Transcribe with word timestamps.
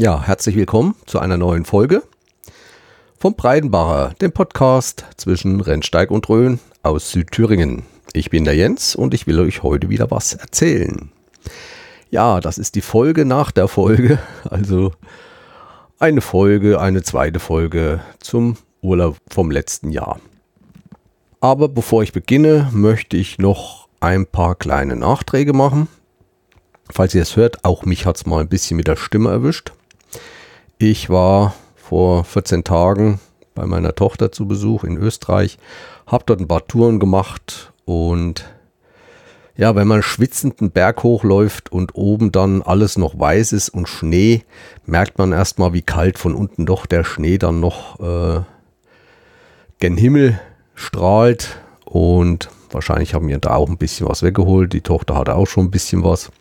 Ja, 0.00 0.22
herzlich 0.22 0.56
willkommen 0.56 0.94
zu 1.04 1.18
einer 1.18 1.36
neuen 1.36 1.66
Folge 1.66 2.02
vom 3.18 3.34
Breidenbacher, 3.34 4.14
dem 4.14 4.32
Podcast 4.32 5.04
zwischen 5.18 5.60
Rennsteig 5.60 6.10
und 6.10 6.26
Rhön 6.26 6.58
aus 6.82 7.10
Südthüringen. 7.10 7.82
Ich 8.14 8.30
bin 8.30 8.46
der 8.46 8.56
Jens 8.56 8.96
und 8.96 9.12
ich 9.12 9.26
will 9.26 9.38
euch 9.38 9.62
heute 9.62 9.90
wieder 9.90 10.10
was 10.10 10.32
erzählen. 10.32 11.12
Ja, 12.08 12.40
das 12.40 12.56
ist 12.56 12.76
die 12.76 12.80
Folge 12.80 13.26
nach 13.26 13.50
der 13.50 13.68
Folge, 13.68 14.18
also 14.48 14.92
eine 15.98 16.22
Folge, 16.22 16.80
eine 16.80 17.02
zweite 17.02 17.38
Folge 17.38 18.00
zum 18.20 18.56
Urlaub 18.80 19.18
vom 19.28 19.50
letzten 19.50 19.90
Jahr. 19.90 20.18
Aber 21.42 21.68
bevor 21.68 22.02
ich 22.02 22.14
beginne, 22.14 22.70
möchte 22.72 23.18
ich 23.18 23.36
noch 23.36 23.86
ein 24.00 24.24
paar 24.24 24.54
kleine 24.54 24.96
Nachträge 24.96 25.52
machen. 25.52 25.88
Falls 26.90 27.14
ihr 27.14 27.20
es 27.20 27.36
hört, 27.36 27.66
auch 27.66 27.84
mich 27.84 28.06
hat 28.06 28.16
es 28.16 28.24
mal 28.24 28.40
ein 28.40 28.48
bisschen 28.48 28.78
mit 28.78 28.88
der 28.88 28.96
Stimme 28.96 29.28
erwischt. 29.28 29.72
Ich 30.82 31.10
war 31.10 31.54
vor 31.76 32.24
14 32.24 32.64
Tagen 32.64 33.20
bei 33.54 33.66
meiner 33.66 33.94
Tochter 33.94 34.32
zu 34.32 34.48
Besuch 34.48 34.82
in 34.82 34.96
Österreich, 34.96 35.58
habe 36.06 36.24
dort 36.24 36.40
ein 36.40 36.48
paar 36.48 36.66
Touren 36.66 36.98
gemacht 36.98 37.74
und 37.84 38.46
ja, 39.58 39.74
wenn 39.74 39.86
man 39.86 40.02
schwitzend 40.02 40.62
einen 40.62 40.70
Berg 40.70 41.02
hochläuft 41.02 41.70
und 41.70 41.94
oben 41.96 42.32
dann 42.32 42.62
alles 42.62 42.96
noch 42.96 43.18
weiß 43.18 43.52
ist 43.52 43.68
und 43.68 43.90
Schnee, 43.90 44.44
merkt 44.86 45.18
man 45.18 45.32
erstmal, 45.32 45.74
wie 45.74 45.82
kalt 45.82 46.18
von 46.18 46.34
unten 46.34 46.64
doch 46.64 46.86
der 46.86 47.04
Schnee 47.04 47.36
dann 47.36 47.60
noch 47.60 48.00
äh, 48.00 48.40
gen 49.80 49.98
Himmel 49.98 50.40
strahlt 50.74 51.58
und 51.84 52.48
wahrscheinlich 52.70 53.12
haben 53.12 53.28
wir 53.28 53.36
da 53.36 53.56
auch 53.56 53.68
ein 53.68 53.76
bisschen 53.76 54.08
was 54.08 54.22
weggeholt. 54.22 54.72
Die 54.72 54.80
Tochter 54.80 55.16
hatte 55.16 55.34
auch 55.34 55.46
schon 55.46 55.66
ein 55.66 55.70
bisschen 55.70 56.04
was. 56.04 56.32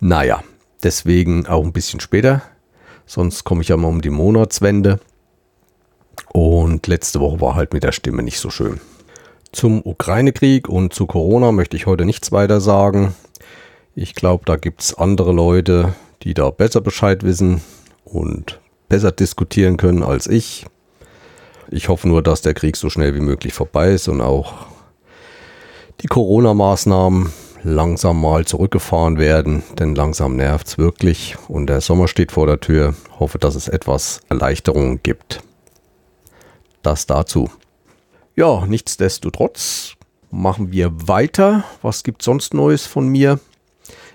Naja, 0.00 0.42
deswegen 0.82 1.46
auch 1.46 1.64
ein 1.64 1.72
bisschen 1.72 2.00
später 2.00 2.42
Sonst 3.10 3.42
komme 3.42 3.62
ich 3.62 3.66
ja 3.66 3.76
mal 3.76 3.88
um 3.88 4.02
die 4.02 4.08
Monatswende. 4.08 5.00
Und 6.32 6.86
letzte 6.86 7.18
Woche 7.18 7.40
war 7.40 7.56
halt 7.56 7.72
mit 7.72 7.82
der 7.82 7.90
Stimme 7.90 8.22
nicht 8.22 8.38
so 8.38 8.50
schön. 8.50 8.80
Zum 9.50 9.84
Ukraine-Krieg 9.84 10.68
und 10.68 10.94
zu 10.94 11.06
Corona 11.06 11.50
möchte 11.50 11.76
ich 11.76 11.86
heute 11.86 12.04
nichts 12.04 12.30
weiter 12.30 12.60
sagen. 12.60 13.16
Ich 13.96 14.14
glaube, 14.14 14.44
da 14.46 14.54
gibt 14.54 14.82
es 14.82 14.94
andere 14.94 15.32
Leute, 15.32 15.92
die 16.22 16.34
da 16.34 16.50
besser 16.50 16.80
Bescheid 16.80 17.24
wissen 17.24 17.62
und 18.04 18.60
besser 18.88 19.10
diskutieren 19.10 19.76
können 19.76 20.04
als 20.04 20.28
ich. 20.28 20.66
Ich 21.68 21.88
hoffe 21.88 22.06
nur, 22.06 22.22
dass 22.22 22.42
der 22.42 22.54
Krieg 22.54 22.76
so 22.76 22.90
schnell 22.90 23.16
wie 23.16 23.20
möglich 23.20 23.54
vorbei 23.54 23.90
ist 23.90 24.06
und 24.06 24.20
auch 24.20 24.54
die 26.00 26.06
Corona-Maßnahmen 26.06 27.32
langsam 27.62 28.20
mal 28.20 28.44
zurückgefahren 28.44 29.18
werden, 29.18 29.62
denn 29.78 29.94
langsam 29.94 30.36
nervt 30.36 30.66
es 30.66 30.78
wirklich 30.78 31.36
und 31.48 31.66
der 31.66 31.80
Sommer 31.80 32.08
steht 32.08 32.32
vor 32.32 32.46
der 32.46 32.60
Tür. 32.60 32.94
Hoffe, 33.18 33.38
dass 33.38 33.54
es 33.54 33.68
etwas 33.68 34.20
Erleichterung 34.28 35.00
gibt. 35.02 35.42
Das 36.82 37.06
dazu. 37.06 37.50
Ja, 38.36 38.64
nichtsdestotrotz 38.66 39.94
machen 40.30 40.72
wir 40.72 41.08
weiter. 41.08 41.64
Was 41.82 42.02
gibt 42.02 42.22
sonst 42.22 42.54
Neues 42.54 42.86
von 42.86 43.08
mir? 43.08 43.38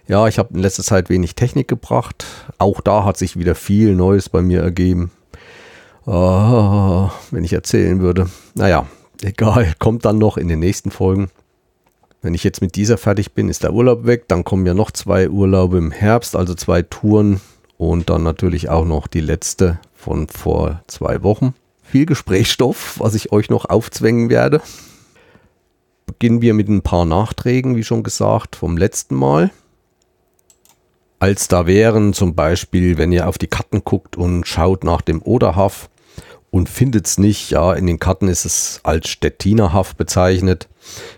Ja, 0.08 0.28
ich 0.28 0.38
habe 0.38 0.54
in 0.54 0.62
letzter 0.62 0.84
Zeit 0.84 1.10
wenig 1.10 1.36
Technik 1.36 1.68
gebracht. 1.68 2.26
Auch 2.58 2.82
da 2.82 3.04
hat 3.04 3.18
sich 3.18 3.38
wieder 3.38 3.56
viel 3.56 3.96
Neues 3.96 4.30
bei 4.30 4.42
mir 4.42 4.62
ergeben. 4.62 5.12
Ah, 6.06 7.12
wenn 7.32 7.44
ich 7.44 7.54
erzählen 7.54 8.00
würde. 8.00 8.30
Naja, 8.54 8.88
egal, 9.24 9.74
kommt 9.80 10.06
dann 10.06 10.20
noch 10.20 10.38
in 10.38 10.48
den 10.48 10.60
nächsten 10.60 10.92
Folgen. 10.92 11.30
Wenn 12.26 12.34
ich 12.34 12.44
jetzt 12.44 12.60
mit 12.60 12.76
dieser 12.76 12.98
fertig 12.98 13.34
bin, 13.34 13.50
ist 13.50 13.62
der 13.62 13.72
Urlaub 13.72 14.08
weg. 14.08 14.28
Dann 14.28 14.44
kommen 14.44 14.66
ja 14.66 14.74
noch 14.74 14.90
zwei 14.90 15.30
Urlaube 15.30 15.78
im 15.78 15.92
Herbst, 15.92 16.36
also 16.36 16.56
zwei 16.56 16.82
Touren 16.82 17.40
und 17.78 18.10
dann 18.10 18.24
natürlich 18.24 18.68
auch 18.68 18.84
noch 18.84 19.06
die 19.06 19.22
letzte 19.22 19.80
von 19.94 20.28
vor 20.28 20.82
zwei 20.88 21.22
Wochen. 21.22 21.54
Viel 21.84 22.08
Gesprächsstoff, 22.08 23.00
was 23.00 23.14
ich 23.14 23.32
euch 23.32 23.52
noch 23.52 23.66
aufzwängen 23.66 24.32
werde. 24.32 24.64
Beginnen 26.08 26.42
wir 26.42 26.56
mit 26.56 26.68
ein 26.68 26.82
paar 26.82 27.06
Nachträgen, 27.06 27.76
wie 27.76 27.84
schon 27.84 28.02
gesagt, 28.02 28.56
vom 28.56 28.76
letzten 28.76 29.14
Mal. 29.14 29.52
Als 31.20 31.48
da 31.48 31.68
wären 31.68 32.14
zum 32.14 32.34
Beispiel, 32.34 32.98
wenn 32.98 33.12
ihr 33.12 33.30
auf 33.30 33.38
die 33.38 33.46
Karten 33.46 33.84
guckt 33.84 34.18
und 34.18 34.48
schaut 34.48 34.84
nach 34.84 35.02
dem 35.02 35.22
Oderhaff, 35.22 35.90
und 36.56 36.70
findet 36.70 37.06
es 37.06 37.18
nicht. 37.18 37.50
Ja, 37.50 37.74
in 37.74 37.86
den 37.86 38.00
Karten 38.00 38.30
ist 38.30 38.46
es 38.46 38.80
als 38.84 39.10
Stettinerhaft 39.10 39.98
bezeichnet. 39.98 40.70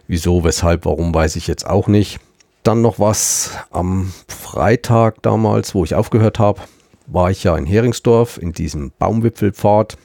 Wieso, 0.07 0.43
weshalb, 0.43 0.85
warum, 0.85 1.13
weiß 1.13 1.35
ich 1.35 1.47
jetzt 1.47 1.65
auch 1.65 1.87
nicht. 1.87 2.19
Dann 2.63 2.81
noch 2.81 2.99
was 2.99 3.51
am 3.71 4.13
Freitag 4.27 5.21
damals, 5.21 5.73
wo 5.73 5.83
ich 5.83 5.95
aufgehört 5.95 6.39
habe, 6.39 6.61
war 7.05 7.31
ich 7.31 7.43
ja 7.43 7.55
in 7.55 7.65
Heringsdorf 7.65 8.37
in 8.37 8.51
diesem 8.51 8.91
Baumwipfelpfad 8.99 9.97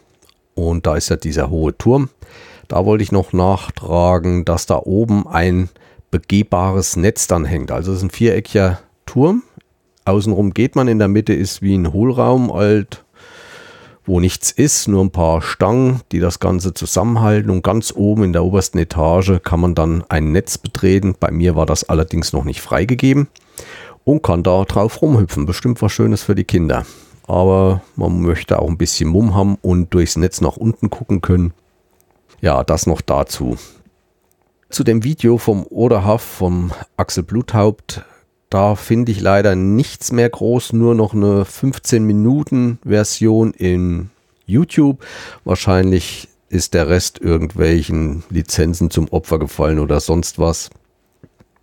und 0.55 0.87
da 0.87 0.97
ist 0.97 1.09
ja 1.09 1.17
dieser 1.17 1.51
hohe 1.51 1.77
Turm. 1.77 2.11
Da 2.69 2.87
wollte 2.87 3.03
ich 3.03 3.13
noch 3.13 3.33
nachtragen, 3.33 4.45
dass 4.45 4.67
da 4.67 4.79
oben 4.79 5.27
ein 5.27 5.69
begehbares 6.11 6.97
Netz 6.97 7.27
dann 7.27 7.45
hängt. 7.45 7.73
Also 7.73 7.93
es 7.93 7.99
ist 7.99 8.05
ein 8.05 8.11
viereckiger 8.11 8.81
Turm. 9.07 9.43
Außenrum 10.05 10.55
geht 10.55 10.77
man, 10.77 10.89
in 10.89 10.99
der 10.99 11.09
Mitte 11.09 11.33
ist 11.33 11.63
wie 11.63 11.75
ein 11.75 11.93
Hohlraum, 11.93 12.51
alt 12.51 13.02
wo 14.05 14.21
nichts 14.21 14.51
ist, 14.51 14.89
nur 14.89 15.05
ein 15.05 15.11
paar 15.11 15.43
Stangen, 15.43 16.01
die 16.11 16.19
das 16.19 16.41
Ganze 16.41 16.75
zusammenhalten 16.75 17.51
und 17.51 17.63
ganz 17.63 17.93
oben 17.95 18.25
in 18.25 18.33
der 18.33 18.45
obersten 18.45 18.79
Etage 18.79 19.41
kann 19.43 19.61
man 19.61 19.75
dann 19.75 20.05
ein 20.09 20.33
Netz 20.33 20.59
betreten. 20.59 21.15
Bei 21.19 21.31
mir 21.31 21.55
war 21.55 21.67
das 21.67 21.85
allerdings 21.85 22.33
noch 22.33 22.45
nicht 22.45 22.61
freigegeben 22.61 23.29
und 24.05 24.23
kann 24.23 24.43
da 24.43 24.65
drauf 24.65 25.03
rumhüpfen. 25.03 25.47
Bestimmt 25.47 25.81
was 25.83 25.93
Schönes 25.93 26.23
für 26.23 26.35
die 26.35 26.45
Kinder. 26.45 26.85
Aber 27.29 27.83
man 27.95 28.21
möchte 28.21 28.59
auch 28.59 28.69
ein 28.69 28.79
bisschen 28.79 29.09
Mumm 29.09 29.35
haben 29.35 29.57
und 29.63 29.95
durchs 29.95 30.17
Netz 30.17 30.41
nach 30.41 30.57
unten 30.57 30.91
gucken 30.91 31.21
können. 31.21 31.55
Ja, 32.41 32.65
das 32.65 32.87
noch 32.87 33.01
dazu. 33.01 33.57
Zu 34.69 34.83
dem 34.83 35.05
Video 35.05 35.39
vom 35.39 35.65
Oderhaff 35.69 36.23
vom 36.23 36.73
Axel 36.97 37.23
Bluthaupt 37.23 38.05
da 38.53 38.75
finde 38.75 39.13
ich 39.13 39.21
leider 39.21 39.57
nichts 39.57 40.13
mehr 40.13 40.29
groß, 40.29 40.75
nur 40.75 40.95
noch 40.95 41.15
eine 41.15 41.47
15 41.47 42.05
Minuten 42.05 42.79
Version 42.85 43.55
in 43.55 44.11
YouTube. 44.45 45.03
Wahrscheinlich 45.45 46.29
ist 46.51 46.75
der 46.75 46.87
Rest 46.91 47.19
irgendwelchen 47.19 48.25
Lizenzen 48.29 48.91
zum 48.91 49.09
Opfer 49.09 49.39
gefallen 49.39 49.79
oder 49.79 50.01
sonst 50.01 50.39
was. 50.39 50.69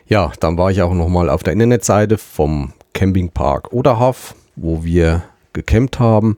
Ja, 0.07 0.31
dann 0.39 0.57
war 0.57 0.71
ich 0.71 0.81
auch 0.81 0.95
noch 0.95 1.09
mal 1.09 1.29
auf 1.29 1.43
der 1.43 1.53
Internetseite 1.53 2.17
vom 2.17 2.73
Campingpark 2.93 3.71
Oderhof, 3.71 4.33
wo 4.55 4.83
wir 4.83 5.21
gecampt 5.53 5.99
haben. 5.99 6.37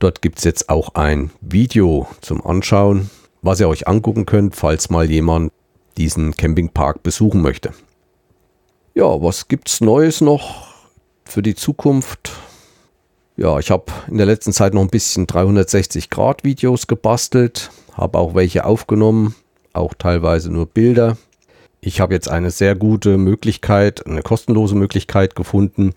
Dort 0.00 0.22
gibt 0.22 0.38
es 0.38 0.44
jetzt 0.44 0.70
auch 0.70 0.96
ein 0.96 1.30
Video 1.40 2.08
zum 2.20 2.44
Anschauen, 2.44 3.10
was 3.42 3.60
ihr 3.60 3.68
euch 3.68 3.86
angucken 3.86 4.26
könnt, 4.26 4.56
falls 4.56 4.90
mal 4.90 5.08
jemand 5.08 5.52
diesen 5.96 6.36
Campingpark 6.36 7.04
besuchen 7.04 7.42
möchte. 7.42 7.72
Ja, 8.96 9.20
was 9.20 9.48
gibt's 9.48 9.80
Neues 9.80 10.20
noch 10.20 10.68
für 11.24 11.42
die 11.42 11.56
Zukunft? 11.56 12.30
Ja, 13.36 13.58
ich 13.58 13.72
habe 13.72 13.86
in 14.06 14.18
der 14.18 14.26
letzten 14.26 14.52
Zeit 14.52 14.72
noch 14.72 14.82
ein 14.82 14.88
bisschen 14.88 15.26
360 15.26 16.10
Grad 16.10 16.44
Videos 16.44 16.86
gebastelt, 16.86 17.72
habe 17.94 18.18
auch 18.18 18.36
welche 18.36 18.64
aufgenommen, 18.64 19.34
auch 19.72 19.94
teilweise 19.94 20.52
nur 20.52 20.66
Bilder. 20.66 21.16
Ich 21.80 22.00
habe 22.00 22.14
jetzt 22.14 22.28
eine 22.28 22.52
sehr 22.52 22.76
gute 22.76 23.18
Möglichkeit, 23.18 24.06
eine 24.06 24.22
kostenlose 24.22 24.76
Möglichkeit 24.76 25.34
gefunden, 25.34 25.94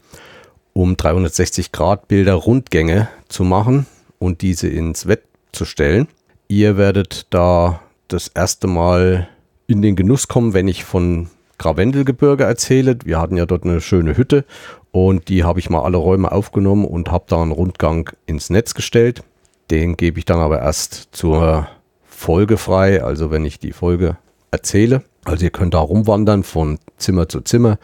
um 0.74 0.97
360 0.97 1.72
Grad 1.72 2.08
Bilder 2.08 2.34
Rundgänge 2.34 3.09
zu 3.29 3.44
machen 3.44 3.85
und 4.17 4.41
diese 4.41 4.70
ins 4.70 5.08
Web 5.08 5.23
zu 5.52 5.66
stellen. 5.66 6.08
Ihr 6.47 6.78
werdet 6.78 7.28
da 7.29 7.79
das 8.08 8.28
erste 8.28 8.66
Mal 8.66 9.28
in 9.67 9.84
den 9.84 9.96
Genuss 9.96 10.28
kommen, 10.28 10.55
wenn 10.55 10.67
ich 10.67 10.84
von 10.84 11.29
Gravendelgebirge 11.58 12.44
erzähle. 12.44 12.98
Wir 13.04 13.20
hatten 13.20 13.38
ja 13.38 13.46
dort 13.46 13.64
eine 13.64 13.82
schöne 13.82 14.16
Hütte 14.16 14.46
und 14.92 15.30
die 15.30 15.44
habe 15.44 15.59
ich 15.59 15.70
mal 15.70 15.82
alle 15.82 15.98
Räume 15.98 16.32
aufgenommen 16.32 16.86
und 16.86 17.12
habe 17.12 17.26
da 17.28 17.42
einen 17.42 17.52
Rundgang 17.52 18.09
ins 18.26 18.50
Netz 18.50 18.74
gestellt. 18.74 19.24
Den 19.72 19.98
gebe 19.98 20.20
ich 20.20 20.26
dann 20.26 20.40
aber 20.40 20.59
erst 20.62 21.09
zur 21.12 21.68
Folge 22.06 22.58
frei, 22.58 23.04
also 23.04 23.32
wenn 23.32 23.46
ich 23.46 23.59
die 23.59 23.74
Folge 23.74 24.18
erzähle. 24.52 25.04
Also 25.26 25.44
ihr 25.44 25.52
könnt 25.52 25.74
da 25.74 25.80
rumwandern 25.80 26.44
von 26.44 26.80
Zimmer 26.98 27.28
zu 27.28 27.42
Zimmer 27.42 27.80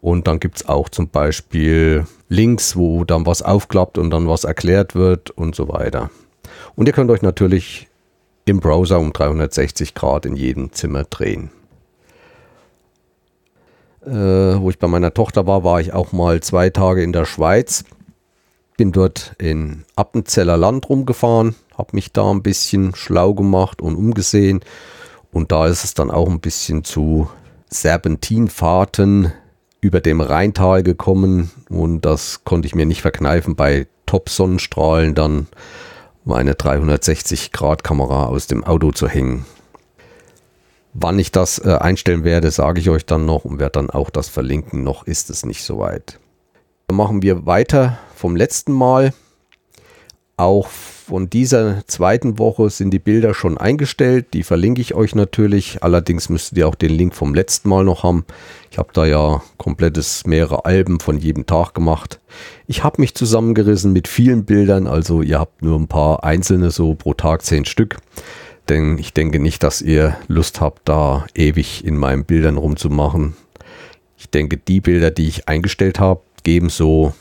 und 0.00 0.26
dann 0.26 0.38
gibt 0.38 0.56
es 0.56 0.68
auch 0.68 0.88
zum 0.88 1.08
Beispiel 1.08 2.04
Links, 2.28 2.76
wo 2.76 3.04
dann 3.04 3.26
was 3.26 3.42
aufklappt 3.42 3.96
und 3.96 4.10
dann 4.10 4.28
was 4.28 4.44
erklärt 4.44 4.94
wird 4.94 5.30
und 5.30 5.54
so 5.54 5.68
weiter. 5.68 6.10
Und 6.74 6.86
ihr 6.86 6.92
könnt 6.92 7.10
euch 7.10 7.22
natürlich 7.22 7.88
im 8.44 8.60
Browser 8.60 8.98
um 8.98 9.12
360 9.12 9.94
Grad 9.94 10.26
in 10.26 10.36
jedem 10.36 10.72
Zimmer 10.72 11.04
drehen 11.04 11.50
äh, 14.06 14.60
wo 14.60 14.70
ich 14.70 14.78
bei 14.78 14.88
meiner 14.88 15.14
Tochter 15.14 15.46
war, 15.46 15.64
war 15.64 15.80
ich 15.80 15.92
auch 15.92 16.12
mal 16.12 16.40
zwei 16.40 16.70
Tage 16.70 17.02
in 17.02 17.12
der 17.12 17.24
Schweiz. 17.24 17.84
Bin 18.76 18.92
dort 18.92 19.34
in 19.38 19.84
Appenzeller 19.96 20.56
Land 20.56 20.88
rumgefahren, 20.88 21.54
habe 21.76 21.90
mich 21.92 22.12
da 22.12 22.30
ein 22.30 22.42
bisschen 22.42 22.94
schlau 22.94 23.34
gemacht 23.34 23.80
und 23.80 23.96
umgesehen. 23.96 24.60
Und 25.32 25.52
da 25.52 25.66
ist 25.66 25.84
es 25.84 25.94
dann 25.94 26.10
auch 26.10 26.28
ein 26.28 26.40
bisschen 26.40 26.84
zu 26.84 27.28
Serpentinfahrten 27.68 29.32
über 29.80 30.00
dem 30.00 30.20
Rheintal 30.20 30.82
gekommen. 30.82 31.50
Und 31.68 32.02
das 32.02 32.44
konnte 32.44 32.66
ich 32.66 32.74
mir 32.74 32.86
nicht 32.86 33.02
verkneifen, 33.02 33.54
bei 33.56 33.86
Top-Sonnenstrahlen 34.06 35.14
dann 35.14 35.46
meine 36.24 36.54
360-Grad-Kamera 36.54 38.26
aus 38.26 38.46
dem 38.46 38.64
Auto 38.64 38.92
zu 38.92 39.08
hängen. 39.08 39.44
Wann 40.94 41.18
ich 41.18 41.32
das 41.32 41.58
äh, 41.58 41.70
einstellen 41.80 42.22
werde, 42.22 42.52
sage 42.52 42.80
ich 42.80 42.88
euch 42.88 43.04
dann 43.04 43.26
noch 43.26 43.44
und 43.44 43.58
werde 43.58 43.72
dann 43.72 43.90
auch 43.90 44.10
das 44.10 44.28
verlinken. 44.28 44.84
Noch 44.84 45.06
ist 45.06 45.28
es 45.28 45.44
nicht 45.44 45.64
soweit. 45.64 46.20
Dann 46.86 46.96
machen 46.96 47.22
wir 47.22 47.46
weiter 47.46 47.98
vom 48.14 48.36
letzten 48.36 48.72
Mal. 48.72 49.12
Auch 50.36 50.68
von 50.68 51.28
dieser 51.30 51.86
zweiten 51.86 52.38
Woche 52.38 52.70
sind 52.70 52.90
die 52.90 52.98
Bilder 52.98 53.34
schon 53.34 53.58
eingestellt. 53.58 54.26
Die 54.34 54.42
verlinke 54.42 54.80
ich 54.80 54.94
euch 54.94 55.14
natürlich. 55.14 55.82
Allerdings 55.82 56.28
müsstet 56.28 56.58
ihr 56.58 56.68
auch 56.68 56.74
den 56.74 56.90
Link 56.90 57.14
vom 57.14 57.34
letzten 57.34 57.68
Mal 57.68 57.84
noch 57.84 58.04
haben. 58.04 58.24
Ich 58.70 58.78
habe 58.78 58.90
da 58.92 59.04
ja 59.04 59.42
komplettes 59.58 60.26
mehrere 60.26 60.64
Alben 60.64 61.00
von 61.00 61.18
jedem 61.18 61.46
Tag 61.46 61.74
gemacht. 61.74 62.20
Ich 62.66 62.84
habe 62.84 63.00
mich 63.00 63.14
zusammengerissen 63.14 63.92
mit 63.92 64.08
vielen 64.08 64.44
Bildern. 64.44 64.86
Also 64.86 65.22
ihr 65.22 65.40
habt 65.40 65.62
nur 65.62 65.78
ein 65.78 65.88
paar 65.88 66.24
einzelne 66.24 66.70
so 66.70 66.94
pro 66.94 67.14
Tag 67.14 67.42
zehn 67.42 67.64
Stück. 67.64 67.98
Denn 68.68 68.98
ich 68.98 69.12
denke 69.12 69.40
nicht, 69.40 69.62
dass 69.62 69.82
ihr 69.82 70.16
Lust 70.26 70.60
habt, 70.60 70.88
da 70.88 71.26
ewig 71.34 71.84
in 71.84 71.96
meinen 71.96 72.24
Bildern 72.24 72.56
rumzumachen. 72.56 73.36
Ich 74.16 74.30
denke, 74.30 74.56
die 74.56 74.80
Bilder, 74.80 75.10
die 75.10 75.28
ich 75.28 75.48
eingestellt 75.48 76.00
habe, 76.00 76.22
geben 76.44 76.70
so 76.70 77.14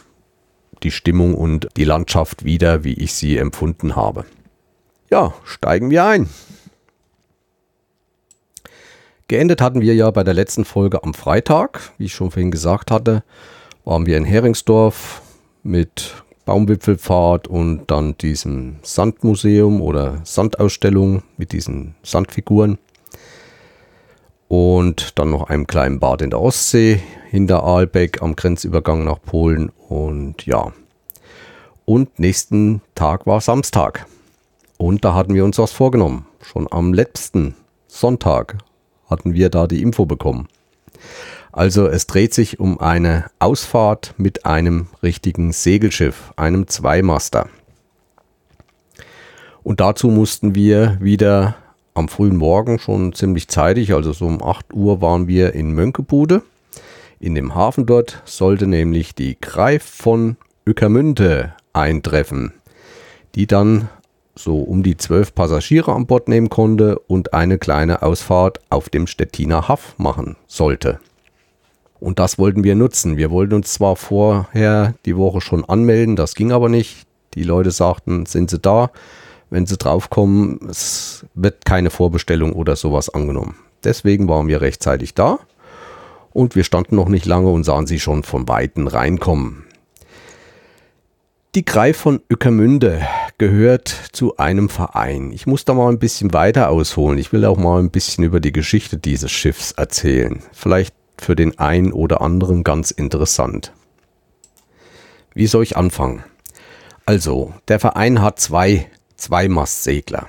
die 0.84 0.92
Stimmung 0.92 1.36
und 1.36 1.68
die 1.76 1.84
Landschaft 1.84 2.46
wieder, 2.46 2.84
wie 2.84 2.94
ich 2.94 3.14
sie 3.14 3.38
empfunden 3.38 3.96
habe. 3.96 4.26
Ja, 5.10 5.34
steigen 5.44 5.90
wir 5.90 6.06
ein. 6.06 6.30
Geendet 9.28 9.62
hatten 9.62 9.82
wir 9.82 9.96
ja 9.96 10.12
bei 10.12 10.24
der 10.24 10.34
letzten 10.34 10.66
Folge 10.66 11.04
am 11.04 11.14
Freitag, 11.14 11.94
wie 11.98 12.06
ich 12.06 12.14
schon 12.14 12.32
vorhin 12.32 12.52
gesagt 12.52 12.92
hatte, 12.92 13.24
waren 13.86 14.06
wir 14.06 14.18
in 14.18 14.26
Heringsdorf 14.26 15.22
mit 15.64 16.24
Baumwipfelpfad 16.46 17.48
und 17.48 17.84
dann 17.88 18.18
diesem 18.18 18.78
Sandmuseum 18.82 19.82
oder 19.82 20.20
Sandausstellung 20.24 21.24
mit 21.38 21.52
diesen 21.52 21.96
Sandfiguren. 22.04 22.78
Und 24.48 25.18
dann 25.18 25.32
noch 25.32 25.50
einem 25.50 25.66
kleinen 25.68 26.00
Bad 26.00 26.22
in 26.22 26.30
der 26.30 26.42
Ostsee 26.42 27.02
hinter 27.30 27.64
Aalbeck 27.64 28.22
am 28.22 28.36
Grenzübergang 28.36 29.04
nach 29.04 29.22
Polen. 29.22 29.72
Und 29.90 30.46
ja. 30.46 30.74
Und 31.86 32.20
nächsten 32.20 32.82
Tag 32.94 33.26
war 33.26 33.42
Samstag. 33.42 34.06
Und 34.78 35.06
da 35.06 35.14
hatten 35.14 35.34
wir 35.34 35.46
uns 35.46 35.58
was 35.58 35.72
vorgenommen. 35.72 36.26
Schon 36.42 36.68
am 36.70 36.94
letzten 36.94 37.56
Sonntag 37.88 38.58
hatten 39.10 39.34
wir 39.34 39.50
da 39.50 39.66
die 39.66 39.82
Info 39.82 40.06
bekommen. 40.06 40.48
Also 41.54 41.88
es 41.88 42.08
dreht 42.08 42.34
sich 42.34 42.60
um 42.60 42.80
eine 42.80 43.26
Ausfahrt 43.38 44.16
mit 44.18 44.44
einem 44.48 44.88
richtigen 45.04 45.52
Segelschiff, 45.52 46.34
einem 46.36 46.68
Zweimaster. 46.68 47.48
Und 49.62 49.80
dazu 49.80 50.08
mussten 50.08 50.56
wir 50.56 50.98
wieder 51.00 51.56
am 51.94 52.10
frühen 52.10 52.38
Morgen 52.38 52.80
schon 52.80 53.14
ziemlich 53.14 53.50
zeitig, 53.50 53.94
also 53.94 54.14
so 54.14 54.26
um 54.26 54.42
8 54.42 54.74
Uhr 54.74 55.00
waren 55.00 55.28
wir 55.28 55.54
in 55.54 55.74
Mönkebude. 55.74 56.42
In 57.20 57.36
dem 57.36 57.54
Hafen 57.54 57.86
dort 57.86 58.24
sollte 58.26 58.66
nämlich 58.66 59.14
die 59.14 59.38
Greif 59.40 59.84
von 59.84 60.38
Ueckermünde 60.68 61.54
eintreffen, 61.72 62.52
die 63.36 63.46
dann 63.46 63.90
so 64.36 64.58
um 64.58 64.82
die 64.82 64.98
zwölf 64.98 65.36
Passagiere 65.36 65.94
an 65.94 66.08
Bord 66.08 66.28
nehmen 66.28 66.50
konnte 66.50 66.98
und 66.98 67.36
eine 67.36 67.60
kleine 67.60 68.02
Ausfahrt 68.02 68.60
auf 68.72 68.90
dem 68.90 69.06
Stettiner 69.06 69.68
Haff 69.68 69.94
machen 70.00 70.36
sollte. 70.48 71.00
Und 72.04 72.20
das 72.20 72.38
wollten 72.38 72.64
wir 72.64 72.76
nutzen. 72.76 73.18
Wir 73.18 73.32
wollten 73.32 73.54
uns 73.54 73.74
zwar 73.74 73.96
vorher 73.96 74.94
die 75.06 75.16
Woche 75.16 75.42
schon 75.42 75.64
anmelden, 75.64 76.16
das 76.16 76.36
ging 76.36 76.52
aber 76.52 76.70
nicht. 76.70 77.08
Die 77.34 77.44
Leute 77.44 77.72
sagten, 77.72 78.26
sind 78.26 78.50
sie 78.50 78.60
da? 78.60 78.92
wenn 79.54 79.68
sie 79.68 79.78
draufkommen, 79.78 80.60
es 80.68 81.28
wird 81.36 81.64
keine 81.64 81.92
Vorbestellung 81.92 82.54
oder 82.54 82.76
sowas 82.76 83.10
angenommen. 83.10 83.56
Deswegen 83.84 84.28
waren 84.28 84.48
wir 84.48 84.62
rechtzeitig 84.62 85.14
da 85.14 85.38
und 86.32 86.56
wir 86.56 86.64
standen 86.64 86.96
noch 86.96 87.08
nicht 87.08 87.28
lange 87.28 87.52
und 87.52 87.64
sahen 87.64 87.86
sie 87.86 88.00
schon 88.00 88.24
von 88.24 88.48
Weitem 88.48 88.88
reinkommen. 88.88 89.66
Die 91.54 91.64
Greif 91.64 91.98
von 91.98 92.20
Ückermünde 92.32 93.04
gehört 93.38 93.90
zu 94.12 94.38
einem 94.38 94.70
Verein. 94.70 95.32
Ich 95.32 95.46
muss 95.46 95.66
da 95.66 95.76
mal 95.76 95.92
ein 95.92 96.00
bisschen 96.00 96.34
weiter 96.34 96.70
ausholen. 96.70 97.20
Ich 97.20 97.32
will 97.32 97.46
auch 97.46 97.58
mal 97.58 97.80
ein 97.80 97.92
bisschen 97.92 98.24
über 98.24 98.40
die 98.40 98.54
Geschichte 98.54 98.98
dieses 98.98 99.32
Schiffs 99.32 99.74
erzählen. 99.74 100.42
Vielleicht 100.52 100.96
für 101.24 101.36
den 101.36 101.58
einen 101.60 101.92
oder 101.92 102.22
anderen 102.22 102.64
ganz 102.64 102.92
interessant. 102.92 103.74
Wie 105.34 105.48
soll 105.48 105.64
ich 105.64 105.78
anfangen? 105.78 106.24
Also, 107.06 107.54
der 107.68 107.80
Verein 107.80 108.22
hat 108.22 108.40
zwei 108.40 108.88
Zweimastsegler. 109.18 110.28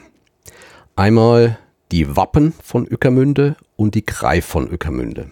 Einmal 0.97 1.59
die 1.93 2.17
Wappen 2.17 2.55
von 2.63 2.87
Ückermünde 2.91 3.57
und 3.77 3.95
die 3.95 4.07
Greif 4.07 4.47
von 4.47 4.67
Ückermünde. 4.71 5.31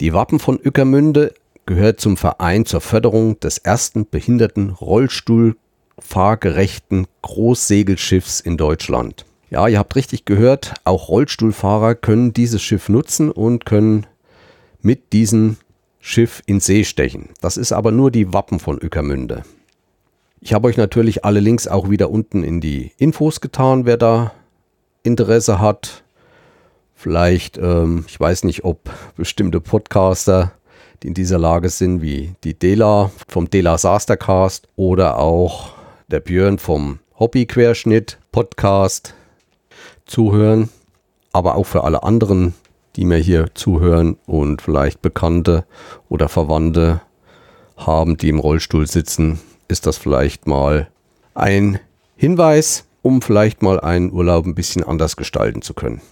Die 0.00 0.12
Wappen 0.14 0.38
von 0.38 0.60
Ückermünde 0.62 1.34
gehört 1.66 2.00
zum 2.00 2.16
Verein 2.16 2.64
zur 2.64 2.80
Förderung 2.80 3.40
des 3.40 3.58
ersten 3.58 4.08
behinderten 4.08 4.70
Rollstuhlfahrgerechten 4.70 7.06
Großsegelschiffs 7.22 8.38
in 8.40 8.56
Deutschland. 8.56 9.26
Ja, 9.50 9.68
ihr 9.68 9.78
habt 9.78 9.94
richtig 9.96 10.24
gehört, 10.24 10.72
auch 10.84 11.08
Rollstuhlfahrer 11.08 11.96
können 11.96 12.32
dieses 12.32 12.62
Schiff 12.62 12.88
nutzen 12.88 13.30
und 13.30 13.66
können 13.66 14.06
mit 14.82 15.12
diesem 15.12 15.56
Schiff 16.00 16.42
in 16.46 16.60
See 16.60 16.84
stechen. 16.84 17.30
Das 17.40 17.56
ist 17.56 17.72
aber 17.72 17.92
nur 17.92 18.10
die 18.10 18.32
Wappen 18.32 18.58
von 18.58 18.78
Ückermünde. 18.82 19.42
Ich 20.40 20.54
habe 20.54 20.68
euch 20.68 20.78
natürlich 20.78 21.24
alle 21.24 21.40
Links 21.40 21.68
auch 21.68 21.90
wieder 21.90 22.10
unten 22.10 22.42
in 22.42 22.60
die 22.60 22.92
Infos 22.96 23.42
getan, 23.42 23.84
wer 23.84 23.98
da 23.98 24.32
Interesse 25.02 25.60
hat. 25.60 26.02
Vielleicht, 26.94 27.58
ähm, 27.58 28.04
ich 28.08 28.18
weiß 28.18 28.44
nicht, 28.44 28.64
ob 28.64 28.90
bestimmte 29.16 29.60
Podcaster, 29.60 30.52
die 31.02 31.08
in 31.08 31.14
dieser 31.14 31.38
Lage 31.38 31.68
sind, 31.68 32.00
wie 32.00 32.34
die 32.44 32.58
Dela 32.58 33.10
vom 33.28 33.50
Dela 33.50 33.76
Sastercast 33.76 34.68
oder 34.76 35.18
auch 35.18 35.72
der 36.08 36.20
Björn 36.20 36.58
vom 36.58 36.98
Hobbyquerschnitt 37.18 38.18
Podcast 38.32 39.14
zuhören. 40.06 40.70
Aber 41.32 41.54
auch 41.54 41.64
für 41.64 41.84
alle 41.84 42.02
anderen, 42.02 42.54
die 43.00 43.06
mir 43.06 43.16
hier 43.16 43.46
zuhören 43.54 44.18
und 44.26 44.60
vielleicht 44.60 45.00
Bekannte 45.00 45.64
oder 46.10 46.28
Verwandte 46.28 47.00
haben, 47.78 48.18
die 48.18 48.28
im 48.28 48.38
Rollstuhl 48.38 48.86
sitzen, 48.86 49.40
ist 49.68 49.86
das 49.86 49.96
vielleicht 49.96 50.46
mal 50.46 50.90
ein 51.32 51.80
Hinweis, 52.16 52.84
um 53.00 53.22
vielleicht 53.22 53.62
mal 53.62 53.80
einen 53.80 54.12
Urlaub 54.12 54.44
ein 54.44 54.54
bisschen 54.54 54.84
anders 54.84 55.16
gestalten 55.16 55.62
zu 55.62 55.72
können. 55.72 56.02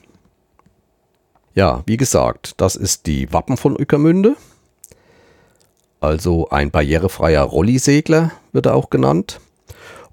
Ja, 1.55 1.83
wie 1.85 1.99
gesagt, 1.99 2.55
das 2.57 2.75
ist 2.75 3.05
die 3.05 3.31
Wappen 3.35 3.59
von 3.59 3.79
Ueckermünde. 3.79 4.37
Also 6.01 6.49
ein 6.49 6.71
barrierefreier 6.71 7.43
Rollisegler 7.43 8.33
wird 8.53 8.65
er 8.65 8.77
auch 8.77 8.89
genannt. 8.89 9.41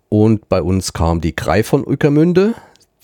Und 0.10 0.50
bei 0.50 0.62
uns 0.62 0.92
kam 0.92 1.22
die 1.22 1.38
Greif 1.38 1.68
von 1.68 1.88
Ueckermünde. 1.88 2.54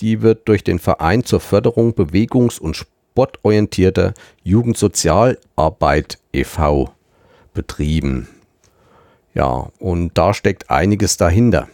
Die 0.02 0.22
wird 0.22 0.50
durch 0.50 0.66
den 0.66 0.80
Verein 0.80 1.24
zur 1.24 1.40
Förderung 1.40 1.94
bewegungs- 1.94 2.60
und 2.60 2.76
sportorientierter 3.12 4.14
Jugendsozialarbeit 4.44 6.18
e.V. 6.34 6.92
betrieben. 7.54 8.28
Ja, 9.34 9.70
und 9.80 10.18
da 10.18 10.34
steckt 10.34 10.70
einiges 10.70 11.18
dahinter. 11.18 11.68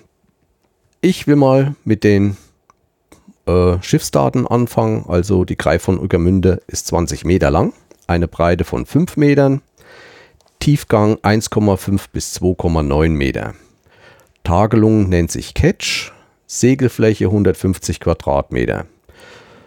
Ich 1.01 1.27
will 1.27 1.35
mal 1.35 1.75
mit 1.83 2.03
den 2.03 2.37
äh, 3.45 3.77
Schiffsdaten 3.81 4.47
anfangen. 4.47 5.05
Also 5.07 5.45
die 5.45 5.57
Greif 5.57 5.83
von 5.83 5.99
Ueckermünde 5.99 6.61
ist 6.67 6.87
20 6.87 7.23
Meter 7.23 7.51
lang, 7.51 7.73
eine 8.07 8.27
Breite 8.27 8.63
von 8.63 8.85
5 8.85 9.17
Metern, 9.17 9.61
Tiefgang 10.59 11.15
1,5 11.17 12.05
bis 12.11 12.35
2,9 12.41 13.09
Meter. 13.09 13.53
Tagelung 14.43 15.09
nennt 15.09 15.31
sich 15.31 15.53
Catch, 15.53 16.11
Segelfläche 16.47 17.25
150 17.25 17.99
Quadratmeter. 17.99 18.85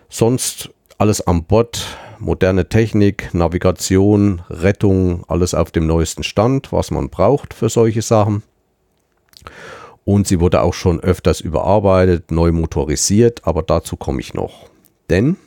Sonst 0.08 0.70
alles 1.00 1.22
an 1.22 1.44
Bord 1.44 1.96
moderne 2.18 2.68
Technik, 2.68 3.32
Navigation, 3.32 4.42
Rettung, 4.50 5.24
alles 5.28 5.54
auf 5.54 5.70
dem 5.70 5.86
neuesten 5.86 6.22
Stand, 6.22 6.72
was 6.72 6.90
man 6.90 7.08
braucht 7.08 7.54
für 7.54 7.70
solche 7.70 8.02
Sachen. 8.02 8.42
Und 10.04 10.26
sie 10.26 10.40
wurde 10.40 10.60
auch 10.60 10.74
schon 10.74 11.00
öfters 11.00 11.40
überarbeitet, 11.40 12.30
neu 12.30 12.52
motorisiert, 12.52 13.46
aber 13.46 13.62
dazu 13.62 13.96
komme 13.96 14.20
ich 14.20 14.34
noch. 14.34 14.68
Denn 15.08 15.38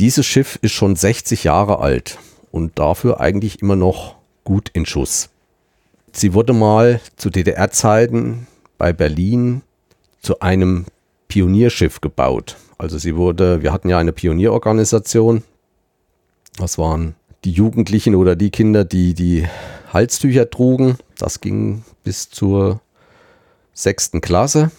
dieses 0.00 0.26
Schiff 0.26 0.58
ist 0.60 0.72
schon 0.72 0.96
60 0.96 1.44
Jahre 1.44 1.78
alt 1.78 2.18
und 2.50 2.80
dafür 2.80 3.20
eigentlich 3.20 3.62
immer 3.62 3.76
noch 3.76 4.16
gut 4.42 4.70
in 4.72 4.86
Schuss. 4.86 5.30
Sie 6.10 6.34
wurde 6.34 6.52
mal 6.52 7.00
zu 7.14 7.30
DDR-Zeiten 7.30 8.48
bei 8.76 8.92
Berlin 8.92 9.62
zu 10.20 10.40
einem 10.40 10.86
Pionierschiff 11.28 12.00
gebaut. 12.00 12.56
Also 12.80 12.96
sie 12.96 13.14
wurde, 13.14 13.62
wir 13.62 13.74
hatten 13.74 13.90
ja 13.90 13.98
eine 13.98 14.12
Pionierorganisation. 14.12 15.42
Das 16.56 16.78
waren 16.78 17.14
die 17.44 17.50
Jugendlichen 17.50 18.14
oder 18.14 18.36
die 18.36 18.48
Kinder, 18.48 18.86
die 18.86 19.12
die 19.12 19.46
Halstücher 19.92 20.48
trugen. 20.48 20.96
Das 21.18 21.42
ging 21.42 21.84
bis 22.04 22.30
zur 22.30 22.80
sechsten 23.74 24.22
Klasse. 24.22 24.70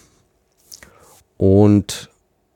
Und 1.36 2.10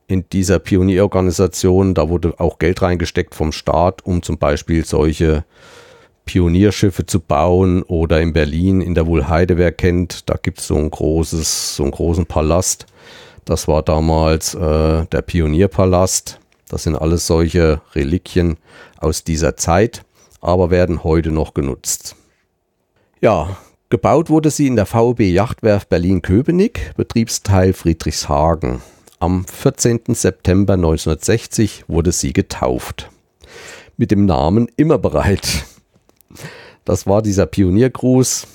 in 0.08 0.24
dieser 0.32 0.58
Pionierorganisation, 0.58 1.94
da 1.94 2.08
wurde 2.08 2.34
auch 2.40 2.58
Geld 2.58 2.82
reingesteckt 2.82 3.36
vom 3.36 3.52
Staat, 3.52 4.04
um 4.04 4.24
zum 4.24 4.38
Beispiel 4.38 4.84
solche 4.84 5.44
Pionierschiffe 6.24 7.06
zu 7.06 7.20
bauen 7.20 7.84
oder 7.84 8.20
in 8.20 8.32
Berlin 8.32 8.80
in 8.80 8.96
der 8.96 9.06
Wohlheide, 9.06 9.56
wer 9.56 9.70
kennt, 9.70 10.28
da 10.28 10.34
gibt 10.42 10.58
es 10.58 10.66
so 10.66 10.74
ein 10.74 10.90
großes, 10.90 11.76
so 11.76 11.84
einen 11.84 11.92
großen 11.92 12.26
Palast. 12.26 12.86
Das 13.46 13.68
war 13.68 13.82
damals 13.84 14.54
äh, 14.54 15.06
der 15.06 15.22
Pionierpalast. 15.22 16.40
Das 16.68 16.82
sind 16.82 16.96
alles 16.96 17.28
solche 17.28 17.80
Reliquien 17.94 18.56
aus 18.98 19.22
dieser 19.22 19.56
Zeit, 19.56 20.04
aber 20.40 20.70
werden 20.70 21.04
heute 21.04 21.30
noch 21.30 21.54
genutzt. 21.54 22.16
Ja, 23.20 23.56
gebaut 23.88 24.30
wurde 24.30 24.50
sie 24.50 24.66
in 24.66 24.74
der 24.74 24.84
VB 24.84 25.32
Yachtwerft 25.32 25.88
Berlin-Köpenick, 25.88 26.92
Betriebsteil 26.96 27.72
Friedrichshagen. 27.72 28.82
Am 29.20 29.44
14. 29.44 30.00
September 30.08 30.74
1960 30.74 31.84
wurde 31.86 32.10
sie 32.10 32.32
getauft. 32.32 33.10
Mit 33.96 34.10
dem 34.10 34.26
Namen 34.26 34.68
Immer 34.76 34.98
bereit. 34.98 35.64
Das 36.84 37.06
war 37.06 37.22
dieser 37.22 37.46
Pioniergruß, 37.46 38.48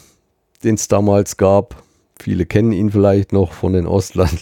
den 0.66 0.76
es 0.76 0.90
damals 0.90 1.38
gab. 1.38 1.82
Viele 2.22 2.46
kennen 2.46 2.74
ihn 2.74 2.92
vielleicht 2.92 3.32
noch 3.32 3.54
von 3.54 3.72
den 3.72 3.88
Ostlern. 3.88 4.38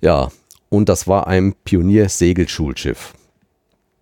Ja, 0.00 0.28
und 0.68 0.88
das 0.88 1.06
war 1.06 1.26
ein 1.26 1.54
Pionier-Segelschulschiff. 1.64 3.14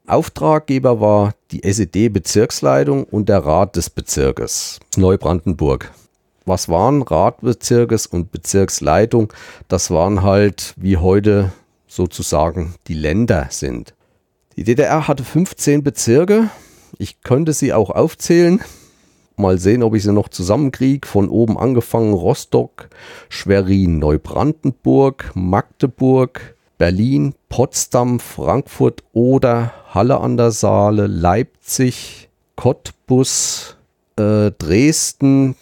Auftraggeber 0.06 1.00
war 1.00 1.34
die 1.50 1.64
SED-Bezirksleitung 1.64 3.04
und 3.04 3.28
der 3.28 3.38
Rat 3.38 3.76
des 3.76 3.90
Bezirkes 3.90 4.78
Neubrandenburg. 4.96 5.92
Was 6.44 6.68
waren 6.68 7.02
Ratbezirkes 7.02 8.06
und 8.06 8.30
Bezirksleitung? 8.30 9.32
Das 9.66 9.90
waren 9.90 10.22
halt 10.22 10.74
wie 10.76 10.96
heute 10.96 11.52
sozusagen 11.88 12.74
die 12.86 12.94
Länder 12.94 13.48
sind. 13.50 13.94
Die 14.56 14.62
DDR 14.62 15.08
hatte 15.08 15.24
15 15.24 15.82
Bezirke 15.82 16.50
ich 16.98 17.22
könnte 17.22 17.52
sie 17.52 17.72
auch 17.72 17.90
aufzählen. 17.90 18.60
Mal 19.36 19.58
sehen, 19.58 19.82
ob 19.82 19.94
ich 19.94 20.02
sie 20.02 20.12
noch 20.12 20.28
zusammenkriege. 20.28 21.06
Von 21.06 21.28
oben 21.28 21.58
angefangen 21.58 22.14
Rostock, 22.14 22.88
Schwerin, 23.28 23.98
Neubrandenburg, 23.98 25.32
Magdeburg, 25.34 26.56
Berlin, 26.78 27.34
Potsdam, 27.48 28.18
Frankfurt 28.20 29.02
Oder, 29.12 29.72
Halle 29.90 30.20
an 30.20 30.36
der 30.36 30.50
Saale, 30.50 31.06
Leipzig, 31.06 32.28
Cottbus, 32.56 33.76
äh, 34.16 34.50
Dresden, 34.52 35.56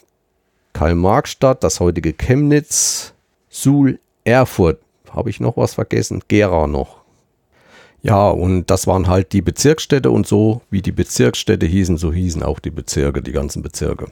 Karl-Marx-Stadt, 0.72 1.62
das 1.62 1.80
heutige 1.80 2.12
Chemnitz, 2.12 3.14
Suhl, 3.48 4.00
Erfurt. 4.24 4.80
Habe 5.10 5.30
ich 5.30 5.38
noch 5.38 5.56
was 5.56 5.74
vergessen? 5.74 6.22
Gera 6.26 6.66
noch. 6.66 7.03
Ja, 8.04 8.28
und 8.28 8.70
das 8.70 8.86
waren 8.86 9.08
halt 9.08 9.32
die 9.32 9.40
Bezirksstädte 9.40 10.10
und 10.10 10.26
so, 10.26 10.60
wie 10.68 10.82
die 10.82 10.92
Bezirksstädte 10.92 11.64
hießen, 11.64 11.96
so 11.96 12.12
hießen 12.12 12.42
auch 12.42 12.58
die 12.58 12.70
Bezirke, 12.70 13.22
die 13.22 13.32
ganzen 13.32 13.62
Bezirke. 13.62 14.08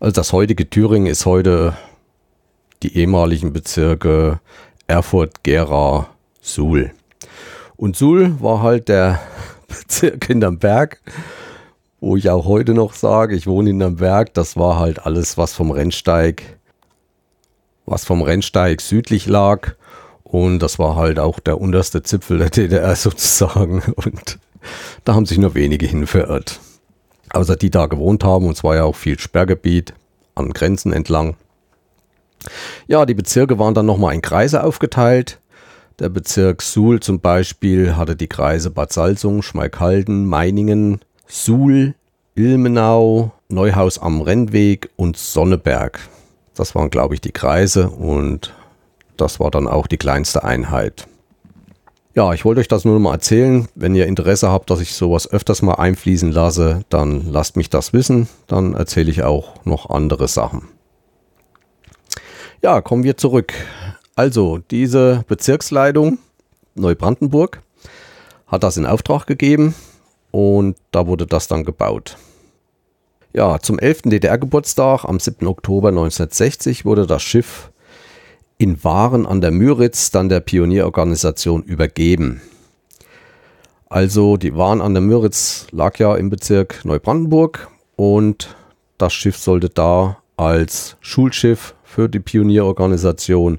Also 0.00 0.14
das 0.14 0.32
heutige 0.32 0.70
Thüringen 0.70 1.08
ist 1.08 1.26
heute 1.26 1.76
die 2.82 2.96
ehemaligen 2.96 3.52
Bezirke 3.52 4.40
Erfurt, 4.86 5.44
Gera, 5.44 6.08
Suhl. 6.40 6.92
Und 7.76 7.96
Suhl 7.96 8.40
war 8.40 8.62
halt 8.62 8.88
der 8.88 9.20
Bezirk 9.68 10.24
hinterm 10.24 10.58
Berg, 10.58 11.02
wo 12.00 12.16
ich 12.16 12.30
auch 12.30 12.46
heute 12.46 12.72
noch 12.72 12.94
sage, 12.94 13.36
ich 13.36 13.46
wohne 13.46 13.68
hinterm 13.68 13.96
Berg. 13.96 14.32
Das 14.32 14.56
war 14.56 14.78
halt 14.78 15.04
alles, 15.04 15.36
was 15.36 15.52
vom 15.52 15.70
Rennsteig, 15.70 16.58
was 17.84 18.06
vom 18.06 18.22
Rennsteig 18.22 18.80
südlich 18.80 19.26
lag. 19.26 19.74
Und 20.32 20.60
das 20.60 20.78
war 20.78 20.96
halt 20.96 21.18
auch 21.18 21.40
der 21.40 21.60
unterste 21.60 22.02
Zipfel 22.02 22.38
der 22.38 22.48
DDR 22.48 22.96
sozusagen. 22.96 23.82
Und 23.94 24.38
da 25.04 25.14
haben 25.14 25.26
sich 25.26 25.36
nur 25.36 25.54
wenige 25.54 25.84
hin 25.84 26.06
verirrt. 26.06 26.58
Außer 27.34 27.54
die 27.54 27.68
da 27.68 27.84
gewohnt 27.84 28.24
haben. 28.24 28.46
Und 28.46 28.56
es 28.56 28.64
war 28.64 28.74
ja 28.74 28.84
auch 28.84 28.96
viel 28.96 29.20
Sperrgebiet 29.20 29.92
an 30.34 30.54
Grenzen 30.54 30.94
entlang. 30.94 31.36
Ja, 32.86 33.04
die 33.04 33.12
Bezirke 33.12 33.58
waren 33.58 33.74
dann 33.74 33.84
nochmal 33.84 34.14
in 34.14 34.22
Kreise 34.22 34.64
aufgeteilt. 34.64 35.38
Der 35.98 36.08
Bezirk 36.08 36.62
Suhl 36.62 37.00
zum 37.00 37.20
Beispiel 37.20 37.94
hatte 37.96 38.16
die 38.16 38.26
Kreise 38.26 38.70
Bad 38.70 38.90
Salzung, 38.90 39.42
Schmalkalden, 39.42 40.24
Meiningen, 40.24 41.00
Suhl, 41.26 41.94
Ilmenau, 42.34 43.32
Neuhaus 43.50 43.98
am 43.98 44.22
Rennweg 44.22 44.88
und 44.96 45.18
Sonneberg. 45.18 46.00
Das 46.54 46.74
waren, 46.74 46.88
glaube 46.88 47.14
ich, 47.14 47.20
die 47.20 47.32
Kreise 47.32 47.90
und 47.90 48.54
das 49.16 49.40
war 49.40 49.50
dann 49.50 49.68
auch 49.68 49.86
die 49.86 49.96
kleinste 49.96 50.44
Einheit. 50.44 51.06
Ja, 52.14 52.34
ich 52.34 52.44
wollte 52.44 52.60
euch 52.60 52.68
das 52.68 52.84
nur 52.84 52.94
noch 52.94 53.00
mal 53.00 53.14
erzählen. 53.14 53.68
Wenn 53.74 53.94
ihr 53.94 54.06
Interesse 54.06 54.50
habt, 54.50 54.68
dass 54.68 54.80
ich 54.80 54.94
sowas 54.94 55.30
öfters 55.30 55.62
mal 55.62 55.76
einfließen 55.76 56.30
lasse, 56.30 56.84
dann 56.90 57.26
lasst 57.32 57.56
mich 57.56 57.70
das 57.70 57.94
wissen. 57.94 58.28
Dann 58.48 58.74
erzähle 58.74 59.10
ich 59.10 59.22
auch 59.22 59.64
noch 59.64 59.88
andere 59.88 60.28
Sachen. 60.28 60.68
Ja, 62.60 62.82
kommen 62.82 63.02
wir 63.02 63.16
zurück. 63.16 63.54
Also, 64.14 64.58
diese 64.58 65.24
Bezirksleitung 65.26 66.18
Neubrandenburg 66.74 67.62
hat 68.46 68.62
das 68.62 68.76
in 68.76 68.84
Auftrag 68.84 69.26
gegeben 69.26 69.74
und 70.30 70.76
da 70.90 71.06
wurde 71.06 71.26
das 71.26 71.48
dann 71.48 71.64
gebaut. 71.64 72.18
Ja, 73.32 73.58
zum 73.58 73.78
11. 73.78 74.02
DDR-Geburtstag 74.02 75.06
am 75.06 75.18
7. 75.18 75.46
Oktober 75.46 75.88
1960 75.88 76.84
wurde 76.84 77.06
das 77.06 77.22
Schiff 77.22 77.71
in 78.62 78.84
Waren 78.84 79.26
an 79.26 79.40
der 79.40 79.50
Müritz 79.50 80.12
dann 80.12 80.28
der 80.28 80.38
Pionierorganisation 80.38 81.64
übergeben. 81.64 82.40
Also 83.88 84.36
die 84.36 84.54
Waren 84.54 84.80
an 84.80 84.94
der 84.94 85.00
Müritz 85.00 85.66
lag 85.72 85.98
ja 85.98 86.14
im 86.14 86.30
Bezirk 86.30 86.84
Neubrandenburg 86.84 87.68
und 87.96 88.54
das 88.98 89.12
Schiff 89.12 89.36
sollte 89.36 89.68
da 89.68 90.18
als 90.36 90.96
Schulschiff 91.00 91.74
für 91.82 92.08
die 92.08 92.20
Pionierorganisation 92.20 93.58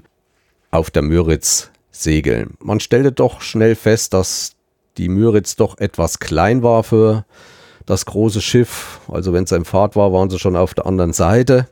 auf 0.70 0.90
der 0.90 1.02
Müritz 1.02 1.70
segeln. 1.90 2.56
Man 2.60 2.80
stellte 2.80 3.12
doch 3.12 3.42
schnell 3.42 3.74
fest, 3.74 4.14
dass 4.14 4.52
die 4.96 5.10
Müritz 5.10 5.54
doch 5.54 5.76
etwas 5.78 6.18
klein 6.18 6.62
war 6.62 6.82
für 6.82 7.26
das 7.84 8.06
große 8.06 8.40
Schiff. 8.40 9.00
Also 9.08 9.34
wenn 9.34 9.44
es 9.44 9.52
in 9.52 9.66
Fahrt 9.66 9.96
war, 9.96 10.14
waren 10.14 10.30
sie 10.30 10.38
schon 10.38 10.56
auf 10.56 10.72
der 10.72 10.86
anderen 10.86 11.12
Seite, 11.12 11.68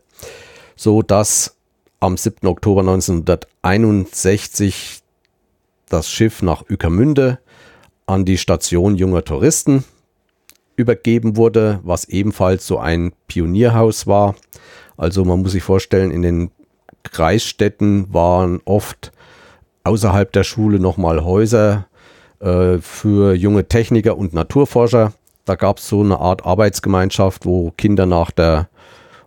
so 0.76 1.00
dass 1.00 1.56
am 2.02 2.16
7. 2.16 2.48
Oktober 2.48 2.80
1961 2.80 5.02
das 5.88 6.10
Schiff 6.10 6.42
nach 6.42 6.68
Ueckermünde 6.68 7.38
an 8.06 8.24
die 8.24 8.38
Station 8.38 8.96
junger 8.96 9.24
Touristen 9.24 9.84
übergeben 10.74 11.36
wurde, 11.36 11.78
was 11.84 12.06
ebenfalls 12.06 12.66
so 12.66 12.78
ein 12.78 13.12
Pionierhaus 13.28 14.08
war. 14.08 14.34
Also 14.96 15.24
man 15.24 15.42
muss 15.42 15.52
sich 15.52 15.62
vorstellen, 15.62 16.10
in 16.10 16.22
den 16.22 16.50
Kreisstädten 17.04 18.12
waren 18.12 18.60
oft 18.64 19.12
außerhalb 19.84 20.32
der 20.32 20.42
Schule 20.42 20.80
nochmal 20.80 21.24
Häuser 21.24 21.86
äh, 22.40 22.78
für 22.78 23.34
junge 23.34 23.68
Techniker 23.68 24.16
und 24.16 24.34
Naturforscher. 24.34 25.12
Da 25.44 25.54
gab 25.54 25.78
es 25.78 25.88
so 25.88 26.00
eine 26.00 26.18
Art 26.18 26.44
Arbeitsgemeinschaft, 26.44 27.46
wo 27.46 27.70
Kinder 27.70 28.06
nach 28.06 28.32
der 28.32 28.68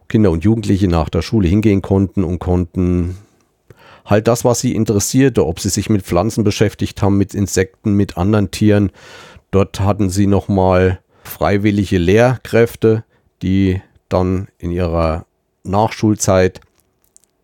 Kinder 0.07 0.31
und 0.31 0.43
Jugendliche 0.43 0.88
nach 0.88 1.09
der 1.09 1.21
Schule 1.21 1.47
hingehen 1.47 1.81
konnten 1.81 2.24
und 2.24 2.39
konnten 2.39 3.17
halt 4.05 4.27
das, 4.27 4.45
was 4.45 4.59
sie 4.59 4.75
interessierte, 4.75 5.45
ob 5.45 5.59
sie 5.59 5.69
sich 5.69 5.89
mit 5.89 6.03
Pflanzen 6.03 6.43
beschäftigt 6.43 7.01
haben, 7.01 7.17
mit 7.17 7.33
Insekten, 7.33 7.93
mit 7.93 8.17
anderen 8.17 8.51
Tieren. 8.51 8.91
Dort 9.51 9.79
hatten 9.79 10.09
sie 10.09 10.27
nochmal 10.27 11.00
freiwillige 11.24 11.97
Lehrkräfte, 11.97 13.03
die 13.41 13.81
dann 14.09 14.47
in 14.59 14.71
ihrer 14.71 15.25
Nachschulzeit 15.63 16.62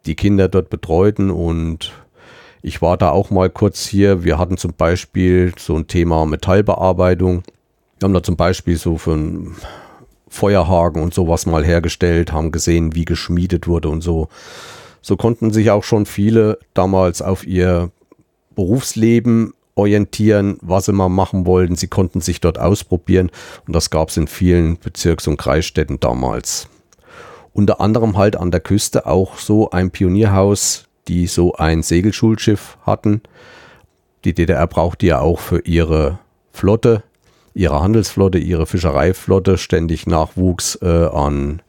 die 0.06 0.15
Kinder 0.15 0.48
dort 0.48 0.70
betreuten 0.70 1.32
und 1.32 1.91
ich 2.63 2.82
war 2.82 2.98
da 2.98 3.10
auch 3.10 3.32
mal 3.32 3.50
kurz 3.50 3.88
hier. 3.88 4.24
Wir 4.24 4.38
hatten 4.38 4.58
zum 4.58 4.74
Beispiel 4.74 5.53
so 5.58 5.75
ein 5.75 5.88
Thema 5.88 6.25
Metallbearbeitung. 6.27 7.44
Wir 7.98 8.06
haben 8.06 8.13
da 8.13 8.22
zum 8.22 8.38
Beispiel 8.38 8.77
so 8.77 8.98
für 8.98 9.13
ein 9.13 9.56
Feuerhaken 10.32 11.04
und 11.04 11.14
sowas 11.14 11.46
mal 11.46 11.64
hergestellt, 11.64 12.32
haben 12.32 12.52
gesehen, 12.52 12.96
wie 12.96 13.06
geschmiedet 13.06 13.68
wurde 13.68 13.90
und 13.90 14.02
so. 14.02 14.30
So 15.02 15.18
konnten 15.18 15.52
sich 15.52 15.72
auch 15.72 15.84
schon 15.84 16.06
viele 16.06 16.58
damals 16.74 17.22
auf 17.22 17.46
ihr 17.46 17.92
Berufsleben 18.56 19.54
orientieren, 19.76 20.58
was 20.62 20.86
sie 20.86 20.94
mal 20.94 21.10
machen 21.10 21.46
wollten. 21.46 21.76
Sie 21.76 21.88
konnten 21.88 22.22
sich 22.22 22.40
dort 22.40 22.60
ausprobieren 22.60 23.30
und 23.68 23.76
das 23.76 23.90
gab 23.90 24.10
es 24.10 24.18
in 24.18 24.28
vielen 24.28 24.80
Bezirks- 24.80 25.28
und 25.28 25.38
Kreisstädten 25.38 26.00
damals. 26.00 26.70
Unter 27.54 27.82
anderem 27.82 28.18
halt 28.18 28.38
an 28.38 28.52
der 28.52 28.62
Küste 28.62 29.06
auch 29.06 29.38
so 29.38 29.72
ein 29.72 29.92
Pionierhaus, 29.92 30.86
die 31.10 31.28
so 31.28 31.56
ein 31.56 31.84
Segelschulschiff 31.84 32.78
hatten. 32.84 33.22
Die 34.24 34.34
DDR 34.34 34.68
brauchte 34.68 35.08
ja 35.08 35.20
auch 35.20 35.40
für 35.40 35.60
ihre 35.66 36.20
Flotte 36.54 37.04
ihre 37.53 37.81
Handelsflotte, 37.81 38.38
ihre 38.38 38.65
Fischereiflotte 38.65 39.58
ständig 39.58 40.08
Nachwuchs 40.08 40.77
äh, 40.81 40.88
an 40.88 41.62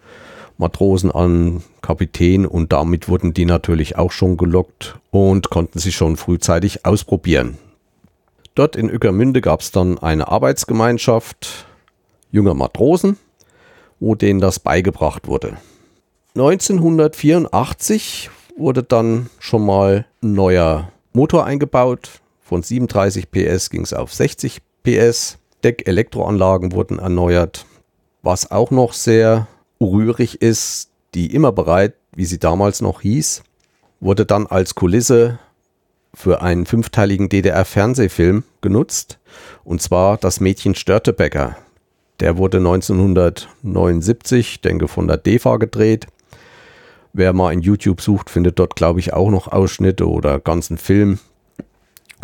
Matrosen 0.59 1.11
an 1.11 1.63
Kapitän 1.81 2.47
und 2.47 2.73
damit 2.73 3.09
wurden 3.09 3.35
die 3.35 3.45
natürlich 3.47 3.97
auch 3.97 4.13
schon 4.13 4.37
gelockt 4.37 4.99
und 5.11 5.51
konnten 5.51 5.79
sich 5.79 5.97
schon 5.97 6.17
frühzeitig 6.17 6.87
ausprobieren. 6.87 7.59
Dort 8.55 8.77
in 8.77 8.91
Ueckermünde 8.91 9.41
gab 9.41 9.61
es 9.61 9.73
dann 9.73 9.99
eine 9.99 10.29
Arbeitsgemeinschaft 10.29 11.67
junger 12.31 12.55
Matrosen, 12.55 13.17
wo 13.99 14.15
denen 14.15 14.41
das 14.41 14.61
beigebracht 14.61 15.27
wurde. 15.27 15.57
1984 16.35 18.31
wurde 18.57 18.83
dann 18.83 19.31
schon 19.39 19.67
mal 19.67 20.07
ein 20.23 20.33
neuer 20.35 20.93
Motor 21.13 21.45
eingebaut. 21.45 22.21
Von 22.41 22.63
37 22.63 23.31
PS 23.31 23.71
ging 23.71 23.83
es 23.83 23.93
auf 23.93 24.13
60 24.13 24.61
PS. 24.83 25.39
Deckelektroanlagen 25.65 26.73
wurden 26.73 26.99
erneuert. 26.99 27.67
Was 28.23 28.51
auch 28.51 28.71
noch 28.71 28.93
sehr 28.93 29.47
rührig 29.81 30.43
ist, 30.43 30.91
die 31.15 31.35
immer 31.35 31.53
bereit, 31.53 31.95
wie 32.15 32.25
sie 32.25 32.39
damals 32.39 32.81
noch 32.81 33.01
hieß, 33.01 33.43
wurde 34.01 34.27
dann 34.27 34.47
als 34.47 34.75
Kulisse 34.75 35.39
für 36.15 36.43
einen 36.43 36.67
fünfteiligen 36.67 37.29
DDR-Fernsehfilm 37.29 38.45
genutzt. 38.61 39.19
Und 39.65 39.81
zwar 39.81 40.19
Das 40.19 40.41
Mädchen 40.41 40.75
Störtebecker. 40.75 41.57
Der 42.21 42.37
wurde 42.37 42.59
1979, 42.59 44.61
denke 44.61 44.89
von 44.89 45.09
der 45.09 45.17
DEFA 45.17 45.57
gedreht 45.57 46.07
Wer 47.15 47.35
mal 47.35 47.53
in 47.53 47.61
YouTube 47.61 48.01
sucht, 48.01 48.31
findet 48.31 48.59
dort, 48.59 48.75
glaube 48.75 48.99
ich, 48.99 49.13
auch 49.13 49.31
noch 49.31 49.49
Ausschnitte 49.49 50.09
oder 50.09 50.41
ganzen 50.41 50.79
Film. 50.79 51.19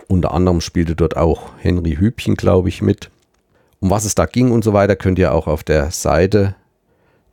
Unter 0.06 0.32
anderem 0.32 0.62
spielte 0.62 0.96
dort 0.96 1.16
auch 1.16 1.50
Henry 1.58 1.96
Hübchen, 1.96 2.36
glaube 2.36 2.70
ich, 2.70 2.80
mit. 2.80 3.10
Um 3.80 3.90
was 3.90 4.04
es 4.04 4.14
da 4.14 4.26
ging 4.26 4.50
und 4.50 4.64
so 4.64 4.72
weiter, 4.72 4.96
könnt 4.96 5.18
ihr 5.18 5.32
auch 5.32 5.46
auf 5.46 5.62
der 5.62 5.90
Seite 5.90 6.56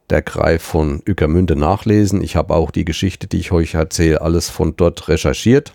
der 0.09 0.21
Greif 0.21 0.61
von 0.61 1.01
Ückermünde 1.07 1.55
nachlesen. 1.55 2.21
Ich 2.21 2.35
habe 2.35 2.53
auch 2.53 2.71
die 2.71 2.85
Geschichte, 2.85 3.27
die 3.27 3.39
ich 3.39 3.51
euch 3.51 3.73
erzähle, 3.73 4.21
alles 4.21 4.49
von 4.49 4.75
dort 4.75 5.07
recherchiert. 5.07 5.73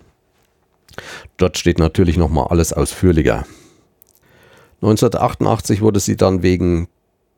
Dort 1.36 1.58
steht 1.58 1.78
natürlich 1.78 2.16
nochmal 2.16 2.48
alles 2.48 2.72
ausführlicher. 2.72 3.46
1988 4.82 5.80
wurde 5.82 6.00
sie 6.00 6.16
dann 6.16 6.42
wegen 6.42 6.88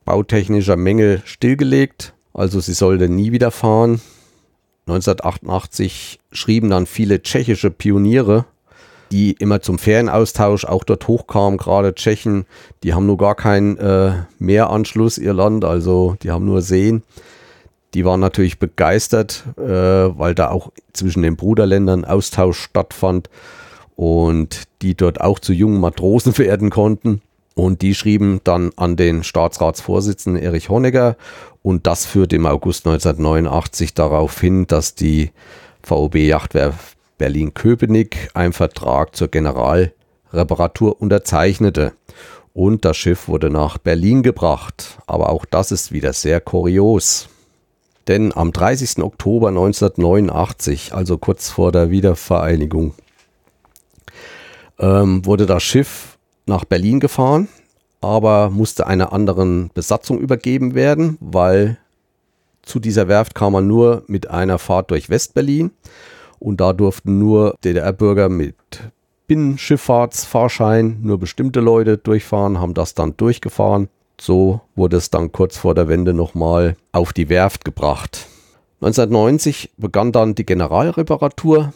bautechnischer 0.05 0.77
Mängel 0.77 1.21
stillgelegt, 1.25 2.13
also 2.33 2.59
sie 2.59 2.73
sollte 2.73 3.09
nie 3.09 3.31
wieder 3.31 3.51
fahren. 3.51 4.01
1988 4.87 6.19
schrieben 6.31 6.69
dann 6.69 6.85
viele 6.85 7.21
tschechische 7.21 7.71
Pioniere, 7.71 8.45
die 9.13 9.33
immer 9.33 9.61
zum 9.61 9.77
Ferienaustausch 9.77 10.65
auch 10.65 10.83
dort 10.83 11.07
hochkamen, 11.07 11.59
gerade 11.59 11.93
Tschechen, 11.93 12.45
die 12.81 12.95
haben 12.95 13.05
nur 13.05 13.19
gar 13.19 13.35
keinen 13.35 13.77
äh, 13.77 14.13
Meeranschluss, 14.39 15.19
ihr 15.19 15.35
Land, 15.35 15.63
also 15.63 16.15
die 16.23 16.31
haben 16.31 16.45
nur 16.45 16.63
Seen. 16.63 17.03
Die 17.93 18.05
waren 18.05 18.19
natürlich 18.19 18.57
begeistert, 18.57 19.43
äh, 19.55 19.61
weil 19.61 20.33
da 20.33 20.49
auch 20.49 20.71
zwischen 20.93 21.21
den 21.21 21.35
Bruderländern 21.35 22.05
Austausch 22.05 22.59
stattfand 22.59 23.29
und 23.95 24.63
die 24.81 24.95
dort 24.95 25.21
auch 25.21 25.37
zu 25.37 25.53
jungen 25.53 25.79
Matrosen 25.79 26.35
werden 26.39 26.71
konnten. 26.71 27.21
Und 27.53 27.83
die 27.83 27.93
schrieben 27.93 28.41
dann 28.43 28.71
an 28.77 28.95
den 28.95 29.23
Staatsratsvorsitzenden 29.23 30.41
Erich 30.41 30.69
Honecker 30.69 31.17
und 31.61 31.85
das 31.85 32.07
führte 32.07 32.35
im 32.35 32.47
August 32.47 32.87
1989 32.87 33.93
darauf 33.93 34.41
hin, 34.41 34.65
dass 34.65 34.95
die 34.95 35.29
VOB 35.83 36.15
Yachtwerft 36.15 36.97
Berlin-Köpenick 37.17 38.29
einen 38.33 38.53
Vertrag 38.53 39.15
zur 39.15 39.27
Generalreparatur 39.27 41.01
unterzeichnete. 41.01 41.93
Und 42.53 42.85
das 42.85 42.97
Schiff 42.97 43.27
wurde 43.27 43.49
nach 43.49 43.77
Berlin 43.77 44.23
gebracht. 44.23 44.99
Aber 45.07 45.29
auch 45.29 45.45
das 45.45 45.71
ist 45.71 45.91
wieder 45.91 46.13
sehr 46.13 46.39
kurios. 46.39 47.29
Denn 48.07 48.35
am 48.35 48.51
30. 48.51 48.99
Oktober 49.03 49.49
1989, 49.49 50.93
also 50.93 51.17
kurz 51.17 51.49
vor 51.49 51.71
der 51.71 51.89
Wiedervereinigung, 51.89 52.93
ähm, 54.79 55.25
wurde 55.25 55.45
das 55.45 55.63
Schiff 55.63 56.17
nach 56.45 56.65
Berlin 56.65 56.99
gefahren 56.99 57.47
aber 58.03 58.49
musste 58.49 58.85
einer 58.85 59.13
anderen 59.13 59.71
Besatzung 59.73 60.19
übergeben 60.19 60.75
werden, 60.75 61.17
weil 61.21 61.77
zu 62.61 62.79
dieser 62.79 63.07
Werft 63.07 63.33
kam 63.33 63.53
man 63.53 63.65
nur 63.65 64.03
mit 64.07 64.29
einer 64.29 64.59
Fahrt 64.59 64.91
durch 64.91 65.09
Westberlin 65.09 65.71
und 66.43 66.59
da 66.59 66.73
durften 66.73 67.17
nur 67.19 67.55
DDR-Bürger 67.63 68.27
mit 68.27 68.55
Binnenschifffahrtsfahrschein, 69.27 70.99
nur 71.01 71.17
bestimmte 71.17 71.61
Leute 71.61 71.97
durchfahren, 71.97 72.59
haben 72.59 72.73
das 72.73 72.93
dann 72.93 73.15
durchgefahren. 73.15 73.87
So 74.19 74.61
wurde 74.75 74.97
es 74.97 75.09
dann 75.09 75.31
kurz 75.31 75.57
vor 75.57 75.73
der 75.73 75.87
Wende 75.87 76.13
nochmal 76.13 76.75
auf 76.91 77.13
die 77.13 77.29
Werft 77.29 77.63
gebracht. 77.63 78.27
1990 78.81 79.71
begann 79.77 80.11
dann 80.11 80.35
die 80.35 80.45
Generalreparatur. 80.45 81.73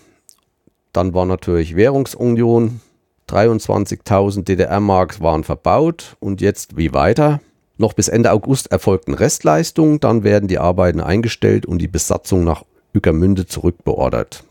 Dann 0.92 1.14
war 1.14 1.26
natürlich 1.26 1.78
Währungsunion, 1.78 2.82
23.000 3.30 4.44
DDR-Mark 4.44 5.22
waren 5.22 5.46
verbaut 5.46 6.18
und 6.20 6.42
jetzt 6.42 6.76
wie 6.76 6.94
weiter? 6.94 7.40
Noch 7.78 7.94
bis 7.94 8.10
Ende 8.10 8.32
August 8.32 8.72
erfolgten 8.72 9.14
Restleistungen, 9.14 10.02
dann 10.02 10.24
werden 10.24 10.48
die 10.48 10.60
Arbeiten 10.60 11.00
eingestellt 11.00 11.66
und 11.66 11.80
die 11.80 11.88
Besatzung 11.88 12.44
nach 12.44 12.64
Ückermünde 12.94 13.46
zurückbeordert. 13.46 14.44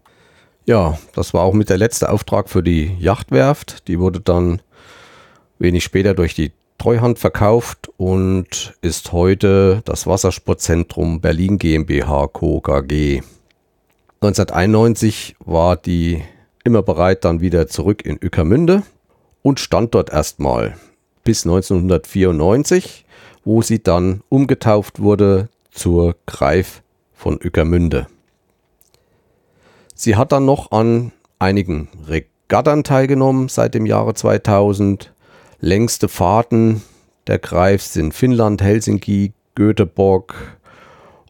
Ja, 0.66 0.98
das 1.14 1.32
war 1.32 1.42
auch 1.42 1.54
mit 1.54 1.70
der 1.70 1.78
letzte 1.78 2.10
Auftrag 2.10 2.48
für 2.48 2.62
die 2.62 2.96
Yachtwerft. 2.98 3.86
Die 3.86 4.00
wurde 4.00 4.20
dann 4.20 4.60
wenig 5.60 5.84
später 5.84 6.12
durch 6.12 6.34
die 6.34 6.50
Treuhand 6.76 7.20
verkauft 7.20 7.88
und 7.96 8.74
ist 8.82 9.12
heute 9.12 9.82
das 9.84 10.08
Wassersportzentrum 10.08 11.20
Berlin 11.20 11.58
GmbH 11.58 12.26
Co. 12.26 12.60
KG. 12.60 13.22
1991 14.20 15.36
war 15.38 15.76
die 15.76 16.24
immer 16.64 16.82
bereit 16.82 17.24
dann 17.24 17.40
wieder 17.40 17.68
zurück 17.68 18.04
in 18.04 18.18
Ückermünde 18.20 18.82
und 19.42 19.60
stand 19.60 19.94
dort 19.94 20.10
erstmal 20.10 20.76
bis 21.22 21.46
1994, 21.46 23.04
wo 23.44 23.62
sie 23.62 23.80
dann 23.80 24.22
umgetauft 24.28 24.98
wurde 25.00 25.48
zur 25.70 26.16
Greif 26.26 26.82
von 27.14 27.38
Ückermünde. 27.42 28.08
Sie 29.98 30.14
hat 30.14 30.30
dann 30.30 30.44
noch 30.44 30.72
an 30.72 31.10
einigen 31.38 31.88
Regattern 32.06 32.84
teilgenommen 32.84 33.48
seit 33.48 33.72
dem 33.74 33.86
Jahre 33.86 34.12
2000. 34.12 35.10
Längste 35.58 36.08
Fahrten 36.08 36.82
der 37.26 37.38
Greif 37.38 37.82
sind 37.82 38.12
Finnland, 38.12 38.60
Helsinki, 38.62 39.32
Göteborg 39.54 40.58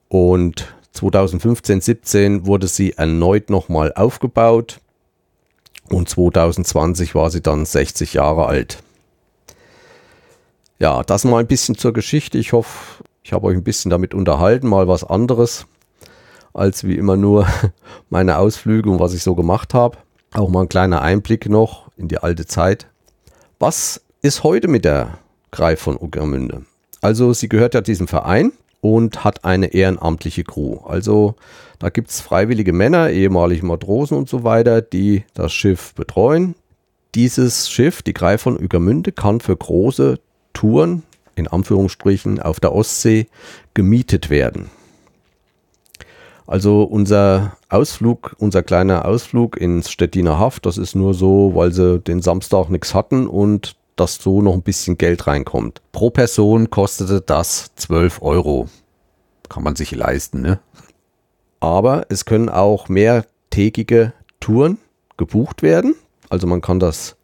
und 0.09 0.75
2015-17 0.97 2.45
wurde 2.47 2.67
sie 2.67 2.95
erneut 2.95 3.51
nochmal 3.51 3.93
aufgebaut 3.95 4.81
und 5.89 6.09
2020 6.09 7.15
war 7.15 7.31
sie 7.31 7.41
dann 7.41 7.65
60 7.65 8.15
Jahre 8.15 8.47
alt. 8.47 8.83
Ja, 10.81 11.05
das 11.05 11.25
mal 11.25 11.39
ein 11.39 11.47
bisschen 11.47 11.77
zur 11.77 11.93
Geschichte. 11.93 12.37
Ich 12.37 12.53
hoffe, 12.53 13.05
ich 13.23 13.33
habe 13.33 13.47
euch 13.47 13.57
ein 13.57 13.65
bisschen 13.65 13.91
damit 13.91 14.13
unterhalten, 14.13 14.67
mal 14.67 14.89
was 14.89 15.05
anderes 15.05 15.67
als 16.57 16.85
wie 16.85 16.97
immer 16.97 17.17
nur 17.17 17.47
meine 18.11 18.39
Ausflüge 18.39 18.91
und 18.91 19.01
was 19.01 19.15
ich 19.15 19.23
so 19.23 19.35
gemacht 19.35 19.75
habe. 19.75 19.99
Auch 20.33 20.49
mal 20.49 20.63
ein 20.63 20.69
kleiner 20.69 21.03
Einblick 21.03 21.49
noch 21.49 21.91
in 21.97 22.09
die 22.09 22.19
alte 22.19 22.47
Zeit. 22.47 22.87
Was 23.59 24.03
ist 24.23 24.43
heute 24.43 24.69
mit 24.69 24.85
der 24.85 25.19
Greif 25.51 25.81
von 25.81 25.97
Uckermünde? 25.97 26.65
Also 27.01 27.33
sie 27.33 27.49
gehört 27.49 27.75
ja 27.75 27.81
diesem 27.81 28.09
Verein 28.09 28.53
und 28.81 29.25
hat 29.25 29.45
eine 29.45 29.73
ehrenamtliche 29.73 30.45
Crew. 30.45 30.79
Also 30.85 31.37
da 31.79 31.91
gibt 31.91 32.11
es 32.11 32.21
freiwillige 32.21 32.73
Männer, 32.73 33.11
ehemalige 33.11 33.65
Matrosen 33.65 34.17
und 34.17 34.29
so 34.29 34.45
weiter, 34.45 34.83
die 34.83 35.25
das 35.35 35.53
Schiff 35.53 35.95
betreuen. 35.95 36.55
Dieses 37.15 37.71
Schiff, 37.71 38.03
die 38.03 38.15
Greif 38.15 38.43
von 38.43 38.59
Uegermünde, 38.61 39.13
kann 39.13 39.41
für 39.41 39.57
große 39.57 40.19
Touren, 40.53 41.03
in 41.35 41.49
Anführungsstrichen, 41.49 42.41
auf 42.41 42.61
der 42.61 42.75
Ostsee 42.75 43.27
gemietet 43.75 44.31
werden. 44.31 44.71
Also 46.47 46.85
unser 46.85 47.57
Ausflug, 47.69 48.37
unser 48.39 48.63
kleiner 48.63 49.05
Ausflug 49.05 49.57
ins 49.57 49.91
Stettiner 49.91 50.39
Haft, 50.39 50.65
das 50.67 50.79
ist 50.79 50.95
nur 50.95 51.15
so, 51.15 51.53
weil 51.55 51.73
sie 51.73 51.99
den 51.99 52.23
Samstag 52.23 52.69
nichts 52.69 52.95
hatten 52.95 53.27
und 53.27 53.77
dass 53.97 54.17
so 54.17 54.43
noch 54.43 54.55
ein 54.55 54.63
bisschen 54.63 54.99
Geld 54.99 55.27
reinkommt. 55.27 55.83
Pro 55.93 56.11
Person 56.11 56.71
kostete 56.71 57.21
das 57.21 57.73
12 57.77 58.23
Euro. 58.23 58.69
Kann 59.49 59.63
man 59.63 59.75
sich 59.75 59.91
leisten, 59.93 60.43
ne? 60.43 60.61
Aber 61.61 62.07
es 62.11 62.27
können 62.27 62.49
auch 62.49 62.89
mehrtägige 62.89 64.13
Touren 64.39 64.79
gebucht 65.17 65.63
werden. 65.63 65.95
Also 66.29 66.47
man 66.47 66.61
kann 66.61 66.79
das 66.79 67.17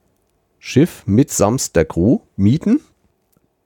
Schiff 0.58 1.02
mitsamt 1.06 1.76
der 1.76 1.84
Crew 1.84 2.20
mieten. 2.36 2.80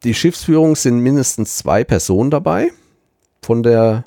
Die 0.03 0.15
Schiffsführung 0.15 0.77
sind 0.77 0.99
mindestens 1.01 1.57
zwei 1.57 1.85
Personen 1.85 2.31
dabei. 2.31 2.73
Von 3.43 3.63
der, 3.63 4.05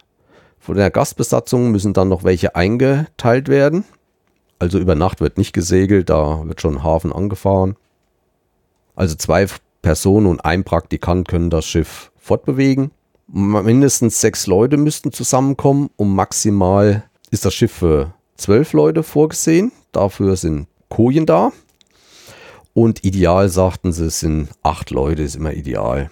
von 0.60 0.76
der 0.76 0.92
Gastbesatzung 0.92 1.72
müssen 1.72 1.94
dann 1.94 2.10
noch 2.10 2.24
welche 2.24 2.56
eingeteilt 2.56 3.48
werden. 3.48 3.86
Also 4.60 4.78
über 4.78 4.96
Nacht 4.96 5.22
wird 5.22 5.38
nicht 5.38 5.54
gesegelt, 5.54 6.10
da 6.10 6.44
wird 6.46 6.62
schon 6.62 6.84
Hafen 6.84 7.14
angefahren. 7.14 7.78
Also 8.96 9.16
zwei 9.16 9.48
Personen 9.82 10.28
und 10.28 10.44
ein 10.44 10.66
Praktikant 10.66 11.28
können 11.28 11.50
das 11.50 11.66
Schiff 11.66 12.12
fortbewegen. 12.18 12.92
Mindestens 13.28 14.20
sechs 14.20 14.48
Leute 14.48 14.76
müssten 14.76 15.14
zusammenkommen 15.14 15.90
und 15.96 16.14
maximal 16.14 17.04
ist 17.32 17.46
das 17.46 17.54
Schiff 17.54 17.72
für 17.72 18.14
zwölf 18.36 18.74
Leute 18.74 19.04
vorgesehen. 19.04 19.72
Dafür 19.92 20.36
sind 20.36 20.68
Kojen 20.90 21.26
da. 21.26 21.52
Und 22.74 23.04
ideal 23.04 23.50
sagten 23.50 23.92
sie, 23.92 24.10
sind 24.10 24.50
acht 24.64 24.90
Leute, 24.92 25.24
ist 25.24 25.36
immer 25.36 25.54
ideal. 25.54 26.12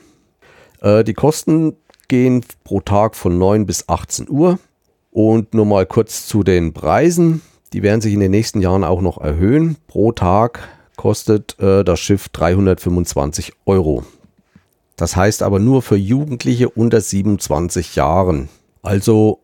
Äh, 0.81 1.03
die 1.03 1.13
Kosten 1.13 1.75
gehen 2.07 2.43
pro 2.63 2.81
Tag 2.81 3.15
von 3.15 3.37
9 3.37 3.65
bis 3.65 3.89
18 3.89 4.29
Uhr. 4.29 4.59
Und 5.11 5.53
nur 5.53 5.65
mal 5.65 5.85
kurz 5.85 6.27
zu 6.27 6.43
den 6.43 6.73
Preisen. 6.73 7.41
Die 7.73 7.83
werden 7.83 8.01
sich 8.01 8.13
in 8.13 8.19
den 8.19 8.31
nächsten 8.31 8.61
Jahren 8.61 8.83
auch 8.83 9.01
noch 9.01 9.19
erhöhen. 9.19 9.77
Pro 9.87 10.11
Tag 10.11 10.59
kostet 10.95 11.59
äh, 11.59 11.83
das 11.83 11.99
Schiff 11.99 12.29
325 12.29 13.53
Euro. 13.65 14.03
Das 14.95 15.15
heißt 15.15 15.43
aber 15.43 15.59
nur 15.59 15.81
für 15.81 15.95
Jugendliche 15.95 16.69
unter 16.69 17.01
27 17.01 17.95
Jahren. 17.95 18.49
Also 18.81 19.39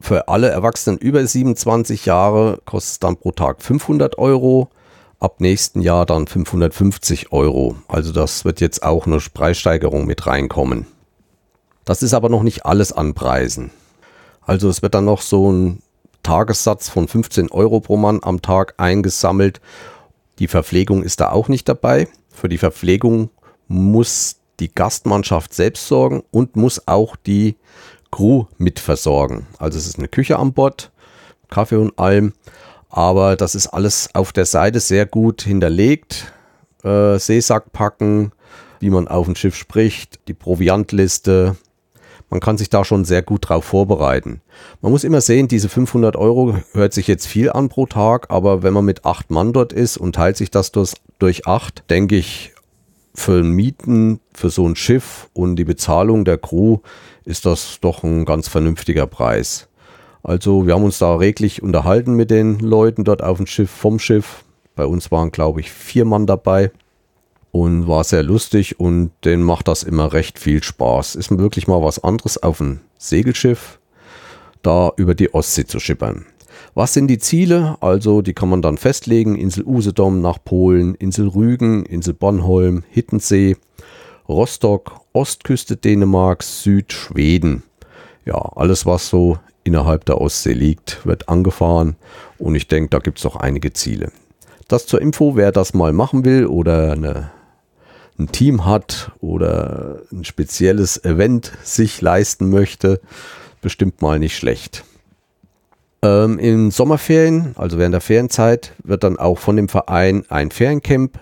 für 0.00 0.28
alle 0.28 0.48
Erwachsenen 0.48 0.98
über 0.98 1.26
27 1.26 2.06
Jahre 2.06 2.60
kostet 2.64 2.92
es 2.92 2.98
dann 2.98 3.16
pro 3.16 3.32
Tag 3.32 3.62
500 3.62 4.18
Euro. 4.18 4.68
Ab 5.18 5.40
nächsten 5.40 5.80
Jahr 5.80 6.04
dann 6.04 6.26
550 6.26 7.32
Euro. 7.32 7.76
Also 7.88 8.12
das 8.12 8.44
wird 8.44 8.60
jetzt 8.60 8.82
auch 8.82 9.06
eine 9.06 9.18
Preissteigerung 9.18 10.06
mit 10.06 10.26
reinkommen. 10.26 10.86
Das 11.86 12.02
ist 12.02 12.12
aber 12.12 12.28
noch 12.28 12.42
nicht 12.42 12.66
alles 12.66 12.92
an 12.92 13.14
Preisen. 13.14 13.70
Also 14.42 14.68
es 14.68 14.82
wird 14.82 14.94
dann 14.94 15.06
noch 15.06 15.22
so 15.22 15.50
ein 15.50 15.82
Tagessatz 16.22 16.88
von 16.88 17.06
15 17.06 17.52
Euro 17.52 17.78
pro 17.78 17.96
Mann 17.96 18.18
am 18.22 18.42
Tag 18.42 18.74
eingesammelt. 18.76 19.60
Die 20.40 20.48
Verpflegung 20.48 21.04
ist 21.04 21.20
da 21.20 21.30
auch 21.30 21.48
nicht 21.48 21.68
dabei. 21.68 22.08
Für 22.28 22.48
die 22.48 22.58
Verpflegung 22.58 23.30
muss 23.68 24.36
die 24.58 24.74
Gastmannschaft 24.74 25.54
selbst 25.54 25.86
sorgen 25.86 26.24
und 26.32 26.56
muss 26.56 26.88
auch 26.88 27.14
die 27.14 27.54
Crew 28.10 28.46
mit 28.58 28.80
versorgen. 28.80 29.46
Also 29.58 29.78
es 29.78 29.86
ist 29.86 29.98
eine 29.98 30.08
Küche 30.08 30.40
an 30.40 30.54
Bord, 30.54 30.90
Kaffee 31.48 31.76
und 31.76 31.96
allem. 32.00 32.32
Aber 32.90 33.36
das 33.36 33.54
ist 33.54 33.68
alles 33.68 34.08
auf 34.12 34.32
der 34.32 34.46
Seite 34.46 34.80
sehr 34.80 35.06
gut 35.06 35.42
hinterlegt. 35.42 36.32
Äh, 36.82 37.20
Seesack 37.20 37.72
packen, 37.72 38.32
wie 38.80 38.90
man 38.90 39.06
auf 39.06 39.26
dem 39.26 39.36
Schiff 39.36 39.54
spricht, 39.54 40.26
die 40.26 40.34
Proviantliste, 40.34 41.56
man 42.28 42.40
kann 42.40 42.58
sich 42.58 42.70
da 42.70 42.84
schon 42.84 43.04
sehr 43.04 43.22
gut 43.22 43.48
drauf 43.48 43.64
vorbereiten. 43.64 44.40
Man 44.80 44.92
muss 44.92 45.04
immer 45.04 45.20
sehen, 45.20 45.48
diese 45.48 45.68
500 45.68 46.16
Euro 46.16 46.56
hört 46.72 46.92
sich 46.92 47.06
jetzt 47.06 47.26
viel 47.26 47.50
an 47.50 47.68
pro 47.68 47.86
Tag, 47.86 48.26
aber 48.30 48.62
wenn 48.62 48.72
man 48.72 48.84
mit 48.84 49.04
acht 49.04 49.30
Mann 49.30 49.52
dort 49.52 49.72
ist 49.72 49.96
und 49.96 50.14
teilt 50.14 50.36
sich 50.36 50.50
das 50.50 50.72
durch, 50.72 50.94
durch 51.18 51.46
acht, 51.46 51.84
denke 51.88 52.16
ich, 52.16 52.52
für 53.14 53.42
Mieten, 53.42 54.20
für 54.34 54.50
so 54.50 54.68
ein 54.68 54.76
Schiff 54.76 55.28
und 55.32 55.56
die 55.56 55.64
Bezahlung 55.64 56.24
der 56.24 56.36
Crew 56.36 56.78
ist 57.24 57.46
das 57.46 57.78
doch 57.80 58.02
ein 58.02 58.24
ganz 58.24 58.48
vernünftiger 58.48 59.06
Preis. 59.06 59.68
Also 60.22 60.66
wir 60.66 60.74
haben 60.74 60.84
uns 60.84 60.98
da 60.98 61.14
reglich 61.14 61.62
unterhalten 61.62 62.14
mit 62.14 62.30
den 62.30 62.58
Leuten 62.58 63.04
dort 63.04 63.22
auf 63.22 63.38
dem 63.38 63.46
Schiff, 63.46 63.70
vom 63.70 63.98
Schiff. 63.98 64.44
Bei 64.74 64.84
uns 64.84 65.10
waren, 65.10 65.30
glaube 65.30 65.60
ich, 65.60 65.70
vier 65.70 66.04
Mann 66.04 66.26
dabei 66.26 66.72
und 67.56 67.88
war 67.88 68.04
sehr 68.04 68.22
lustig 68.22 68.78
und 68.78 69.12
denen 69.24 69.42
macht 69.42 69.68
das 69.68 69.82
immer 69.82 70.12
recht 70.12 70.38
viel 70.38 70.62
Spaß. 70.62 71.14
Ist 71.14 71.30
wirklich 71.36 71.66
mal 71.66 71.82
was 71.82 72.02
anderes 72.02 72.42
auf 72.42 72.60
ein 72.60 72.80
Segelschiff 72.98 73.78
da 74.62 74.92
über 74.96 75.14
die 75.14 75.32
Ostsee 75.32 75.64
zu 75.64 75.80
schippern. 75.80 76.26
Was 76.74 76.92
sind 76.92 77.06
die 77.08 77.18
Ziele? 77.18 77.76
Also 77.80 78.20
die 78.20 78.34
kann 78.34 78.50
man 78.50 78.60
dann 78.60 78.76
festlegen. 78.76 79.36
Insel 79.36 79.64
Usedom 79.64 80.20
nach 80.20 80.38
Polen, 80.44 80.94
Insel 80.96 81.28
Rügen, 81.28 81.86
Insel 81.86 82.14
Bornholm, 82.14 82.84
Hittensee, 82.90 83.56
Rostock, 84.28 85.00
Ostküste 85.12 85.76
Dänemarks, 85.76 86.62
Südschweden. 86.62 87.62
Ja, 88.26 88.34
alles 88.34 88.84
was 88.84 89.08
so 89.08 89.38
innerhalb 89.64 90.04
der 90.04 90.20
Ostsee 90.20 90.52
liegt, 90.52 91.06
wird 91.06 91.28
angefahren 91.28 91.96
und 92.38 92.54
ich 92.54 92.68
denke, 92.68 92.90
da 92.90 92.98
gibt 92.98 93.18
es 93.18 93.26
auch 93.26 93.36
einige 93.36 93.72
Ziele. 93.72 94.12
Das 94.68 94.86
zur 94.86 95.00
Info, 95.00 95.36
wer 95.36 95.52
das 95.52 95.74
mal 95.74 95.92
machen 95.92 96.24
will 96.24 96.46
oder 96.46 96.92
eine 96.92 97.30
ein 98.18 98.32
Team 98.32 98.64
hat 98.64 99.12
oder 99.20 100.02
ein 100.12 100.24
spezielles 100.24 101.02
Event 101.04 101.52
sich 101.62 102.00
leisten 102.00 102.50
möchte, 102.50 103.00
bestimmt 103.60 104.02
mal 104.02 104.18
nicht 104.18 104.36
schlecht. 104.36 104.84
Ähm, 106.02 106.38
in 106.38 106.70
Sommerferien, 106.70 107.54
also 107.56 107.78
während 107.78 107.94
der 107.94 108.00
Ferienzeit, 108.00 108.72
wird 108.82 109.04
dann 109.04 109.18
auch 109.18 109.38
von 109.38 109.56
dem 109.56 109.68
Verein 109.68 110.24
ein 110.28 110.50
Feriencamp 110.50 111.18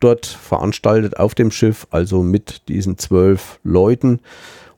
dort 0.00 0.26
veranstaltet 0.26 1.18
auf 1.18 1.34
dem 1.34 1.50
Schiff, 1.50 1.86
also 1.90 2.22
mit 2.22 2.68
diesen 2.68 2.98
zwölf 2.98 3.60
Leuten, 3.62 4.20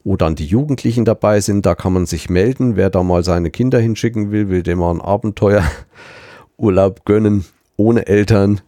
wo 0.05 0.17
dann 0.17 0.35
die 0.35 0.47
Jugendlichen 0.47 1.05
dabei 1.05 1.41
sind. 1.41 1.65
Da 1.65 1.75
kann 1.75 1.93
man 1.93 2.07
sich 2.07 2.29
melden, 2.29 2.77
wer 2.77 2.91
da 2.91 3.03
mal 3.03 3.25
seine 3.25 3.51
Kinder 3.51 3.79
hinschicken 3.79 4.33
will, 4.33 4.49
will 4.49 4.63
dem 4.63 4.81
mal 4.81 4.91
ein 4.91 5.01
Abenteuerurlaub 5.01 7.05
gönnen, 7.05 7.45
ohne 7.77 8.07
Eltern, 8.07 8.61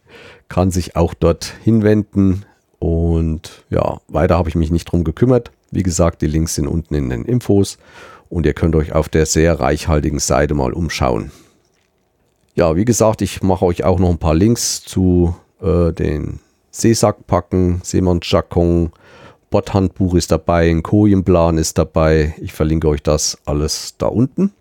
kann 0.49 0.71
sich 0.71 0.97
auch 0.97 1.15
dort 1.15 1.55
hinwenden. 1.65 2.45
Und 2.85 3.65
ja, 3.71 3.97
weiter 4.09 4.37
habe 4.37 4.51
ich 4.51 4.57
mich 4.57 4.71
nicht 4.71 4.85
drum 4.85 5.05
gekümmert. 5.05 5.51
Wie 5.71 5.83
gesagt, 5.83 6.21
die 6.21 6.27
Links 6.27 6.57
sind 6.57 6.67
unten 6.67 6.95
in 6.95 7.09
den 7.09 7.25
Infos 7.25 7.79
und 8.29 8.45
ihr 8.45 8.53
könnt 8.53 8.77
euch 8.77 8.93
auf 8.93 9.09
der 9.09 9.25
sehr 9.25 9.59
reichhaltigen 9.59 10.19
Seite 10.19 10.53
mal 10.53 10.75
umschauen. 10.75 11.31
Ja, 12.55 12.77
wie 12.77 12.85
gesagt, 12.85 13.23
ich 13.23 13.43
mache 13.43 13.65
euch 13.65 13.85
auch 13.85 13.99
noch 13.99 14.11
ein 14.11 14.19
paar 14.19 14.35
Links 14.35 14.83
zu 14.83 15.35
äh, 15.63 15.95
den 15.95 16.41
Seesackpacken, 16.73 17.81
Seemannsjakon, 17.83 18.93
Bordhandbuch 19.49 20.15
ist 20.15 20.31
dabei, 20.31 20.69
ein 20.69 20.83
Kojenplan 20.83 21.57
ist 21.57 21.79
dabei. 21.79 22.35
Ich 22.39 22.53
verlinke 22.53 22.89
euch 22.89 23.03
das 23.03 23.39
alles 23.47 23.95
da 23.97 24.09
unten. 24.09 24.53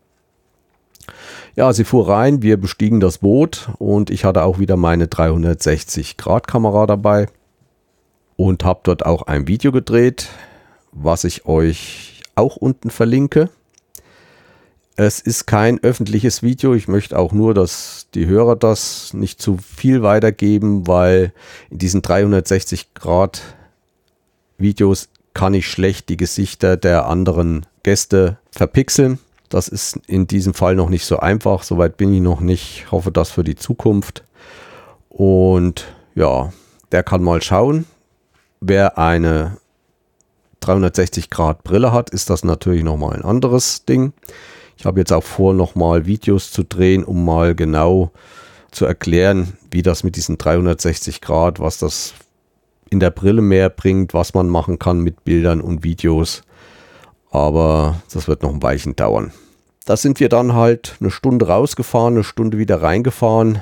Ja, 1.58 1.74
sie 1.74 1.84
fuhr 1.84 2.08
rein, 2.08 2.42
wir 2.42 2.56
bestiegen 2.56 3.02
das 3.02 3.18
Boot 3.18 3.70
und 3.80 4.10
ich 4.10 4.24
hatte 4.24 4.44
auch 4.44 4.60
wieder 4.60 4.78
meine 4.78 5.10
360 5.10 6.16
Grad 6.16 6.48
Kamera 6.48 6.86
dabei 6.86 7.28
und 8.44 8.66
habe 8.66 8.82
dort 8.84 9.06
auch 9.06 9.22
ein 9.22 9.48
Video 9.48 9.72
gedreht, 9.72 10.28
was 10.92 11.24
ich 11.24 11.46
euch 11.46 12.22
auch 12.36 12.58
unten 12.58 12.90
verlinke. 12.90 13.50
Es 14.98 15.22
ist 15.22 15.46
kein 15.46 15.82
öffentliches 15.82 16.44
Video. 16.44 16.74
Ich 16.74 16.90
möchte 16.90 17.18
auch 17.18 17.32
nur, 17.32 17.54
dass 17.54 18.08
die 18.14 18.26
Hörer 18.28 18.58
das 18.58 19.14
nicht 19.14 19.42
zu 19.42 19.58
viel 19.58 20.04
weitergeben, 20.04 20.88
weil 20.88 21.32
in 21.70 21.78
diesen 21.78 22.02
360 22.02 22.94
Grad 22.94 23.42
Videos 24.58 25.08
kann 25.34 25.54
ich 25.54 25.70
schlecht 25.70 26.10
die 26.10 26.18
Gesichter 26.18 26.76
der 26.76 27.08
anderen 27.08 27.66
Gäste 27.82 28.40
verpixeln. 28.52 29.20
Das 29.48 29.70
ist 29.70 30.02
in 30.06 30.28
diesem 30.28 30.54
Fall 30.54 30.76
noch 30.76 30.90
nicht 30.90 31.06
so 31.06 31.18
einfach. 31.18 31.64
Soweit 31.64 31.96
bin 31.96 32.14
ich 32.14 32.20
noch 32.20 32.42
nicht. 32.42 32.84
Ich 32.84 32.92
hoffe 32.92 33.14
das 33.14 33.32
für 33.32 33.46
die 33.46 33.56
Zukunft. 33.56 34.26
Und 35.08 35.86
ja, 36.14 36.52
der 36.92 37.04
kann 37.04 37.24
mal 37.24 37.42
schauen. 37.42 37.86
Wer 38.66 38.98
eine 38.98 39.58
360 40.62 41.30
Grad 41.30 41.66
Brille 41.66 41.92
hat, 41.92 42.12
ist 42.12 42.30
das 42.30 42.46
natürlich 42.46 42.82
nochmal 42.82 43.14
ein 43.14 43.26
anderes 43.26 43.84
Ding. 43.84 44.14
Ich 44.78 44.86
habe 44.86 45.02
jetzt 45.02 45.12
auch 45.12 45.24
vor, 45.24 45.54
nochmal 45.54 46.06
Videos 46.06 46.50
zu 46.54 46.64
drehen, 46.64 47.04
um 47.04 47.26
mal 47.26 47.56
genau 47.56 48.12
zu 48.72 48.86
erklären, 48.86 49.58
wie 49.70 49.82
das 49.82 50.06
mit 50.06 50.16
diesen 50.16 50.38
360 50.38 51.20
Grad, 51.20 51.60
was 51.60 51.78
das 51.78 52.14
in 52.90 53.02
der 53.02 53.10
Brille 53.10 53.42
mehr 53.42 53.70
bringt, 53.70 54.14
was 54.14 54.34
man 54.34 54.48
machen 54.48 54.80
kann 54.80 55.02
mit 55.02 55.26
Bildern 55.26 55.60
und 55.60 55.84
Videos. 55.84 56.44
Aber 57.32 58.02
das 58.14 58.30
wird 58.30 58.44
noch 58.44 58.54
ein 58.54 58.64
Weilchen 58.64 58.96
dauern. 58.96 59.34
Da 59.84 59.98
sind 59.98 60.22
wir 60.22 60.30
dann 60.30 60.54
halt 60.54 60.96
eine 61.02 61.12
Stunde 61.12 61.50
rausgefahren, 61.50 62.14
eine 62.14 62.24
Stunde 62.24 62.58
wieder 62.58 62.82
reingefahren. 62.82 63.62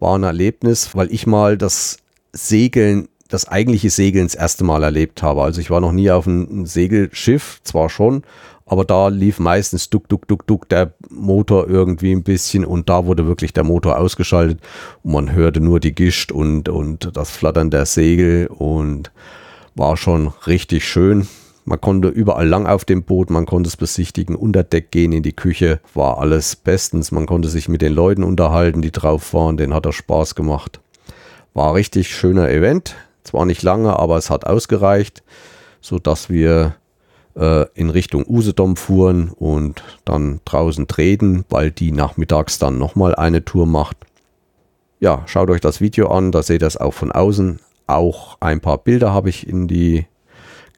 War 0.00 0.18
ein 0.18 0.24
Erlebnis, 0.24 0.96
weil 0.96 1.12
ich 1.12 1.28
mal 1.28 1.56
das 1.56 1.98
Segeln 2.32 3.06
das 3.32 3.48
eigentliche 3.48 3.90
Segeln 3.90 4.26
das 4.26 4.34
erste 4.34 4.64
Mal 4.64 4.82
erlebt 4.82 5.22
habe. 5.22 5.42
Also 5.42 5.60
ich 5.60 5.70
war 5.70 5.80
noch 5.80 5.92
nie 5.92 6.10
auf 6.10 6.26
einem 6.26 6.66
Segelschiff, 6.66 7.60
zwar 7.62 7.88
schon, 7.88 8.22
aber 8.66 8.84
da 8.84 9.08
lief 9.08 9.38
meistens 9.38 9.90
duck, 9.90 10.08
duck, 10.08 10.28
duck, 10.28 10.46
duck 10.46 10.68
der 10.68 10.94
Motor 11.10 11.68
irgendwie 11.68 12.12
ein 12.12 12.22
bisschen 12.22 12.64
und 12.64 12.88
da 12.88 13.06
wurde 13.06 13.26
wirklich 13.26 13.52
der 13.52 13.64
Motor 13.64 13.98
ausgeschaltet 13.98 14.60
und 15.02 15.12
man 15.12 15.32
hörte 15.32 15.60
nur 15.60 15.80
die 15.80 15.94
Gischt 15.94 16.32
und, 16.32 16.68
und 16.68 17.16
das 17.16 17.30
Flattern 17.30 17.70
der 17.70 17.86
Segel 17.86 18.46
und 18.48 19.10
war 19.74 19.96
schon 19.96 20.28
richtig 20.46 20.86
schön. 20.86 21.26
Man 21.64 21.80
konnte 21.80 22.08
überall 22.08 22.48
lang 22.48 22.66
auf 22.66 22.84
dem 22.84 23.04
Boot, 23.04 23.30
man 23.30 23.46
konnte 23.46 23.68
es 23.68 23.76
besichtigen, 23.76 24.34
unter 24.34 24.64
Deck 24.64 24.90
gehen 24.90 25.12
in 25.12 25.22
die 25.22 25.32
Küche, 25.32 25.80
war 25.94 26.18
alles 26.18 26.56
bestens. 26.56 27.12
Man 27.12 27.26
konnte 27.26 27.48
sich 27.48 27.68
mit 27.68 27.82
den 27.82 27.92
Leuten 27.92 28.24
unterhalten, 28.24 28.82
die 28.82 28.90
drauf 28.90 29.32
waren, 29.32 29.56
denen 29.56 29.72
hat 29.72 29.86
er 29.86 29.92
Spaß 29.92 30.34
gemacht. 30.34 30.80
War 31.54 31.74
richtig 31.74 32.08
schöner 32.08 32.48
Event. 32.48 32.96
Zwar 33.24 33.46
nicht 33.46 33.62
lange, 33.62 33.98
aber 33.98 34.16
es 34.16 34.30
hat 34.30 34.46
ausgereicht, 34.46 35.22
sodass 35.80 36.28
wir 36.28 36.74
äh, 37.36 37.66
in 37.74 37.90
Richtung 37.90 38.24
Usedom 38.26 38.76
fuhren 38.76 39.30
und 39.30 39.82
dann 40.04 40.40
draußen 40.44 40.86
treten, 40.88 41.44
weil 41.48 41.70
die 41.70 41.92
nachmittags 41.92 42.58
dann 42.58 42.78
nochmal 42.78 43.14
eine 43.14 43.44
Tour 43.44 43.66
macht. 43.66 43.96
Ja, 45.00 45.22
schaut 45.26 45.50
euch 45.50 45.60
das 45.60 45.80
Video 45.80 46.08
an, 46.08 46.32
da 46.32 46.42
seht 46.42 46.62
ihr 46.62 46.68
es 46.68 46.76
auch 46.76 46.94
von 46.94 47.10
außen. 47.10 47.60
Auch 47.86 48.36
ein 48.40 48.60
paar 48.60 48.78
Bilder 48.78 49.12
habe 49.12 49.28
ich 49.28 49.46
in 49.46 49.66
die 49.66 50.06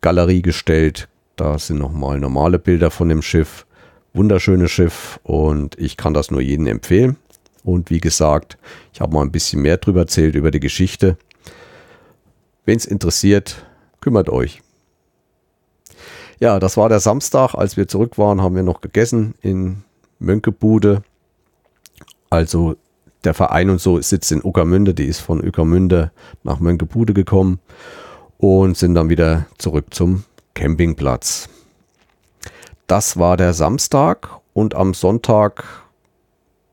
Galerie 0.00 0.42
gestellt. 0.42 1.09
Da 1.37 1.59
sind 1.59 1.78
nochmal 1.78 2.18
normale 2.18 2.59
Bilder 2.59 2.90
von 2.90 3.09
dem 3.09 3.22
Schiff. 3.22 3.66
Wunderschönes 4.12 4.70
Schiff 4.70 5.18
und 5.24 5.76
ich 5.78 5.96
kann 5.96 6.14
das 6.14 6.30
nur 6.30 6.40
jedem 6.40 6.66
empfehlen. 6.66 7.16
Und 7.64 7.90
wie 7.90 8.00
gesagt, 8.00 8.59
ich 8.92 9.00
habe 9.00 9.12
mal 9.12 9.22
ein 9.22 9.33
bisschen 9.33 9.62
mehr 9.62 9.78
drüber 9.78 10.00
erzählt, 10.00 10.37
über 10.37 10.50
die 10.50 10.61
Geschichte. 10.61 11.16
Wen 12.64 12.77
es 12.77 12.87
interessiert, 12.87 13.66
kümmert 14.00 14.31
euch. 14.31 14.62
Ja, 16.40 16.59
das 16.59 16.77
war 16.77 16.88
der 16.88 17.00
Samstag. 17.00 17.55
Als 17.55 17.77
wir 17.77 17.88
zurück 17.88 18.18
waren, 18.18 18.42
haben 18.42 18.57
wir 18.57 18.62
noch 18.62 18.81
gegessen 18.81 19.35
in 19.40 19.85
Mönkebude. 20.18 21.03
Also 22.31 22.77
der 23.22 23.35
Verein 23.35 23.70
und 23.70 23.81
so 23.81 24.00
sitzt 24.00 24.33
in 24.33 24.42
Uckermünde. 24.42 24.94
Die 24.94 25.05
ist 25.05 25.20
von 25.20 25.46
Uckermünde 25.46 26.11
nach 26.42 26.59
Mönkebude 26.59 27.14
gekommen 27.14 27.61
und 28.38 28.77
sind 28.77 28.94
dann 28.94 29.11
wieder 29.11 29.46
zurück 29.59 29.87
zum 29.90 30.24
Campingplatz. 30.55 31.48
Das 32.87 33.18
war 33.18 33.37
der 33.37 33.55
Samstag 33.55 34.29
und 34.53 34.74
am 34.74 34.92
Sonntag 34.94 35.64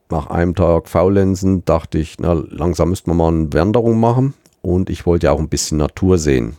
nach 0.09 0.27
einem 0.27 0.55
Tag 0.55 0.89
Faulenzen 0.89 1.63
dachte 1.63 1.97
ich, 1.97 2.17
na 2.19 2.33
langsam 2.33 2.89
müsste 2.89 3.09
man 3.09 3.17
mal 3.17 3.27
eine 3.29 3.53
Wanderung 3.53 3.99
machen 3.99 4.33
und 4.61 4.89
ich 4.89 5.05
wollte 5.05 5.27
ja 5.27 5.31
auch 5.31 5.39
ein 5.39 5.49
bisschen 5.49 5.77
Natur 5.77 6.17
sehen. 6.17 6.57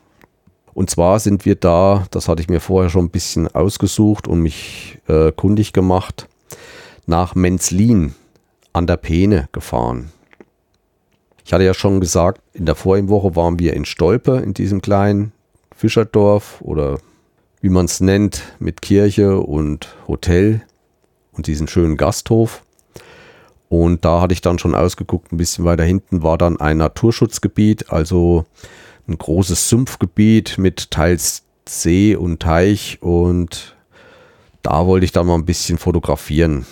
Und 0.74 0.90
zwar 0.90 1.20
sind 1.20 1.44
wir 1.44 1.54
da, 1.54 2.06
das 2.10 2.28
hatte 2.28 2.42
ich 2.42 2.48
mir 2.48 2.60
vorher 2.60 2.90
schon 2.90 3.06
ein 3.06 3.10
bisschen 3.10 3.48
ausgesucht 3.48 4.26
und 4.26 4.40
mich 4.40 4.98
äh, 5.06 5.30
kundig 5.32 5.72
gemacht, 5.72 6.28
nach 7.06 7.34
Menzlin 7.34 8.14
an 8.72 8.86
der 8.86 8.96
Peene 8.96 9.48
gefahren. 9.52 10.10
Ich 11.44 11.52
hatte 11.52 11.64
ja 11.64 11.74
schon 11.74 12.00
gesagt, 12.00 12.40
in 12.54 12.66
der 12.66 12.74
vorigen 12.74 13.08
Woche 13.08 13.36
waren 13.36 13.58
wir 13.58 13.74
in 13.74 13.84
Stolpe, 13.84 14.38
in 14.38 14.54
diesem 14.54 14.80
kleinen 14.80 15.32
Fischerdorf 15.76 16.60
oder 16.62 16.98
wie 17.60 17.68
man 17.68 17.86
es 17.86 18.00
nennt, 18.00 18.42
mit 18.58 18.82
Kirche 18.82 19.38
und 19.40 19.94
Hotel 20.08 20.62
und 21.32 21.46
diesen 21.46 21.68
schönen 21.68 21.96
Gasthof. 21.96 22.62
Und 23.72 24.04
da 24.04 24.20
hatte 24.20 24.34
ich 24.34 24.42
dann 24.42 24.58
schon 24.58 24.74
ausgeguckt, 24.74 25.32
ein 25.32 25.38
bisschen 25.38 25.64
weiter 25.64 25.82
hinten 25.82 26.22
war 26.22 26.36
dann 26.36 26.60
ein 26.60 26.76
Naturschutzgebiet, 26.76 27.90
also 27.90 28.44
ein 29.08 29.16
großes 29.16 29.70
Sumpfgebiet 29.70 30.58
mit 30.58 30.90
teils 30.90 31.44
See 31.66 32.14
und 32.14 32.40
Teich 32.40 32.98
und 33.00 33.74
da 34.60 34.86
wollte 34.86 35.06
ich 35.06 35.12
dann 35.12 35.26
mal 35.26 35.36
ein 35.36 35.46
bisschen 35.46 35.78
fotografieren. 35.78 36.66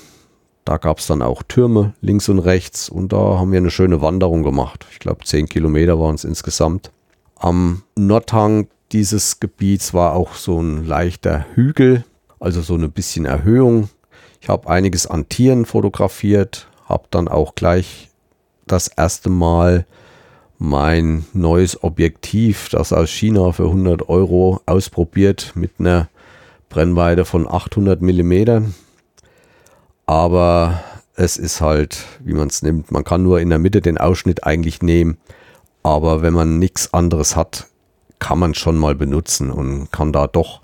Da 0.67 0.77
gab 0.77 0.99
es 0.99 1.07
dann 1.07 1.23
auch 1.23 1.43
Türme 1.43 1.95
links 2.03 2.29
und 2.29 2.39
rechts 2.39 2.91
und 2.91 3.15
da 3.15 3.39
haben 3.39 3.51
wir 3.51 3.61
eine 3.61 3.71
schöne 3.71 4.03
Wanderung 4.03 4.43
gemacht. 4.43 4.85
Ich 4.93 4.99
glaube, 4.99 5.25
10 5.25 5.49
Kilometer 5.49 5.99
waren 5.99 6.17
es 6.17 6.25
insgesamt. 6.25 6.91
Am 7.35 7.83
Nordhang 7.97 8.69
dieses 8.93 9.41
Gebiets 9.41 9.95
war 9.95 10.13
auch 10.13 10.35
so 10.35 10.61
ein 10.61 10.85
leichter 10.85 11.47
Hügel, 11.55 12.05
also 12.41 12.61
so 12.61 12.75
ein 12.75 12.93
bisschen 12.93 13.25
Erhöhung. 13.25 13.89
Ich 14.43 14.51
habe 14.51 14.69
einiges 14.69 15.07
an 15.07 15.31
Tieren 15.31 15.65
fotografiert, 15.65 16.67
habe 16.91 17.05
dann 17.11 17.29
auch 17.29 17.55
gleich 17.55 18.11
das 18.67 18.89
erste 18.89 19.31
Mal 19.31 19.87
mein 20.59 21.25
neues 21.33 21.83
Objektiv, 21.83 22.69
das 22.69 22.93
aus 22.93 23.09
China 23.09 23.53
für 23.53 23.65
100 23.65 24.09
Euro 24.11 24.61
ausprobiert 24.67 25.53
mit 25.55 25.73
einer 25.79 26.09
Brennweite 26.69 27.25
von 27.25 27.49
800 27.49 28.03
Millimetern. 28.03 28.75
Aber 30.05 30.83
es 31.15 31.37
ist 31.37 31.61
halt, 31.61 32.05
wie 32.21 32.35
man 32.35 32.49
es 32.49 32.63
nimmt. 32.63 32.93
Man 32.93 33.05
kann 33.05 33.23
nur 33.23 33.41
in 33.41 33.49
der 33.49 33.59
Mitte 33.59 33.81
den 33.81 33.99
Ausschnitt 33.99 34.45
eigentlich 34.45 34.83
nehmen. 34.83 35.19
Aber 35.83 36.21
wenn 36.21 36.35
man 36.35 36.59
nichts 36.59 36.93
anderes 36.93 37.37
hat, 37.37 37.67
kann 38.19 38.39
man 38.39 38.55
schon 38.55 38.77
mal 38.77 38.95
benutzen 38.95 39.51
und 39.51 39.91
kann 39.91 40.13
da 40.13 40.27
doch 40.27 40.61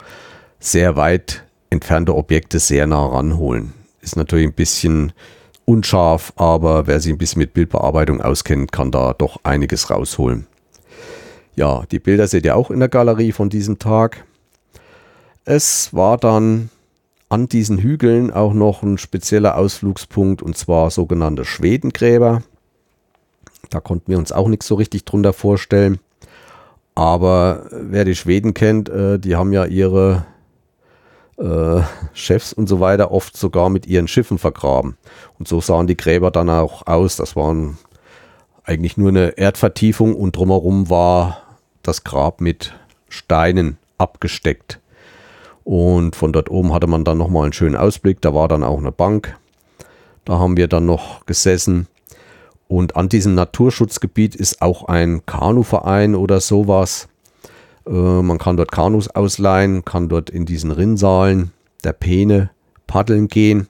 sehr 0.60 0.96
weit 0.96 1.44
entfernte 1.70 2.14
Objekte 2.14 2.58
sehr 2.58 2.86
nah 2.86 3.06
ranholen. 3.06 3.72
Ist 4.02 4.16
natürlich 4.16 4.46
ein 4.46 4.52
bisschen 4.52 5.12
unscharf, 5.66 6.33
aber 6.37 6.87
wer 6.87 7.00
sich 7.00 7.12
ein 7.12 7.18
bisschen 7.18 7.40
mit 7.40 7.52
Bildbearbeitung 7.52 8.22
auskennt, 8.22 8.72
kann 8.72 8.90
da 8.90 9.12
doch 9.12 9.40
einiges 9.42 9.90
rausholen. 9.90 10.46
Ja, 11.57 11.85
die 11.90 11.98
Bilder 11.98 12.26
seht 12.26 12.46
ihr 12.46 12.57
auch 12.57 12.70
in 12.70 12.79
der 12.79 12.88
Galerie 12.88 13.33
von 13.33 13.50
diesem 13.50 13.79
Tag. 13.79 14.24
Es 15.44 15.92
war 15.92 16.16
dann 16.16 16.70
an 17.29 17.48
diesen 17.48 17.79
Hügeln 17.79 18.31
auch 18.31 18.55
noch 18.55 18.83
ein 18.83 18.98
spezieller 18.98 19.57
Ausflugspunkt 19.57 20.42
und 20.42 20.57
zwar 20.57 20.90
sogenannte 20.90 21.44
Schwedengräber. 21.44 22.42
Da 23.70 23.81
konnten 23.81 24.11
wir 24.11 24.18
uns 24.18 24.33
auch 24.33 24.48
nichts 24.48 24.66
so 24.66 24.76
richtig 24.76 25.05
drunter 25.05 25.33
vorstellen. 25.33 25.98
Aber 26.94 27.66
wer 27.70 28.05
die 28.05 28.14
Schweden 28.14 28.55
kennt, 28.55 28.88
äh, 28.88 29.18
die 29.18 29.37
haben 29.37 29.52
ja 29.52 29.64
ihre 29.64 30.24
äh, 31.38 31.81
Chefs 32.14 32.53
und 32.53 32.68
so 32.68 32.81
weiter 32.81 33.11
oft 33.11 33.37
sogar 33.37 33.70
mit 33.70 33.87
ihren 33.87 34.09
Schiffen 34.09 34.38
vergraben. 34.38 34.96
Und 35.38 35.49
so 35.49 35.61
sahen 35.61 35.87
die 35.87 35.96
Gräber 35.96 36.31
dann 36.31 36.51
auch 36.51 36.87
aus. 36.87 37.16
Das 37.16 37.37
waren 37.37 37.79
eigentlich 38.64 38.96
nur 38.96 39.11
eine 39.11 39.38
Erdvertiefung 39.38 40.14
und 40.14 40.37
drumherum 40.37 40.90
war 40.90 41.42
das 41.83 42.05
Grab 42.05 42.40
mit 42.40 42.75
Steinen 43.09 43.79
abgesteckt. 43.99 44.81
Und 45.64 46.14
von 46.14 46.33
dort 46.33 46.51
oben 46.51 46.72
hatte 46.72 46.87
man 46.87 47.05
dann 47.05 47.18
nochmal 47.18 47.44
einen 47.44 47.53
schönen 47.53 47.77
Ausblick. 47.77 48.20
Da 48.20 48.35
war 48.35 48.49
dann 48.49 48.62
auch 48.62 48.79
eine 48.79 48.92
Bank. 48.92 49.37
Da 50.25 50.38
haben 50.38 50.57
wir 50.57 50.68
dann 50.68 50.87
noch 50.87 51.27
gesessen. 51.27 51.87
Und 52.68 52.96
an 52.96 53.09
diesem 53.09 53.35
Naturschutzgebiet 53.35 54.35
ist 54.35 54.62
auch 54.62 54.85
ein 54.85 55.25
Kanuverein 55.27 56.14
oder 56.14 56.40
sowas. 56.40 57.09
Äh, 57.87 57.90
man 57.90 58.38
kann 58.38 58.57
dort 58.57 58.72
Kanus 58.72 59.09
ausleihen, 59.09 59.85
kann 59.85 60.09
dort 60.09 60.31
in 60.31 60.46
diesen 60.46 60.70
Rinnsalen 60.70 61.53
der 61.85 61.92
Peene 61.92 62.51
paddeln 62.87 63.29
gehen. 63.29 63.68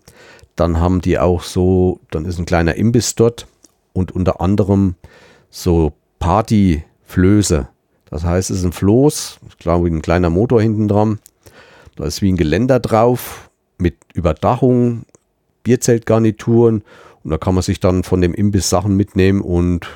Dann 0.56 0.80
haben 0.80 1.00
die 1.00 1.18
auch 1.18 1.42
so, 1.42 2.00
dann 2.10 2.24
ist 2.24 2.38
ein 2.38 2.46
kleiner 2.46 2.76
Imbiss 2.76 3.14
dort 3.14 3.46
und 3.92 4.12
unter 4.12 4.40
anderem 4.40 4.94
so 5.50 5.92
Partyflöße. 6.18 7.68
Das 8.08 8.24
heißt, 8.24 8.50
es 8.50 8.58
ist 8.58 8.64
ein 8.64 8.72
Floß, 8.72 9.40
ich 9.48 9.58
glaube, 9.58 9.88
ein 9.88 10.02
kleiner 10.02 10.30
Motor 10.30 10.62
hinten 10.62 10.88
dran. 10.88 11.18
Da 11.96 12.04
ist 12.04 12.22
wie 12.22 12.30
ein 12.30 12.36
Geländer 12.36 12.80
drauf 12.80 13.50
mit 13.78 13.96
Überdachung, 14.14 15.04
Bierzeltgarnituren 15.64 16.82
und 17.24 17.30
da 17.30 17.38
kann 17.38 17.54
man 17.54 17.62
sich 17.62 17.80
dann 17.80 18.04
von 18.04 18.20
dem 18.20 18.34
Imbiss 18.34 18.70
Sachen 18.70 18.96
mitnehmen 18.96 19.40
und 19.40 19.86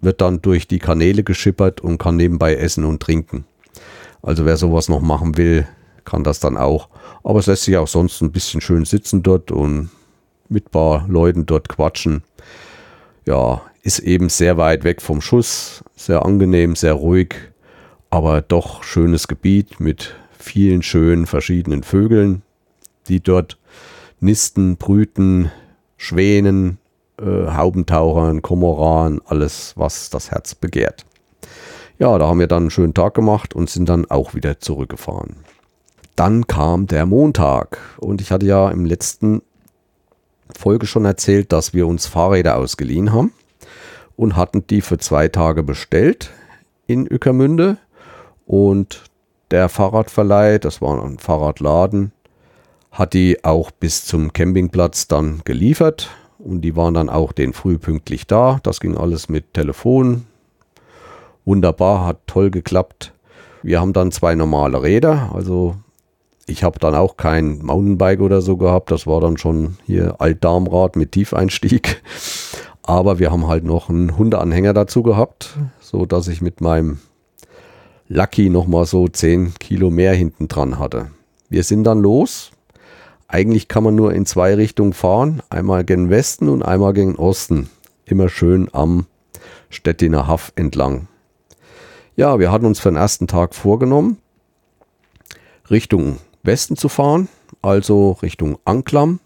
wird 0.00 0.20
dann 0.20 0.42
durch 0.42 0.66
die 0.66 0.78
Kanäle 0.78 1.22
geschippert 1.22 1.80
und 1.80 1.98
kann 1.98 2.16
nebenbei 2.16 2.56
essen 2.56 2.84
und 2.84 3.02
trinken. 3.02 3.44
Also 4.22 4.44
wer 4.44 4.56
sowas 4.56 4.88
noch 4.88 5.00
machen 5.00 5.36
will, 5.36 5.66
kann 6.04 6.24
das 6.24 6.40
dann 6.40 6.56
auch. 6.56 6.88
Aber 7.22 7.38
es 7.38 7.46
lässt 7.46 7.64
sich 7.64 7.76
auch 7.76 7.88
sonst 7.88 8.20
ein 8.22 8.32
bisschen 8.32 8.60
schön 8.60 8.84
sitzen 8.84 9.22
dort 9.22 9.50
und 9.50 9.90
mit 10.48 10.66
ein 10.66 10.70
paar 10.70 11.06
Leuten 11.08 11.46
dort 11.46 11.68
quatschen. 11.68 12.22
Ja, 13.26 13.62
ist 13.82 14.00
eben 14.00 14.28
sehr 14.28 14.56
weit 14.56 14.84
weg 14.84 15.00
vom 15.00 15.20
Schuss, 15.20 15.84
sehr 15.96 16.24
angenehm, 16.24 16.76
sehr 16.76 16.94
ruhig, 16.94 17.34
aber 18.10 18.42
doch 18.42 18.82
schönes 18.82 19.28
Gebiet 19.28 19.80
mit 19.80 20.16
vielen 20.38 20.82
schönen 20.82 21.26
verschiedenen 21.26 21.82
Vögeln, 21.82 22.42
die 23.08 23.20
dort 23.20 23.58
nisten, 24.18 24.76
brüten, 24.76 25.50
Schwänen, 25.96 26.78
äh, 27.20 27.50
Haubentauchern, 27.50 28.42
Komoran, 28.42 29.20
alles, 29.26 29.74
was 29.76 30.10
das 30.10 30.30
Herz 30.30 30.54
begehrt. 30.54 31.04
Ja, 31.98 32.16
da 32.18 32.26
haben 32.28 32.40
wir 32.40 32.46
dann 32.46 32.64
einen 32.64 32.70
schönen 32.70 32.94
Tag 32.94 33.14
gemacht 33.14 33.54
und 33.54 33.68
sind 33.68 33.88
dann 33.88 34.10
auch 34.10 34.34
wieder 34.34 34.58
zurückgefahren. 34.58 35.36
Dann 36.16 36.46
kam 36.46 36.86
der 36.86 37.06
Montag 37.06 37.78
und 37.98 38.20
ich 38.20 38.32
hatte 38.32 38.46
ja 38.46 38.70
im 38.70 38.84
letzten 38.84 39.42
Folge 40.58 40.86
schon 40.86 41.04
erzählt, 41.04 41.52
dass 41.52 41.74
wir 41.74 41.86
uns 41.86 42.06
Fahrräder 42.06 42.56
ausgeliehen 42.56 43.12
haben 43.12 43.32
und 44.16 44.36
hatten 44.36 44.66
die 44.66 44.80
für 44.80 44.98
zwei 44.98 45.28
Tage 45.28 45.62
bestellt 45.62 46.30
in 46.86 47.06
Ückermünde 47.06 47.78
und 48.46 49.04
der 49.50 49.68
Fahrradverleih, 49.68 50.58
das 50.58 50.80
war 50.80 51.02
ein 51.04 51.18
Fahrradladen, 51.18 52.12
hat 52.90 53.14
die 53.14 53.44
auch 53.44 53.70
bis 53.70 54.04
zum 54.04 54.32
Campingplatz 54.32 55.06
dann 55.06 55.42
geliefert 55.44 56.10
und 56.44 56.62
die 56.62 56.76
waren 56.76 56.94
dann 56.94 57.08
auch 57.08 57.32
den 57.32 57.52
früh 57.52 57.78
pünktlich 57.78 58.26
da. 58.26 58.60
Das 58.62 58.80
ging 58.80 58.96
alles 58.96 59.28
mit 59.28 59.54
Telefon. 59.54 60.26
Wunderbar, 61.44 62.06
hat 62.06 62.26
toll 62.26 62.50
geklappt. 62.50 63.12
Wir 63.62 63.80
haben 63.80 63.92
dann 63.92 64.12
zwei 64.12 64.34
normale 64.34 64.82
Räder. 64.82 65.30
Also 65.34 65.76
ich 66.46 66.64
habe 66.64 66.78
dann 66.78 66.94
auch 66.94 67.16
kein 67.16 67.58
Mountainbike 67.58 68.20
oder 68.20 68.40
so 68.40 68.56
gehabt. 68.56 68.90
Das 68.90 69.06
war 69.06 69.20
dann 69.20 69.36
schon 69.36 69.76
hier 69.86 70.20
Altdarmrad 70.20 70.96
mit 70.96 71.12
Tiefeinstieg. 71.12 72.02
Aber 72.82 73.18
wir 73.18 73.30
haben 73.30 73.46
halt 73.46 73.64
noch 73.64 73.88
einen 73.88 74.16
Hundeanhänger 74.16 74.72
dazu 74.72 75.02
gehabt, 75.02 75.56
so 75.80 76.06
dass 76.06 76.26
ich 76.28 76.40
mit 76.40 76.60
meinem 76.60 76.98
Lucky 78.08 78.50
nochmal 78.50 78.86
so 78.86 79.06
10 79.06 79.54
Kilo 79.60 79.90
mehr 79.90 80.14
hinten 80.14 80.48
dran 80.48 80.78
hatte. 80.78 81.10
Wir 81.48 81.62
sind 81.62 81.84
dann 81.84 82.00
los 82.00 82.50
eigentlich 83.30 83.68
kann 83.68 83.84
man 83.84 83.94
nur 83.94 84.12
in 84.12 84.26
zwei 84.26 84.54
Richtungen 84.54 84.92
fahren, 84.92 85.40
einmal 85.50 85.84
gen 85.84 86.10
Westen 86.10 86.48
und 86.48 86.64
einmal 86.64 86.92
gen 86.92 87.14
Osten. 87.14 87.70
Immer 88.04 88.28
schön 88.28 88.68
am 88.72 89.06
Stettiner 89.68 90.26
Haff 90.26 90.52
entlang. 90.56 91.06
Ja, 92.16 92.40
wir 92.40 92.50
hatten 92.50 92.66
uns 92.66 92.80
für 92.80 92.90
den 92.90 92.96
ersten 92.96 93.28
Tag 93.28 93.54
vorgenommen, 93.54 94.18
Richtung 95.70 96.18
Westen 96.42 96.76
zu 96.76 96.88
fahren, 96.88 97.28
also 97.62 98.18
Richtung 98.20 98.58
Anklam. 98.64 99.20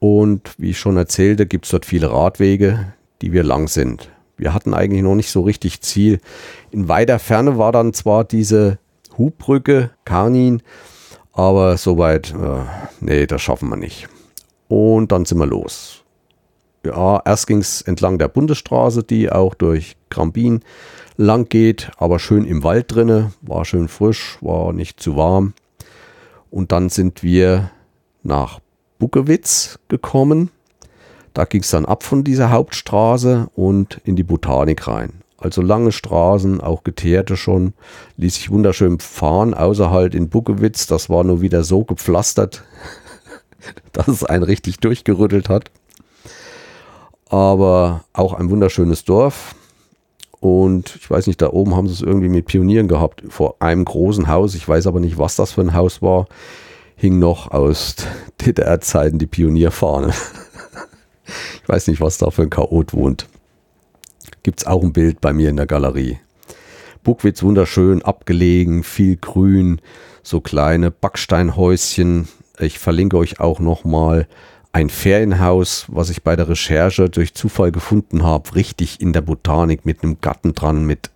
Und 0.00 0.50
wie 0.58 0.70
ich 0.70 0.78
schon 0.80 0.96
erzählte, 0.96 1.46
gibt 1.46 1.66
es 1.66 1.70
dort 1.70 1.86
viele 1.86 2.10
Radwege, 2.10 2.94
die 3.22 3.32
wir 3.32 3.44
lang 3.44 3.68
sind. 3.68 4.10
Wir 4.36 4.52
hatten 4.52 4.74
eigentlich 4.74 5.02
noch 5.02 5.14
nicht 5.14 5.30
so 5.30 5.42
richtig 5.42 5.80
Ziel. 5.82 6.18
In 6.72 6.88
weiter 6.88 7.20
Ferne 7.20 7.58
war 7.58 7.70
dann 7.70 7.94
zwar 7.94 8.24
diese 8.24 8.78
Hubbrücke 9.16 9.90
Karnin, 10.04 10.62
aber 11.34 11.76
soweit, 11.76 12.32
äh, 12.32 12.64
nee, 13.00 13.26
das 13.26 13.42
schaffen 13.42 13.68
wir 13.68 13.76
nicht. 13.76 14.08
Und 14.68 15.12
dann 15.12 15.24
sind 15.24 15.38
wir 15.38 15.46
los. 15.46 16.02
Ja, 16.84 17.20
erst 17.24 17.46
ging 17.46 17.58
es 17.58 17.82
entlang 17.82 18.18
der 18.18 18.28
Bundesstraße, 18.28 19.02
die 19.02 19.30
auch 19.30 19.54
durch 19.54 19.96
Grambin 20.10 20.60
lang 21.16 21.48
geht, 21.48 21.90
aber 21.96 22.18
schön 22.18 22.44
im 22.44 22.62
Wald 22.62 22.94
drinne, 22.94 23.32
war 23.40 23.64
schön 23.64 23.88
frisch, 23.88 24.38
war 24.40 24.72
nicht 24.72 25.00
zu 25.00 25.16
warm. 25.16 25.54
Und 26.50 26.72
dann 26.72 26.88
sind 26.88 27.22
wir 27.22 27.70
nach 28.22 28.60
Buckewitz 28.98 29.78
gekommen. 29.88 30.50
Da 31.32 31.44
ging 31.46 31.62
es 31.62 31.70
dann 31.70 31.84
ab 31.84 32.04
von 32.04 32.22
dieser 32.22 32.50
Hauptstraße 32.50 33.48
und 33.54 34.00
in 34.04 34.14
die 34.14 34.22
Botanik 34.22 34.86
rein. 34.86 35.23
Also 35.38 35.62
lange 35.62 35.92
Straßen, 35.92 36.60
auch 36.60 36.84
geteerte 36.84 37.36
schon, 37.36 37.74
ließ 38.16 38.36
sich 38.36 38.50
wunderschön 38.50 39.00
fahren, 39.00 39.52
außer 39.52 39.90
halt 39.90 40.14
in 40.14 40.28
Buckewitz, 40.28 40.86
das 40.86 41.10
war 41.10 41.24
nur 41.24 41.40
wieder 41.40 41.64
so 41.64 41.84
gepflastert, 41.84 42.62
dass 43.92 44.08
es 44.08 44.24
einen 44.24 44.44
richtig 44.44 44.78
durchgerüttelt 44.78 45.48
hat. 45.48 45.70
Aber 47.28 48.04
auch 48.12 48.32
ein 48.32 48.48
wunderschönes 48.50 49.04
Dorf. 49.04 49.54
Und 50.40 50.96
ich 50.96 51.10
weiß 51.10 51.26
nicht, 51.26 51.40
da 51.40 51.50
oben 51.50 51.74
haben 51.74 51.88
sie 51.88 51.94
es 51.94 52.02
irgendwie 52.02 52.28
mit 52.28 52.46
Pionieren 52.46 52.86
gehabt, 52.86 53.22
vor 53.28 53.56
einem 53.60 53.84
großen 53.84 54.28
Haus. 54.28 54.54
Ich 54.54 54.68
weiß 54.68 54.86
aber 54.86 55.00
nicht, 55.00 55.16
was 55.18 55.36
das 55.36 55.52
für 55.52 55.62
ein 55.62 55.74
Haus 55.74 56.02
war. 56.02 56.26
Hing 56.96 57.18
noch 57.18 57.50
aus 57.50 57.96
DDR-Zeiten 58.40 59.18
die 59.18 59.26
Pionierfahne. 59.26 60.12
ich 61.62 61.68
weiß 61.68 61.88
nicht, 61.88 62.00
was 62.00 62.18
da 62.18 62.30
für 62.30 62.42
ein 62.42 62.50
Chaot 62.50 62.92
wohnt. 62.92 63.26
Gibt 64.44 64.60
es 64.60 64.66
auch 64.66 64.82
ein 64.82 64.92
Bild 64.92 65.22
bei 65.22 65.32
mir 65.32 65.48
in 65.48 65.56
der 65.56 65.66
Galerie. 65.66 66.18
Buckwitz 67.02 67.42
wunderschön, 67.42 68.02
abgelegen, 68.02 68.82
viel 68.84 69.16
Grün, 69.16 69.80
so 70.22 70.42
kleine 70.42 70.90
Backsteinhäuschen. 70.90 72.28
Ich 72.58 72.78
verlinke 72.78 73.16
euch 73.16 73.40
auch 73.40 73.58
nochmal 73.58 74.28
ein 74.74 74.90
Ferienhaus, 74.90 75.86
was 75.88 76.10
ich 76.10 76.22
bei 76.22 76.36
der 76.36 76.50
Recherche 76.50 77.08
durch 77.08 77.32
Zufall 77.32 77.72
gefunden 77.72 78.22
habe, 78.22 78.54
richtig 78.54 79.00
in 79.00 79.14
der 79.14 79.22
Botanik 79.22 79.86
mit 79.86 80.02
einem 80.02 80.20
Garten 80.20 80.52
dran, 80.52 80.84
mit 80.84 81.10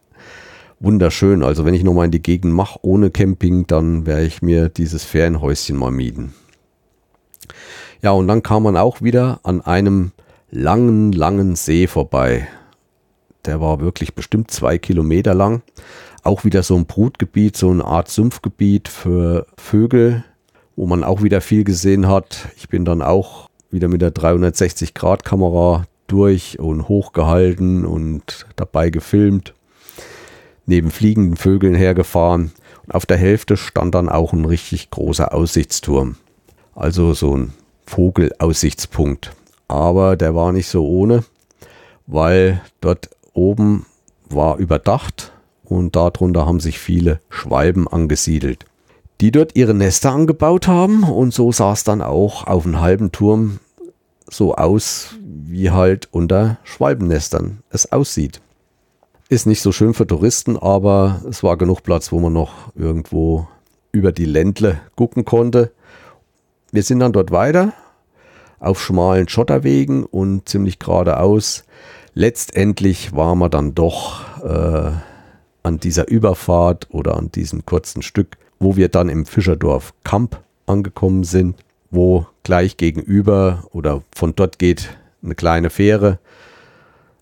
wunderschön. 0.80 1.44
Also 1.44 1.66
wenn 1.66 1.74
ich 1.74 1.84
nochmal 1.84 2.06
in 2.06 2.10
die 2.10 2.22
Gegend 2.22 2.54
mache 2.54 2.78
ohne 2.80 3.10
Camping, 3.10 3.66
dann 3.66 4.06
werde 4.06 4.24
ich 4.24 4.40
mir 4.40 4.70
dieses 4.70 5.04
Ferienhäuschen 5.04 5.76
mal 5.76 5.90
mieten. 5.90 6.32
Ja, 8.00 8.12
und 8.12 8.26
dann 8.26 8.42
kam 8.42 8.62
man 8.62 8.78
auch 8.78 9.02
wieder 9.02 9.40
an 9.42 9.60
einem 9.60 10.12
langen, 10.50 11.12
langen 11.12 11.56
See 11.56 11.86
vorbei. 11.86 12.48
Der 13.44 13.60
war 13.60 13.80
wirklich 13.80 14.14
bestimmt 14.14 14.50
zwei 14.50 14.78
Kilometer 14.78 15.34
lang. 15.34 15.62
Auch 16.22 16.44
wieder 16.44 16.62
so 16.62 16.76
ein 16.76 16.86
Brutgebiet, 16.86 17.56
so 17.56 17.70
eine 17.70 17.84
Art 17.84 18.08
Sumpfgebiet 18.08 18.88
für 18.88 19.46
Vögel, 19.56 20.24
wo 20.76 20.86
man 20.86 21.04
auch 21.04 21.22
wieder 21.22 21.40
viel 21.40 21.64
gesehen 21.64 22.08
hat. 22.08 22.48
Ich 22.56 22.68
bin 22.68 22.84
dann 22.84 23.02
auch 23.02 23.48
wieder 23.70 23.88
mit 23.88 24.02
der 24.02 24.14
360-Grad-Kamera 24.14 25.86
durch 26.06 26.58
und 26.58 26.88
hochgehalten 26.88 27.84
und 27.84 28.46
dabei 28.56 28.90
gefilmt, 28.90 29.54
neben 30.66 30.90
fliegenden 30.90 31.36
Vögeln 31.36 31.74
hergefahren. 31.74 32.52
Und 32.86 32.94
auf 32.94 33.06
der 33.06 33.18
Hälfte 33.18 33.56
stand 33.56 33.94
dann 33.94 34.08
auch 34.08 34.32
ein 34.32 34.44
richtig 34.44 34.90
großer 34.90 35.34
Aussichtsturm. 35.34 36.16
Also 36.74 37.12
so 37.12 37.36
ein 37.36 37.52
Vogelaussichtspunkt. 37.86 39.32
Aber 39.68 40.16
der 40.16 40.34
war 40.34 40.52
nicht 40.52 40.68
so 40.68 40.86
ohne, 40.86 41.24
weil 42.06 42.62
dort 42.80 43.10
oben 43.38 43.86
war 44.28 44.58
überdacht 44.58 45.32
und 45.64 45.96
darunter 45.96 46.46
haben 46.46 46.60
sich 46.60 46.78
viele 46.78 47.20
Schwalben 47.30 47.88
angesiedelt 47.88 48.66
die 49.20 49.32
dort 49.32 49.56
ihre 49.56 49.74
Nester 49.74 50.12
angebaut 50.12 50.68
haben 50.68 51.02
und 51.02 51.34
so 51.34 51.50
sah 51.50 51.72
es 51.72 51.84
dann 51.84 52.02
auch 52.02 52.46
auf 52.46 52.64
einem 52.64 52.80
halben 52.80 53.10
Turm 53.12 53.58
so 54.30 54.54
aus, 54.54 55.16
wie 55.20 55.70
halt 55.70 56.08
unter 56.12 56.58
Schwalbennestern 56.64 57.62
es 57.70 57.90
aussieht. 57.90 58.40
Ist 59.28 59.46
nicht 59.46 59.60
so 59.60 59.72
schön 59.72 59.94
für 59.94 60.06
Touristen, 60.06 60.56
aber 60.56 61.22
es 61.28 61.42
war 61.42 61.56
genug 61.56 61.82
Platz, 61.82 62.12
wo 62.12 62.20
man 62.20 62.32
noch 62.32 62.74
irgendwo 62.74 63.48
über 63.90 64.12
die 64.12 64.24
Ländle 64.24 64.80
gucken 64.96 65.24
konnte. 65.24 65.72
Wir 66.70 66.82
sind 66.82 67.00
dann 67.00 67.12
dort 67.12 67.30
weiter 67.30 67.72
auf 68.60 68.80
schmalen 68.80 69.28
Schotterwegen 69.28 70.04
und 70.04 70.48
ziemlich 70.48 70.78
geradeaus. 70.78 71.64
Letztendlich 72.18 73.14
waren 73.14 73.38
wir 73.38 73.48
dann 73.48 73.76
doch 73.76 74.42
äh, 74.42 74.90
an 75.62 75.78
dieser 75.78 76.08
Überfahrt 76.08 76.88
oder 76.90 77.16
an 77.16 77.30
diesem 77.30 77.64
kurzen 77.64 78.02
Stück 78.02 78.38
wo 78.58 78.76
wir 78.76 78.88
dann 78.88 79.08
im 79.08 79.26
Fischerdorf 79.26 79.94
Kamp 80.04 80.42
angekommen 80.66 81.24
sind, 81.24 81.56
wo 81.90 82.26
gleich 82.42 82.76
gegenüber 82.76 83.64
oder 83.72 84.02
von 84.14 84.34
dort 84.34 84.58
geht 84.58 84.96
eine 85.22 85.34
kleine 85.34 85.70
Fähre 85.70 86.18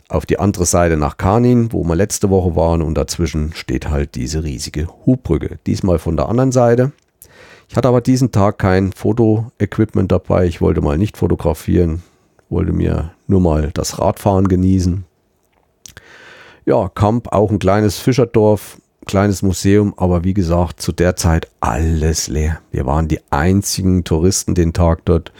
auf 0.09 0.25
die 0.25 0.39
andere 0.39 0.67
Seite 0.67 0.97
nach 0.97 1.17
Kanin, 1.17 1.73
wo 1.73 1.83
wir 1.85 1.97
letzte 1.97 2.31
Woche 2.31 2.55
waren 2.55 2.83
und 2.83 2.95
dazwischen 2.95 3.53
steht 3.55 3.91
halt 3.91 4.15
diese 4.15 4.45
riesige 4.45 4.89
Hubbrücke. 5.05 5.59
Diesmal 5.67 5.99
von 5.99 6.17
der 6.17 6.29
anderen 6.29 6.53
Seite. 6.53 6.93
Ich 7.69 7.77
hatte 7.77 7.89
aber 7.89 8.01
diesen 8.01 8.31
Tag 8.31 8.59
kein 8.59 8.93
Fotoequipment 8.93 10.13
dabei. 10.13 10.47
Ich 10.47 10.61
wollte 10.61 10.81
mal 10.81 10.97
nicht 10.97 11.17
fotografieren, 11.17 12.05
wollte 12.49 12.73
mir 12.73 13.13
nur 13.27 13.41
mal 13.41 13.71
das 13.73 13.99
Radfahren 13.99 14.49
genießen. 14.49 15.05
Ja, 16.65 16.89
Kamp, 16.89 17.33
auch 17.33 17.51
ein 17.51 17.59
kleines 17.59 17.99
Fischerdorf, 17.99 18.79
kleines 19.07 19.43
Museum, 19.43 19.95
aber 19.97 20.25
wie 20.25 20.35
gesagt, 20.35 20.81
zu 20.83 20.93
der 20.93 21.17
Zeit 21.17 21.49
alles 21.61 22.29
leer. 22.29 22.61
Wir 22.73 22.87
waren 22.87 23.09
die 23.09 23.21
einzigen 23.31 24.05
Touristen 24.05 24.55
den 24.55 24.73
Tag 24.73 25.05
dort 25.05 25.33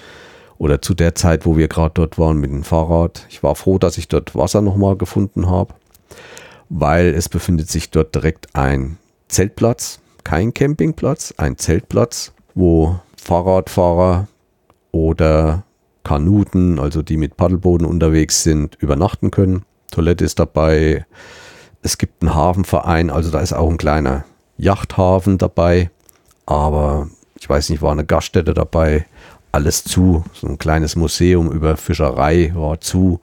oder 0.59 0.81
zu 0.81 0.95
der 0.95 1.15
Zeit, 1.15 1.45
wo 1.45 1.57
wir 1.57 1.69
gerade 1.69 1.95
dort 1.95 2.19
waren 2.19 2.39
mit 2.39 2.51
dem 2.51 2.65
Fahrrad. 2.65 3.27
Ich 3.29 3.43
war 3.43 3.57
froh, 3.57 3.79
dass 3.79 3.99
ich 3.99 4.09
dort 4.09 4.35
Wasser 4.35 4.63
nochmal 4.63 4.97
gefunden 4.97 5.51
habe, 5.51 5.75
weil 6.69 7.09
es 7.09 7.29
befindet 7.29 7.69
sich 7.69 7.91
dort 7.91 8.15
direkt 8.15 8.55
ein 8.55 8.99
Zeltplatz, 9.29 10.01
kein 10.25 10.55
Campingplatz, 10.55 11.35
ein 11.37 11.59
Zeltplatz, 11.59 12.33
wo 12.55 13.01
Fahrradfahrer 13.21 14.29
oder 14.93 15.65
Kanuten, 16.07 16.79
also 16.79 17.03
die 17.03 17.17
mit 17.17 17.37
Paddelboden 17.37 17.85
unterwegs 17.85 18.45
sind, 18.45 18.77
übernachten 18.77 19.33
können. 19.33 19.65
Toilette 19.91 20.25
ist 20.25 20.39
dabei, 20.39 21.05
es 21.83 21.99
gibt 21.99 22.23
einen 22.23 22.33
Hafenverein, 22.33 23.11
also 23.11 23.33
da 23.33 23.41
ist 23.41 23.53
auch 23.53 23.69
ein 23.69 23.77
kleiner 23.77 24.25
Yachthafen 24.57 25.37
dabei. 25.37 25.91
Aber 26.47 27.09
ich 27.41 27.49
weiß 27.49 27.71
nicht, 27.71 27.83
war 27.83 27.91
eine 27.91 28.05
Gaststätte 28.05 28.55
dabei. 28.55 29.07
Alles 29.51 29.83
zu. 29.83 30.23
So 30.33 30.47
ein 30.47 30.59
kleines 30.59 30.95
Museum 30.95 31.51
über 31.51 31.77
Fischerei 31.77 32.53
war 32.55 32.81
zu. 32.81 33.19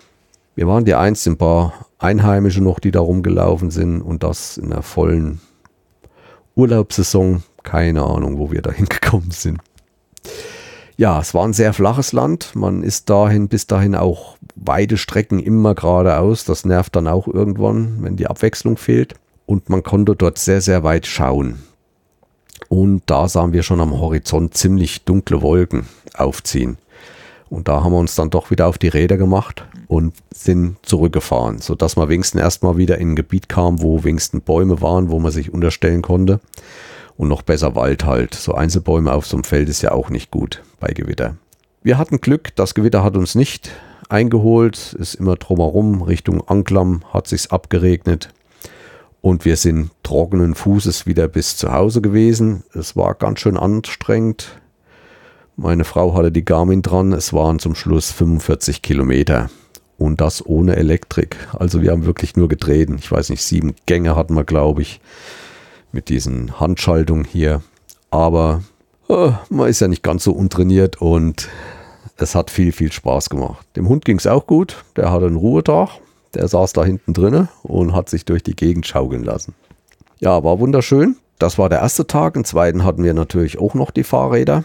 Wir 0.55 0.67
waren 0.67 0.83
die 0.83 0.95
einzigen 0.95 1.37
paar 1.37 1.87
Einheimische 1.99 2.61
noch, 2.61 2.79
die 2.79 2.91
da 2.91 2.99
rumgelaufen 2.99 3.71
sind 3.71 4.01
und 4.01 4.23
das 4.23 4.57
in 4.57 4.71
der 4.71 4.81
vollen 4.81 5.39
Urlaubssaison. 6.55 7.43
Keine 7.63 8.03
Ahnung, 8.03 8.39
wo 8.39 8.51
wir 8.51 8.61
da 8.61 8.71
hingekommen 8.73 9.31
sind. 9.31 9.59
Ja, 10.95 11.19
es 11.19 11.33
war 11.33 11.43
ein 11.43 11.53
sehr 11.53 11.73
flaches 11.73 12.11
Land. 12.11 12.55
Man 12.55 12.83
ist 12.83 13.09
dahin, 13.09 13.47
bis 13.47 13.65
dahin 13.65 13.95
auch 13.95 14.37
weite 14.55 14.97
Strecken 14.97 15.39
immer 15.39 15.73
geradeaus. 15.73 16.45
Das 16.45 16.65
nervt 16.65 16.95
dann 16.95 17.07
auch 17.07 17.27
irgendwann, 17.27 18.03
wenn 18.03 18.15
die 18.15 18.27
Abwechslung 18.27 18.77
fehlt. 18.77 19.15
Und 19.45 19.69
man 19.69 19.83
konnte 19.83 20.15
dort 20.15 20.37
sehr, 20.37 20.61
sehr 20.61 20.83
weit 20.83 21.07
schauen. 21.07 21.63
Und 22.69 23.03
da 23.07 23.27
sahen 23.27 23.53
wir 23.53 23.63
schon 23.63 23.81
am 23.81 23.99
Horizont 23.99 24.55
ziemlich 24.55 25.03
dunkle 25.03 25.41
Wolken 25.41 25.87
aufziehen. 26.13 26.77
Und 27.49 27.67
da 27.67 27.83
haben 27.83 27.91
wir 27.91 27.99
uns 27.99 28.15
dann 28.15 28.29
doch 28.29 28.51
wieder 28.51 28.67
auf 28.67 28.77
die 28.77 28.87
Räder 28.87 29.17
gemacht 29.17 29.65
und 29.87 30.15
sind 30.33 30.77
zurückgefahren, 30.81 31.59
sodass 31.59 31.95
man 31.95 32.09
wenigstens 32.09 32.41
erstmal 32.41 32.77
wieder 32.77 32.97
in 32.97 33.11
ein 33.11 33.15
Gebiet 33.15 33.49
kam, 33.49 33.81
wo 33.81 34.03
wenigstens 34.03 34.43
Bäume 34.43 34.81
waren, 34.81 35.11
wo 35.11 35.19
man 35.19 35.31
sich 35.31 35.53
unterstellen 35.53 36.01
konnte 36.01 36.39
und 37.17 37.27
noch 37.27 37.41
besser 37.41 37.75
Wald 37.75 38.05
halt. 38.05 38.33
So 38.33 38.53
Einzelbäume 38.53 39.13
auf 39.13 39.25
so 39.25 39.37
einem 39.37 39.43
Feld 39.43 39.69
ist 39.69 39.81
ja 39.81 39.91
auch 39.91 40.09
nicht 40.09 40.31
gut 40.31 40.61
bei 40.79 40.89
Gewitter. 40.89 41.37
Wir 41.81 41.97
hatten 41.97 42.21
Glück, 42.21 42.55
das 42.55 42.75
Gewitter 42.75 43.03
hat 43.03 43.17
uns 43.17 43.35
nicht 43.35 43.71
eingeholt, 44.09 44.93
ist 44.93 45.15
immer 45.15 45.35
drumherum 45.35 46.01
Richtung 46.01 46.47
Anklam, 46.47 47.03
hat 47.11 47.27
sich's 47.27 47.47
abgeregnet 47.47 48.29
und 49.21 49.45
wir 49.45 49.55
sind 49.55 49.91
trockenen 50.03 50.53
Fußes 50.53 51.05
wieder 51.05 51.27
bis 51.27 51.55
zu 51.55 51.71
Hause 51.71 52.01
gewesen. 52.01 52.63
Es 52.73 52.95
war 52.95 53.15
ganz 53.15 53.39
schön 53.39 53.57
anstrengend. 53.57 54.59
Meine 55.55 55.85
Frau 55.85 56.13
hatte 56.13 56.31
die 56.31 56.43
Garmin 56.43 56.81
dran, 56.81 57.13
es 57.13 57.31
waren 57.31 57.59
zum 57.59 57.73
Schluss 57.73 58.11
45 58.11 58.81
Kilometer 58.81 59.49
und 59.97 60.19
das 60.19 60.45
ohne 60.45 60.75
Elektrik. 60.75 61.37
Also 61.53 61.81
wir 61.81 61.91
haben 61.91 62.05
wirklich 62.05 62.35
nur 62.35 62.49
getreten. 62.49 62.97
Ich 62.99 63.11
weiß 63.11 63.29
nicht, 63.29 63.43
sieben 63.43 63.75
Gänge 63.85 64.15
hatten 64.15 64.35
wir, 64.35 64.43
glaube 64.43 64.81
ich 64.81 64.99
mit 65.93 66.09
diesen 66.09 66.59
Handschaltungen 66.59 67.23
hier. 67.23 67.61
aber 68.11 68.61
äh, 69.09 69.31
man 69.49 69.69
ist 69.69 69.79
ja 69.79 69.87
nicht 69.87 70.03
ganz 70.03 70.23
so 70.23 70.31
untrainiert 70.31 71.01
und 71.01 71.49
es 72.17 72.35
hat 72.35 72.49
viel, 72.49 72.71
viel 72.71 72.91
Spaß 72.91 73.29
gemacht. 73.29 73.65
Dem 73.75 73.89
Hund 73.89 74.05
ging 74.05 74.17
es 74.17 74.27
auch 74.27 74.45
gut, 74.47 74.83
der 74.95 75.11
hatte 75.11 75.25
einen 75.25 75.35
Ruhetag, 75.35 75.99
der 76.33 76.47
saß 76.47 76.73
da 76.73 76.83
hinten 76.83 77.13
drinne 77.13 77.49
und 77.63 77.93
hat 77.93 78.09
sich 78.09 78.25
durch 78.25 78.43
die 78.43 78.55
Gegend 78.55 78.85
schaukeln 78.87 79.23
lassen. 79.23 79.53
Ja, 80.19 80.43
war 80.43 80.59
wunderschön. 80.59 81.17
Das 81.39 81.57
war 81.57 81.69
der 81.69 81.79
erste 81.79 82.07
Tag. 82.07 82.35
Im 82.35 82.45
zweiten 82.45 82.83
hatten 82.85 83.03
wir 83.03 83.13
natürlich 83.13 83.59
auch 83.59 83.73
noch 83.73 83.91
die 83.91 84.03
Fahrräder. 84.03 84.63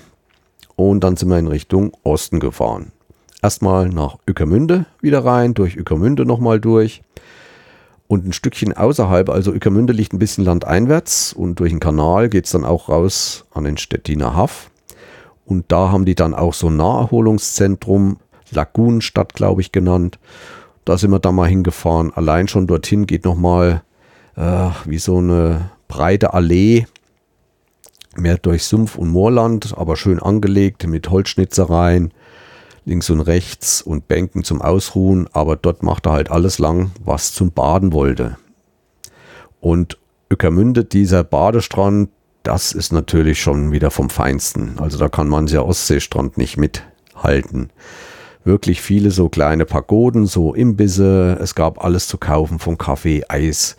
Und 0.76 1.03
dann 1.03 1.16
sind 1.16 1.29
wir 1.29 1.39
in 1.39 1.49
Richtung 1.49 1.93
Osten 2.05 2.39
gefahren. 2.39 2.93
Erstmal 3.43 3.89
nach 3.89 4.18
Ückermünde 4.29 4.87
wieder 5.01 5.24
rein, 5.24 5.55
durch 5.55 5.76
Ückermünde 5.76 6.24
nochmal 6.24 6.61
durch. 6.61 7.03
Und 8.09 8.26
ein 8.26 8.32
Stückchen 8.32 8.72
außerhalb, 8.72 9.28
also 9.28 9.52
Ückermünde 9.52 9.92
liegt 9.92 10.14
ein 10.14 10.18
bisschen 10.18 10.44
landeinwärts 10.44 11.34
und 11.34 11.61
durch 11.61 11.70
den 11.70 11.78
Kanal 11.78 12.30
geht 12.30 12.46
es 12.46 12.52
dann 12.52 12.64
auch 12.64 12.88
raus 12.88 13.44
an 13.52 13.64
den 13.64 13.76
Stettiner 13.76 14.34
Haff. 14.34 14.70
Und 15.44 15.66
da 15.68 15.90
haben 15.90 16.06
die 16.06 16.14
dann 16.14 16.34
auch 16.34 16.54
so 16.54 16.68
ein 16.68 16.76
Naherholungszentrum, 16.76 18.16
Lagunenstadt, 18.50 19.34
glaube 19.34 19.61
ich, 19.61 19.72
genannt. 19.72 20.18
Da 20.86 20.96
sind 20.96 21.11
wir 21.11 21.18
dann 21.18 21.34
mal 21.34 21.48
hingefahren. 21.48 22.11
Allein 22.14 22.48
schon 22.48 22.66
dorthin 22.66 23.06
geht 23.06 23.26
nochmal 23.26 23.82
äh, 24.36 24.70
wie 24.86 24.98
so 24.98 25.18
eine 25.18 25.70
breite 25.86 26.32
Allee 26.32 26.86
mehr 28.16 28.38
durch 28.38 28.64
Sumpf 28.64 28.96
und 28.96 29.11
Moorland, 29.11 29.74
aber 29.76 29.96
schön 29.96 30.18
angelegt 30.18 30.86
mit 30.86 31.11
Holzschnitzereien 31.11 32.12
links 32.89 33.11
und 33.11 33.20
rechts 33.20 33.82
und 33.82 34.09
Bänken 34.09 34.43
zum 34.43 34.61
Ausruhen, 34.62 35.28
aber 35.32 35.57
dort 35.57 35.82
macht 35.82 36.07
er 36.07 36.12
halt 36.12 36.30
alles 36.30 36.59
lang, 36.59 36.91
was 37.05 37.32
zum 37.32 37.53
Baden 37.53 37.93
wollte. 37.93 38.36
Und 39.61 39.99
Öckermünde, 40.30 40.84
dieser 40.84 41.22
Badestrand, 41.22 42.11
das 42.43 42.72
ist 42.72 42.93
natürlich 42.93 43.41
schon 43.41 43.72
wieder 43.72 43.91
vom 43.91 44.11
Feinsten. 44.11 44.78
Also 44.78 44.99
da 44.99 45.09
kann 45.09 45.28
man 45.28 45.47
ja 45.47 45.62
Ostseestrand 45.62 46.39
nicht 46.39 46.57
mithalten. 46.57 47.70
Wirklich 48.45 48.80
viele 48.80 49.11
so 49.11 49.28
kleine 49.28 49.66
Pagoden, 49.66 50.26
so 50.26 50.55
Imbisse, 50.55 51.39
es 51.41 51.55
gab 51.55 51.84
alles 51.84 52.09
zu 52.09 52.16
kaufen, 52.16 52.59
von 52.59 52.78
Kaffee, 52.78 53.24
Eis, 53.28 53.76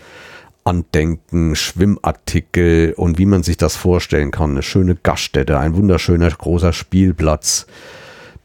Andenken, 0.64 1.56
Schwimmartikel 1.56 2.94
und 2.96 3.18
wie 3.18 3.26
man 3.26 3.42
sich 3.42 3.58
das 3.58 3.76
vorstellen 3.76 4.30
kann. 4.30 4.52
Eine 4.52 4.62
schöne 4.62 4.96
Gaststätte, 4.96 5.58
ein 5.58 5.76
wunderschöner 5.76 6.30
großer 6.30 6.74
Spielplatz. 6.74 7.66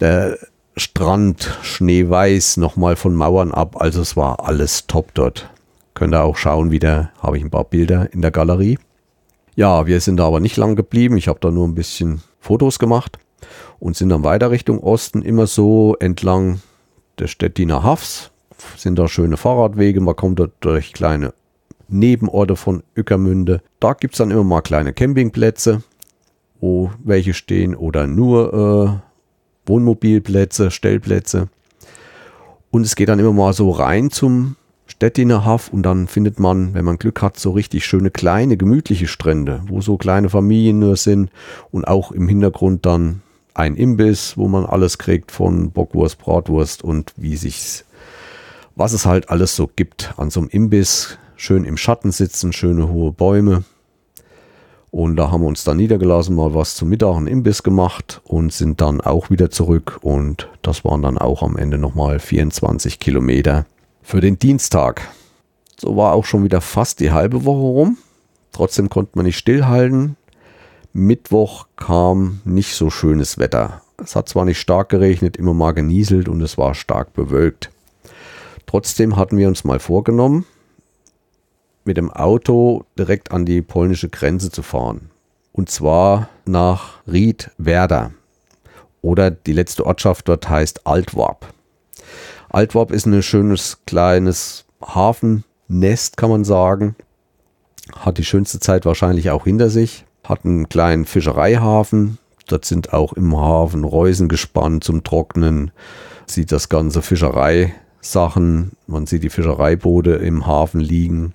Der 0.01 0.39
Strand, 0.77 1.57
schneeweiß, 1.63 2.57
nochmal 2.57 2.97
von 2.97 3.15
Mauern 3.15 3.53
ab. 3.53 3.81
Also 3.81 4.01
es 4.01 4.17
war 4.17 4.45
alles 4.47 4.87
top 4.87 5.15
dort. 5.15 5.49
Könnt 5.95 6.15
ihr 6.15 6.25
auch 6.25 6.37
schauen, 6.37 6.73
wieder 6.73 7.11
habe 7.21 7.39
ich 7.39 7.45
ein 7.45 7.51
paar 7.51 7.65
Bilder 7.65 8.13
in 8.13 8.23
der 8.23 8.33
Galerie. 8.33 8.79
Ja, 9.55 9.87
wir 9.87 10.01
sind 10.01 10.17
da 10.17 10.27
aber 10.27 10.41
nicht 10.41 10.57
lang 10.57 10.75
geblieben. 10.75 11.17
Ich 11.17 11.29
habe 11.29 11.39
da 11.41 11.53
nur 11.53 11.69
ein 11.69 11.77
bisschen 11.77 12.23
Fotos 12.41 12.81
gemacht 12.81 13.19
und 13.79 13.97
sind 13.97 14.09
dann 14.09 14.25
weiter 14.25 14.51
Richtung 14.51 14.81
Osten, 14.81 15.23
immer 15.23 15.47
so 15.47 15.97
entlang 16.01 16.61
des 17.21 17.31
Stettiner 17.31 17.85
Hafs. 17.85 18.33
Sind 18.77 18.99
da 18.99 19.07
schöne 19.07 19.37
Fahrradwege, 19.37 20.01
man 20.01 20.17
kommt 20.17 20.41
dort 20.41 20.53
durch 20.61 20.93
kleine 20.93 21.35
Nebenorte 21.87 22.57
von 22.57 22.83
Ückermünde. 22.97 23.61
Da 23.79 23.93
gibt 23.93 24.15
es 24.15 24.19
dann 24.19 24.31
immer 24.33 24.45
mal 24.45 24.63
kleine 24.63 24.93
Campingplätze, 24.93 25.83
wo 26.61 26.91
welche 27.03 27.35
stehen 27.35 27.77
oder 27.77 28.07
nur 28.07 29.01
äh, 29.05 29.14
Wohnmobilplätze, 29.67 30.71
Stellplätze. 30.71 31.49
Und 32.71 32.83
es 32.83 32.97
geht 32.97 33.09
dann 33.09 33.19
immer 33.19 33.33
mal 33.33 33.53
so 33.53 33.71
rein 33.71 34.11
zum 34.11 34.57
Stettiner 34.87 35.45
Haff 35.45 35.69
und 35.73 35.83
dann 35.83 36.07
findet 36.07 36.39
man, 36.39 36.75
wenn 36.75 36.85
man 36.85 36.99
Glück 36.99 37.23
hat, 37.23 37.39
so 37.39 37.53
richtig 37.53 37.85
schöne 37.87 38.11
kleine, 38.11 38.57
gemütliche 38.57 39.07
Strände, 39.07 39.63
wo 39.67 39.81
so 39.81 39.97
kleine 39.97 40.29
Familien 40.29 40.79
nur 40.79 40.97
sind 40.97 41.31
und 41.71 41.87
auch 41.87 42.13
im 42.13 42.29
Hintergrund 42.29 42.85
dann 42.85 43.23
ein 43.55 43.77
Imbiss, 43.77 44.37
wo 44.37 44.49
man 44.49 44.67
alles 44.67 44.99
kriegt 44.99 45.31
von 45.31 45.71
Bockwurst, 45.71 46.19
Bratwurst 46.19 46.83
und 46.83 47.13
wie 47.17 47.37
sich's, 47.37 47.85
was 48.77 48.93
es 48.93 49.07
halt 49.07 49.31
alles 49.31 49.57
so 49.57 49.71
gibt 49.75 50.13
an 50.17 50.31
so 50.31 50.41
einem 50.41 50.49
Imbiss 50.51 51.19
schön 51.37 51.65
im 51.65 51.77
Schatten 51.77 52.13
sitzen, 52.13 52.53
schöne 52.53 52.89
hohe 52.89 53.13
Bäume. 53.13 53.65
Und 54.95 55.17
da 55.17 55.33
haben 55.33 55.41
wir 55.41 55.49
uns 55.49 55.65
dann 55.65 55.79
niedergelassen, 55.79 56.37
mal 56.37 56.55
was 56.55 56.77
zum 56.77 56.89
Mittag, 56.89 57.17
einen 57.17 57.27
Imbiss 57.27 57.65
gemacht 57.65 58.21
und 58.23 58.53
sind 58.53 58.81
dann 58.81 59.01
auch 59.01 59.29
wieder 59.29 59.51
zurück. 59.51 59.99
Und 60.03 60.49
das 60.63 60.85
waren 60.85 61.03
dann 61.03 61.19
auch 61.19 61.43
am 61.43 61.57
Ende 61.57 61.79
nochmal 61.79 62.21
24 62.21 63.01
Kilometer 63.01 63.67
für 64.03 64.21
den 64.21 64.39
Dienstag. 64.39 65.09
So 65.77 65.97
war 65.97 66.13
auch 66.13 66.25
schon 66.25 66.45
wieder 66.45 66.61
fast 66.61 67.01
die 67.01 67.11
halbe 67.11 67.45
Woche 67.45 67.59
rum. 67.59 67.99
Trotzdem 68.53 68.89
konnte 68.89 69.17
man 69.17 69.27
nicht 69.27 69.37
stillhalten. 69.37 70.15
Mittwoch 70.93 71.67
kam 71.75 72.41
nicht 72.45 72.77
so 72.77 72.89
schönes 72.89 73.37
Wetter. 73.37 73.83
Es 74.01 74.15
hat 74.15 74.29
zwar 74.29 74.45
nicht 74.45 74.61
stark 74.61 74.91
geregnet, 74.91 75.37
immer 75.37 75.55
mal 75.55 75.73
genieselt 75.73 76.29
und 76.29 76.41
es 76.41 76.57
war 76.57 76.73
stark 76.77 77.15
bewölkt. 77.15 77.73
Trotzdem 78.67 79.17
hatten 79.17 79.39
wir 79.39 79.49
uns 79.49 79.65
mal 79.65 79.81
vorgenommen, 79.81 80.47
mit 81.85 81.97
dem 81.97 82.11
Auto 82.11 82.85
direkt 82.99 83.33
an 83.33 83.45
die 83.45 83.63
polnische 83.63 84.09
Grenze 84.09 84.51
zu 84.51 84.63
fahren. 84.63 85.11
Und 85.53 85.71
zwar 85.71 86.29
nach 86.47 87.01
Riedwerder. 87.07 88.13
Oder 89.03 89.31
die 89.31 89.53
letzte 89.53 89.87
Ortschaft 89.87 90.29
dort 90.29 90.49
heißt 90.49 90.87
Altwarp. 90.87 91.53
Altwarp 92.49 92.91
ist 92.91 93.07
ein 93.07 93.23
schönes 93.23 93.79
kleines 93.87 94.65
Hafennest, 94.81 96.17
kann 96.17 96.31
man 96.31 96.45
sagen. 96.45 96.97
Hat 97.95 98.19
die 98.19 98.25
schönste 98.25 98.61
Zeit 98.61 98.87
wahrscheinlich 98.87 99.31
auch 99.31 99.45
hinter 99.45 99.71
sich. 99.71 100.07
Hat 100.25 100.45
einen 100.45 100.69
kleinen 100.69 101.05
Fischereihafen. 101.05 102.19
Dort 102.49 102.65
sind 102.65 102.93
auch 102.93 103.13
im 103.13 103.37
Hafen 103.37 103.85
Reusen 103.85 104.29
gespannt 104.29 104.85
zum 104.85 105.05
Trocknen. 105.05 105.71
Sieht 106.27 106.53
das 106.53 106.69
ganze 106.69 107.03
Fischereisachen. 107.03 108.73
Man 108.87 109.07
sieht 109.07 109.23
die 109.23 109.31
Fischereiboote 109.31 110.13
im 110.13 110.47
Hafen 110.47 110.81
liegen. 110.81 111.35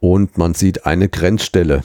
Und 0.00 0.38
man 0.38 0.54
sieht 0.54 0.86
eine 0.86 1.08
Grenzstelle, 1.08 1.82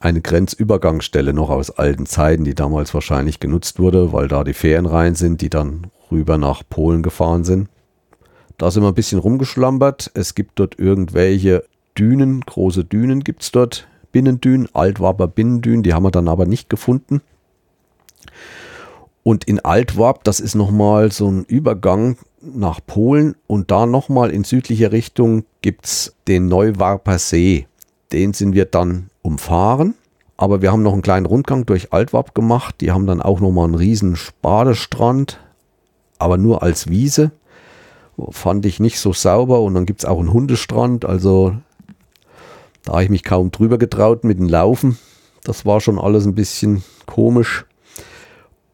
eine 0.00 0.20
Grenzübergangsstelle 0.20 1.32
noch 1.32 1.50
aus 1.50 1.70
alten 1.70 2.06
Zeiten, 2.06 2.44
die 2.44 2.54
damals 2.54 2.94
wahrscheinlich 2.94 3.40
genutzt 3.40 3.78
wurde, 3.78 4.12
weil 4.12 4.28
da 4.28 4.44
die 4.44 4.54
Fähren 4.54 4.86
rein 4.86 5.14
sind, 5.14 5.40
die 5.40 5.50
dann 5.50 5.88
rüber 6.10 6.38
nach 6.38 6.62
Polen 6.68 7.02
gefahren 7.02 7.44
sind. 7.44 7.68
Da 8.58 8.70
sind 8.70 8.82
wir 8.82 8.88
ein 8.88 8.94
bisschen 8.94 9.18
rumgeschlampert. 9.18 10.10
Es 10.14 10.34
gibt 10.34 10.58
dort 10.58 10.78
irgendwelche 10.78 11.64
Dünen, 11.98 12.40
große 12.42 12.84
Dünen 12.84 13.24
gibt 13.24 13.42
es 13.42 13.52
dort, 13.52 13.88
Binnendünen, 14.12 14.68
Altwarper 14.74 15.28
Binnendünen, 15.28 15.82
die 15.82 15.94
haben 15.94 16.04
wir 16.04 16.10
dann 16.10 16.28
aber 16.28 16.46
nicht 16.46 16.70
gefunden. 16.70 17.20
Und 19.22 19.44
in 19.44 19.60
Altwarp, 19.60 20.24
das 20.24 20.40
ist 20.40 20.54
nochmal 20.54 21.10
so 21.10 21.28
ein 21.28 21.44
Übergang 21.44 22.16
nach 22.54 22.80
Polen 22.86 23.34
und 23.46 23.70
da 23.70 23.86
nochmal 23.86 24.30
in 24.30 24.44
südlicher 24.44 24.92
Richtung 24.92 25.44
gibt 25.62 25.86
es 25.86 26.14
den 26.28 26.46
Neuwarper 26.48 27.18
See. 27.18 27.66
Den 28.12 28.32
sind 28.32 28.54
wir 28.54 28.66
dann 28.66 29.10
umfahren. 29.22 29.94
Aber 30.36 30.60
wir 30.60 30.70
haben 30.70 30.82
noch 30.82 30.92
einen 30.92 31.02
kleinen 31.02 31.26
Rundgang 31.26 31.64
durch 31.64 31.92
Altwarp 31.92 32.34
gemacht. 32.34 32.76
Die 32.80 32.92
haben 32.92 33.06
dann 33.06 33.22
auch 33.22 33.40
nochmal 33.40 33.64
einen 33.64 33.74
riesen 33.74 34.16
Spadestrand, 34.16 35.40
aber 36.18 36.36
nur 36.36 36.62
als 36.62 36.88
Wiese. 36.88 37.30
Fand 38.30 38.66
ich 38.66 38.80
nicht 38.80 38.98
so 38.98 39.12
sauber. 39.12 39.60
Und 39.62 39.74
dann 39.74 39.86
gibt 39.86 40.00
es 40.00 40.04
auch 40.04 40.18
einen 40.18 40.32
Hundestrand. 40.32 41.04
Also 41.04 41.56
da 42.84 42.92
habe 42.92 43.04
ich 43.04 43.10
mich 43.10 43.24
kaum 43.24 43.50
drüber 43.50 43.78
getraut 43.78 44.24
mit 44.24 44.38
dem 44.38 44.48
Laufen. 44.48 44.98
Das 45.42 45.64
war 45.64 45.80
schon 45.80 45.98
alles 45.98 46.26
ein 46.26 46.34
bisschen 46.34 46.84
komisch. 47.06 47.64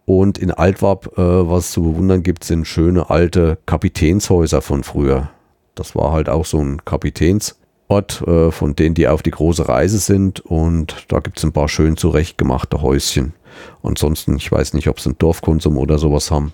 Und 0.05 0.39
in 0.39 0.51
Altwarp, 0.51 1.17
äh, 1.17 1.49
was 1.49 1.67
es 1.67 1.73
zu 1.73 1.83
bewundern 1.83 2.23
gibt, 2.23 2.45
sind 2.45 2.67
schöne 2.67 3.11
alte 3.11 3.59
Kapitänshäuser 3.67 4.61
von 4.61 4.83
früher. 4.83 5.31
Das 5.75 5.95
war 5.95 6.13
halt 6.13 6.29
auch 6.29 6.45
so 6.45 6.59
ein 6.59 6.85
Kapitänsort, 6.85 8.23
äh, 8.27 8.51
von 8.51 8.75
denen 8.75 8.95
die 8.95 9.09
auf 9.09 9.23
die 9.23 9.31
große 9.31 9.69
Reise 9.69 9.99
sind. 9.99 10.41
Und 10.41 11.07
da 11.09 11.21
gibt 11.21 11.39
es 11.39 11.45
ein 11.45 11.53
paar 11.53 11.69
schön 11.69 11.97
zurechtgemachte 11.97 12.83
Häuschen. 12.83 13.35
Ansonsten, 13.83 14.37
ich 14.37 14.51
weiß 14.51 14.75
nicht, 14.75 14.89
ob 14.89 14.99
sie 14.99 15.11
einen 15.11 15.19
Dorfkonsum 15.19 15.79
oder 15.79 15.99
sowas 15.99 16.31
haben. 16.31 16.53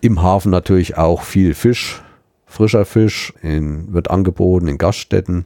Im 0.00 0.22
Hafen 0.22 0.50
natürlich 0.50 0.96
auch 0.96 1.22
viel 1.22 1.54
Fisch, 1.54 2.02
frischer 2.46 2.84
Fisch, 2.84 3.34
in, 3.42 3.92
wird 3.92 4.10
angeboten 4.10 4.68
in 4.68 4.78
Gaststätten. 4.78 5.44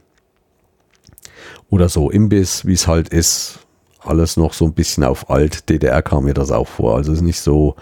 Oder 1.69 1.89
so 1.89 2.09
Imbiss, 2.09 2.65
wie 2.65 2.73
es 2.73 2.87
halt 2.87 3.09
ist 3.09 3.62
alles 4.05 4.37
noch 4.37 4.53
so 4.53 4.65
ein 4.65 4.73
bisschen 4.73 5.03
auf 5.03 5.29
alt. 5.29 5.69
DDR 5.69 6.01
kam 6.01 6.25
mir 6.25 6.33
das 6.33 6.51
auch 6.51 6.67
vor. 6.67 6.95
Also 6.95 7.11
ist 7.11 7.21
nicht 7.21 7.39
so 7.39 7.75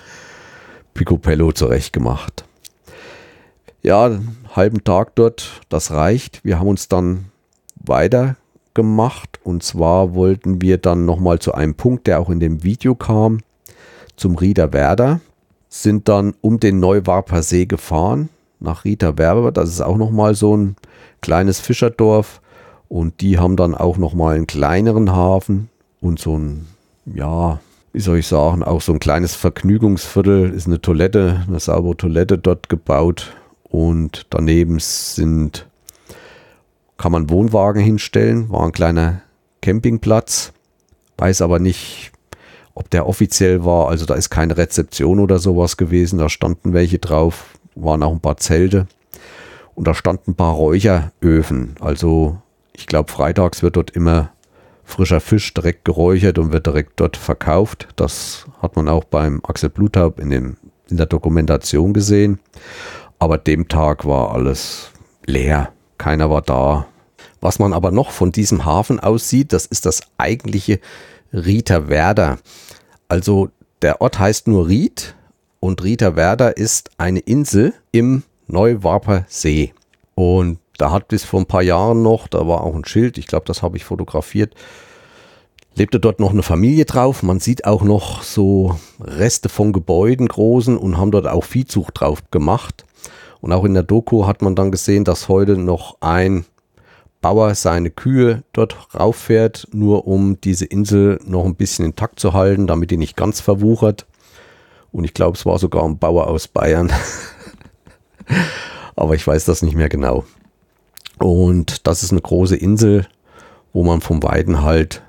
picopello 0.93 1.51
zurecht 1.51 1.93
gemacht. 1.93 2.45
Ja, 3.81 4.05
einen 4.05 4.37
halben 4.55 4.83
Tag 4.83 5.15
dort, 5.15 5.61
das 5.69 5.91
reicht. 5.91 6.43
Wir 6.43 6.59
haben 6.59 6.67
uns 6.67 6.87
dann 6.87 7.25
weiter 7.75 8.35
gemacht 8.73 9.39
und 9.43 9.63
zwar 9.63 10.13
wollten 10.13 10.61
wir 10.61 10.77
dann 10.77 11.05
nochmal 11.05 11.39
zu 11.39 11.53
einem 11.53 11.75
Punkt, 11.75 12.07
der 12.07 12.19
auch 12.19 12.29
in 12.29 12.39
dem 12.39 12.63
Video 12.63 12.95
kam, 12.95 13.39
zum 14.15 14.35
Riederwerder, 14.35 15.19
sind 15.69 16.07
dann 16.07 16.35
um 16.41 16.59
den 16.59 16.79
Neuwarper 16.79 17.43
See 17.43 17.65
gefahren, 17.65 18.29
nach 18.59 18.85
Riederwerder, 18.85 19.51
das 19.51 19.69
ist 19.69 19.81
auch 19.81 19.97
nochmal 19.97 20.35
so 20.35 20.55
ein 20.55 20.75
kleines 21.21 21.59
Fischerdorf 21.59 22.41
und 22.87 23.21
die 23.21 23.39
haben 23.39 23.55
dann 23.55 23.73
auch 23.73 23.97
nochmal 23.97 24.35
einen 24.35 24.47
kleineren 24.47 25.11
Hafen, 25.11 25.69
und 26.01 26.19
so 26.19 26.37
ein, 26.37 26.67
ja, 27.05 27.59
wie 27.93 27.99
soll 27.99 28.17
ich 28.17 28.27
sagen, 28.27 28.63
auch 28.63 28.81
so 28.81 28.91
ein 28.91 28.99
kleines 28.99 29.35
Vergnügungsviertel, 29.35 30.51
ist 30.51 30.67
eine 30.67 30.81
Toilette, 30.81 31.43
eine 31.47 31.59
saubere 31.59 31.95
Toilette 31.95 32.37
dort 32.37 32.67
gebaut. 32.67 33.33
Und 33.63 34.25
daneben 34.29 34.79
sind, 34.79 35.67
kann 36.97 37.11
man 37.11 37.29
Wohnwagen 37.29 37.81
hinstellen, 37.81 38.49
war 38.49 38.65
ein 38.65 38.73
kleiner 38.73 39.21
Campingplatz, 39.61 40.51
weiß 41.17 41.41
aber 41.41 41.59
nicht, 41.59 42.11
ob 42.73 42.89
der 42.89 43.07
offiziell 43.07 43.63
war, 43.63 43.89
also 43.89 44.05
da 44.05 44.15
ist 44.15 44.29
keine 44.29 44.57
Rezeption 44.57 45.19
oder 45.19 45.39
sowas 45.39 45.77
gewesen, 45.77 46.19
da 46.19 46.29
standen 46.29 46.73
welche 46.73 46.99
drauf, 46.99 47.57
waren 47.75 48.03
auch 48.03 48.11
ein 48.11 48.21
paar 48.21 48.37
Zelte. 48.37 48.87
Und 49.75 49.87
da 49.87 49.93
standen 49.93 50.31
ein 50.31 50.35
paar 50.35 50.53
Räucheröfen, 50.53 51.75
also 51.79 52.37
ich 52.73 52.87
glaube 52.87 53.11
freitags 53.11 53.61
wird 53.61 53.75
dort 53.75 53.91
immer 53.91 54.31
frischer 54.91 55.21
Fisch 55.21 55.53
direkt 55.53 55.85
geräuchert 55.85 56.37
und 56.37 56.51
wird 56.51 56.67
direkt 56.67 56.99
dort 56.99 57.17
verkauft. 57.17 57.87
Das 57.95 58.45
hat 58.61 58.75
man 58.75 58.87
auch 58.87 59.03
beim 59.03 59.41
Axel 59.43 59.69
Blutaub 59.69 60.19
in, 60.19 60.29
dem, 60.29 60.57
in 60.89 60.97
der 60.97 61.05
Dokumentation 61.05 61.93
gesehen. 61.93 62.39
Aber 63.19 63.37
dem 63.37 63.67
Tag 63.67 64.05
war 64.05 64.33
alles 64.33 64.91
leer. 65.25 65.71
Keiner 65.97 66.29
war 66.29 66.41
da. 66.41 66.87
Was 67.39 67.59
man 67.59 67.73
aber 67.73 67.91
noch 67.91 68.11
von 68.11 68.31
diesem 68.31 68.65
Hafen 68.65 68.99
aussieht, 68.99 69.53
das 69.53 69.65
ist 69.65 69.85
das 69.85 70.01
eigentliche 70.17 70.79
Rieterwerder. 71.33 72.37
Also 73.07 73.49
der 73.81 74.01
Ort 74.01 74.19
heißt 74.19 74.47
nur 74.47 74.67
Ried 74.67 75.15
und 75.59 75.83
Rieterwerder 75.83 76.57
ist 76.57 76.91
eine 76.97 77.19
Insel 77.19 77.73
im 77.91 78.23
Neuwarper 78.47 79.25
See. 79.27 79.73
Und 80.15 80.59
da 80.81 80.91
hat 80.91 81.09
bis 81.09 81.23
vor 81.23 81.39
ein 81.39 81.45
paar 81.45 81.61
Jahren 81.61 82.01
noch, 82.01 82.27
da 82.27 82.47
war 82.47 82.61
auch 82.61 82.73
ein 82.73 82.85
Schild, 82.85 83.19
ich 83.19 83.27
glaube, 83.27 83.45
das 83.45 83.61
habe 83.61 83.77
ich 83.77 83.85
fotografiert, 83.85 84.55
lebte 85.75 85.99
dort 85.99 86.19
noch 86.19 86.31
eine 86.31 86.41
Familie 86.41 86.85
drauf. 86.85 87.21
Man 87.21 87.39
sieht 87.39 87.65
auch 87.65 87.83
noch 87.83 88.23
so 88.23 88.79
Reste 88.99 89.47
von 89.47 89.73
Gebäuden 89.73 90.27
großen 90.27 90.75
und 90.75 90.97
haben 90.97 91.11
dort 91.11 91.27
auch 91.27 91.43
Viehzucht 91.43 91.99
drauf 91.99 92.23
gemacht. 92.31 92.85
Und 93.41 93.53
auch 93.53 93.63
in 93.63 93.75
der 93.75 93.83
Doku 93.83 94.25
hat 94.25 94.41
man 94.41 94.55
dann 94.55 94.71
gesehen, 94.71 95.03
dass 95.03 95.29
heute 95.29 95.55
noch 95.55 95.97
ein 96.01 96.45
Bauer 97.21 97.53
seine 97.53 97.91
Kühe 97.91 98.43
dort 98.51 98.75
rauffährt, 98.95 99.67
nur 99.71 100.07
um 100.07 100.41
diese 100.41 100.65
Insel 100.65 101.19
noch 101.23 101.45
ein 101.45 101.55
bisschen 101.55 101.85
intakt 101.85 102.19
zu 102.19 102.33
halten, 102.33 102.65
damit 102.65 102.89
die 102.89 102.97
nicht 102.97 103.15
ganz 103.15 103.39
verwuchert. 103.39 104.07
Und 104.91 105.03
ich 105.03 105.13
glaube, 105.13 105.37
es 105.37 105.45
war 105.45 105.59
sogar 105.59 105.83
ein 105.83 105.99
Bauer 105.99 106.25
aus 106.25 106.47
Bayern. 106.47 106.91
Aber 108.95 109.13
ich 109.13 109.25
weiß 109.25 109.45
das 109.45 109.61
nicht 109.61 109.75
mehr 109.75 109.89
genau. 109.89 110.25
Und 111.21 111.85
das 111.87 112.03
ist 112.03 112.11
eine 112.11 112.21
große 112.21 112.55
Insel, 112.55 113.07
wo 113.73 113.83
man 113.83 114.01
vom 114.01 114.23
Weiden 114.23 114.63
halt 114.63 115.03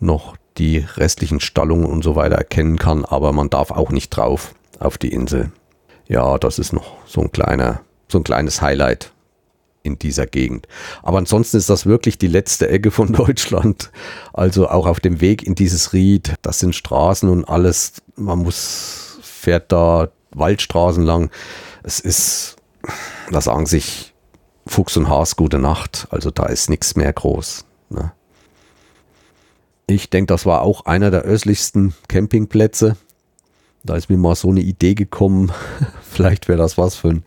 noch 0.00 0.36
die 0.56 0.78
restlichen 0.78 1.40
Stallungen 1.40 1.86
und 1.86 2.02
so 2.02 2.16
weiter 2.16 2.36
erkennen 2.36 2.78
kann, 2.78 3.04
aber 3.04 3.32
man 3.32 3.50
darf 3.50 3.70
auch 3.70 3.90
nicht 3.90 4.10
drauf 4.10 4.54
auf 4.80 4.98
die 4.98 5.12
Insel. 5.12 5.52
Ja, 6.08 6.38
das 6.38 6.58
ist 6.58 6.72
noch 6.72 6.96
so 7.06 7.20
ein 7.20 7.32
kleiner, 7.32 7.82
so 8.08 8.18
ein 8.18 8.24
kleines 8.24 8.62
Highlight 8.62 9.12
in 9.82 9.98
dieser 9.98 10.26
Gegend. 10.26 10.66
Aber 11.02 11.18
ansonsten 11.18 11.58
ist 11.58 11.70
das 11.70 11.86
wirklich 11.86 12.18
die 12.18 12.26
letzte 12.26 12.68
Ecke 12.68 12.90
von 12.90 13.12
Deutschland. 13.12 13.90
Also 14.32 14.68
auch 14.68 14.86
auf 14.86 15.00
dem 15.00 15.20
Weg 15.20 15.46
in 15.46 15.54
dieses 15.54 15.92
Ried, 15.92 16.34
das 16.42 16.58
sind 16.58 16.74
Straßen 16.74 17.28
und 17.28 17.44
alles. 17.44 17.92
Man 18.16 18.38
muss, 18.40 19.18
fährt 19.22 19.70
da 19.70 20.08
Waldstraßen 20.30 21.04
lang. 21.04 21.30
Es 21.82 22.00
ist, 22.00 22.56
da 23.30 23.40
sagen 23.40 23.66
sich 23.66 24.07
Fuchs 24.68 24.96
und 24.96 25.08
Haas 25.08 25.36
gute 25.36 25.58
Nacht. 25.58 26.06
Also 26.10 26.30
da 26.30 26.46
ist 26.46 26.70
nichts 26.70 26.94
mehr 26.94 27.12
groß. 27.12 27.64
Ne? 27.90 28.12
Ich 29.86 30.10
denke, 30.10 30.26
das 30.26 30.44
war 30.44 30.62
auch 30.62 30.84
einer 30.84 31.10
der 31.10 31.22
östlichsten 31.22 31.94
Campingplätze. 32.08 32.96
Da 33.82 33.96
ist 33.96 34.10
mir 34.10 34.18
mal 34.18 34.34
so 34.34 34.50
eine 34.50 34.60
Idee 34.60 34.94
gekommen. 34.94 35.50
Vielleicht 36.02 36.48
wäre 36.48 36.58
das 36.58 36.76
was 36.76 36.96
für 36.96 37.08
ein 37.08 37.24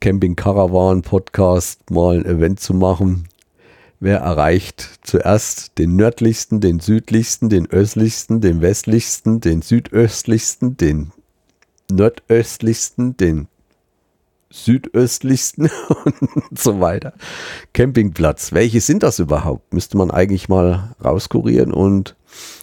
Camping 0.00 0.36
Caravan 0.36 1.02
Podcast, 1.02 1.90
mal 1.90 2.18
ein 2.18 2.26
Event 2.26 2.60
zu 2.60 2.74
machen. 2.74 3.28
Wer 3.98 4.18
erreicht 4.18 5.00
zuerst 5.02 5.78
den 5.78 5.96
nördlichsten, 5.96 6.60
den 6.60 6.80
südlichsten, 6.80 7.48
den 7.48 7.70
östlichsten, 7.70 8.40
den 8.40 8.62
westlichsten, 8.62 9.40
den 9.40 9.60
südöstlichsten, 9.62 10.76
den 10.76 11.12
nordöstlichsten, 11.90 13.16
den 13.16 13.48
südöstlichsten 14.50 15.70
und 16.04 16.58
so 16.58 16.80
weiter. 16.80 17.14
Campingplatz. 17.72 18.52
Welche 18.52 18.80
sind 18.80 19.02
das 19.02 19.18
überhaupt? 19.18 19.72
Müsste 19.72 19.96
man 19.96 20.10
eigentlich 20.10 20.48
mal 20.48 20.94
rauskurieren 21.02 21.72
und 21.72 22.16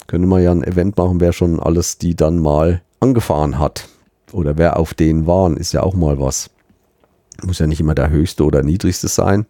könnte 0.05 0.27
man 0.27 0.43
ja 0.43 0.51
ein 0.51 0.63
Event 0.63 0.97
machen, 0.97 1.19
wer 1.19 1.33
schon 1.33 1.59
alles 1.59 1.97
die 1.97 2.15
dann 2.15 2.39
mal 2.39 2.81
angefahren 2.99 3.59
hat. 3.59 3.87
Oder 4.31 4.57
wer 4.57 4.77
auf 4.77 4.93
denen 4.93 5.25
waren, 5.25 5.57
ist 5.57 5.73
ja 5.73 5.83
auch 5.83 5.95
mal 5.95 6.19
was. 6.19 6.49
Muss 7.43 7.59
ja 7.59 7.67
nicht 7.67 7.79
immer 7.79 7.95
der 7.95 8.09
höchste 8.09 8.43
oder 8.43 8.63
niedrigste 8.63 9.07
sein. 9.07 9.45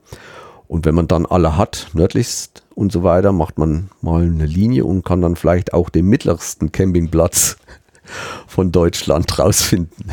Und 0.67 0.85
wenn 0.85 0.95
man 0.95 1.07
dann 1.07 1.25
alle 1.25 1.57
hat, 1.57 1.87
nördlichst 1.93 2.63
und 2.75 2.91
so 2.91 3.01
weiter, 3.01 3.31
macht 3.31 3.57
man 3.57 3.89
mal 4.01 4.23
eine 4.23 4.45
Linie 4.45 4.85
und 4.85 5.05
kann 5.05 5.21
dann 5.21 5.35
vielleicht 5.37 5.73
auch 5.73 5.89
den 5.89 6.05
mittlersten 6.05 6.71
Campingplatz 6.71 7.57
von 8.47 8.71
Deutschland 8.71 9.39
rausfinden. 9.39 10.11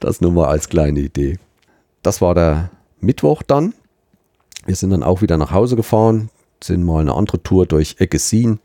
Das 0.00 0.20
nur 0.20 0.32
mal 0.32 0.48
als 0.48 0.68
kleine 0.68 1.00
Idee. 1.00 1.38
Das 2.02 2.20
war 2.20 2.34
der 2.34 2.70
Mittwoch 3.00 3.42
dann. 3.42 3.74
Wir 4.66 4.76
sind 4.76 4.90
dann 4.90 5.02
auch 5.02 5.22
wieder 5.22 5.36
nach 5.36 5.52
Hause 5.52 5.76
gefahren, 5.76 6.30
sind 6.62 6.84
mal 6.84 7.00
eine 7.00 7.14
andere 7.14 7.42
Tour 7.42 7.66
durch 7.66 7.96
Eggesin 7.98 8.60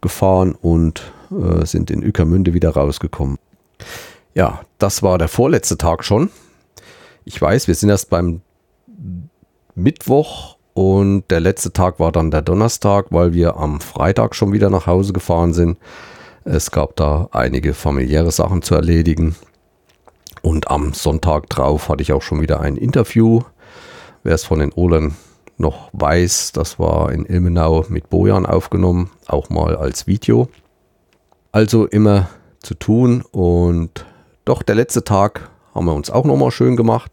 gefahren 0.00 0.54
und 0.60 1.12
äh, 1.30 1.64
sind 1.64 1.90
in 1.90 2.02
Ückermünde 2.02 2.54
wieder 2.54 2.70
rausgekommen. 2.70 3.38
Ja, 4.34 4.60
das 4.78 5.02
war 5.02 5.18
der 5.18 5.28
vorletzte 5.28 5.78
Tag 5.78 6.04
schon. 6.04 6.30
Ich 7.24 7.40
weiß, 7.40 7.68
wir 7.68 7.74
sind 7.74 7.90
erst 7.90 8.10
beim 8.10 8.40
Mittwoch 9.74 10.56
und 10.74 11.24
der 11.30 11.40
letzte 11.40 11.72
Tag 11.72 12.00
war 12.00 12.12
dann 12.12 12.30
der 12.30 12.42
Donnerstag, 12.42 13.06
weil 13.10 13.32
wir 13.32 13.56
am 13.56 13.80
Freitag 13.80 14.34
schon 14.34 14.52
wieder 14.52 14.70
nach 14.70 14.86
Hause 14.86 15.12
gefahren 15.12 15.52
sind. 15.52 15.78
Es 16.44 16.70
gab 16.70 16.96
da 16.96 17.28
einige 17.32 17.74
familiäre 17.74 18.30
Sachen 18.30 18.62
zu 18.62 18.74
erledigen. 18.74 19.36
Und 20.42 20.70
am 20.70 20.92
Sonntag 20.92 21.48
drauf 21.48 21.88
hatte 21.88 22.02
ich 22.02 22.12
auch 22.12 22.22
schon 22.22 22.40
wieder 22.40 22.60
ein 22.60 22.76
Interview. 22.76 23.40
Wer 24.22 24.34
es 24.34 24.44
von 24.44 24.58
den 24.58 24.72
Ohlen 24.72 25.16
noch 25.58 25.90
weiß, 25.92 26.52
das 26.52 26.78
war 26.78 27.12
in 27.12 27.26
Ilmenau 27.26 27.84
mit 27.88 28.08
Bojan 28.08 28.46
aufgenommen, 28.46 29.10
auch 29.26 29.50
mal 29.50 29.76
als 29.76 30.06
Video. 30.06 30.48
Also 31.52 31.86
immer 31.86 32.30
zu 32.62 32.74
tun 32.74 33.22
und 33.30 34.06
doch 34.44 34.62
der 34.62 34.74
letzte 34.74 35.04
Tag 35.04 35.50
haben 35.74 35.86
wir 35.86 35.94
uns 35.94 36.10
auch 36.10 36.24
nochmal 36.24 36.50
schön 36.50 36.76
gemacht. 36.76 37.12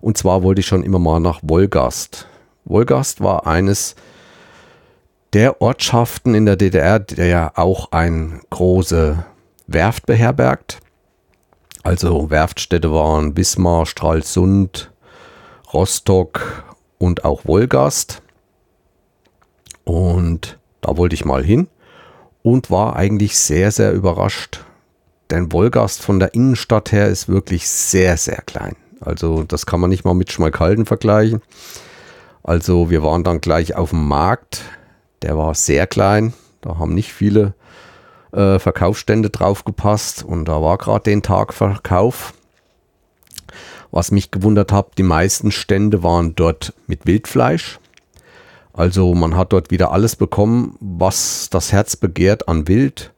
Und 0.00 0.16
zwar 0.16 0.42
wollte 0.42 0.60
ich 0.60 0.66
schon 0.66 0.82
immer 0.82 0.98
mal 0.98 1.20
nach 1.20 1.40
Wolgast. 1.42 2.26
Wolgast 2.64 3.20
war 3.20 3.46
eines 3.46 3.94
der 5.32 5.60
Ortschaften 5.60 6.34
in 6.34 6.46
der 6.46 6.56
DDR, 6.56 6.98
der 6.98 7.26
ja 7.26 7.52
auch 7.56 7.92
eine 7.92 8.40
große 8.50 9.24
Werft 9.66 10.06
beherbergt. 10.06 10.80
Also 11.82 12.30
Werftstädte 12.30 12.92
waren 12.92 13.36
Wismar, 13.36 13.86
Stralsund, 13.86 14.92
Rostock 15.72 16.64
und 16.98 17.24
auch 17.24 17.44
Wolgast. 17.44 18.22
Und 19.84 20.58
da 20.80 20.96
wollte 20.96 21.14
ich 21.14 21.24
mal 21.24 21.42
hin 21.42 21.68
und 22.42 22.70
war 22.70 22.96
eigentlich 22.96 23.36
sehr, 23.36 23.72
sehr 23.72 23.92
überrascht. 23.92 24.64
Denn 25.30 25.52
Wolgast 25.52 26.02
von 26.02 26.20
der 26.20 26.34
Innenstadt 26.34 26.92
her 26.92 27.08
ist 27.08 27.28
wirklich 27.28 27.68
sehr, 27.68 28.16
sehr 28.16 28.42
klein. 28.42 28.76
Also 29.00 29.42
das 29.42 29.66
kann 29.66 29.80
man 29.80 29.90
nicht 29.90 30.04
mal 30.04 30.14
mit 30.14 30.30
Schmalkalden 30.30 30.86
vergleichen. 30.86 31.42
Also 32.44 32.90
wir 32.90 33.02
waren 33.02 33.24
dann 33.24 33.40
gleich 33.40 33.74
auf 33.74 33.90
dem 33.90 34.06
Markt. 34.06 34.62
Der 35.22 35.36
war 35.36 35.54
sehr 35.54 35.86
klein. 35.86 36.32
Da 36.60 36.78
haben 36.78 36.94
nicht 36.94 37.12
viele 37.12 37.54
äh, 38.32 38.58
Verkaufsstände 38.58 39.30
drauf 39.30 39.64
gepasst 39.64 40.24
und 40.24 40.46
da 40.46 40.60
war 40.62 40.78
gerade 40.78 41.04
den 41.04 41.22
Tag 41.22 41.54
Verkauf. 41.54 42.34
Was 43.90 44.10
mich 44.10 44.30
gewundert 44.30 44.72
hat, 44.72 44.96
die 44.96 45.02
meisten 45.02 45.50
Stände 45.50 46.02
waren 46.02 46.34
dort 46.34 46.72
mit 46.86 47.06
Wildfleisch. 47.06 47.78
Also 48.72 49.14
man 49.14 49.36
hat 49.36 49.52
dort 49.52 49.70
wieder 49.70 49.92
alles 49.92 50.16
bekommen, 50.16 50.76
was 50.80 51.50
das 51.50 51.72
Herz 51.72 51.96
begehrt 51.96 52.48
an 52.48 52.68
Wild. 52.68 53.12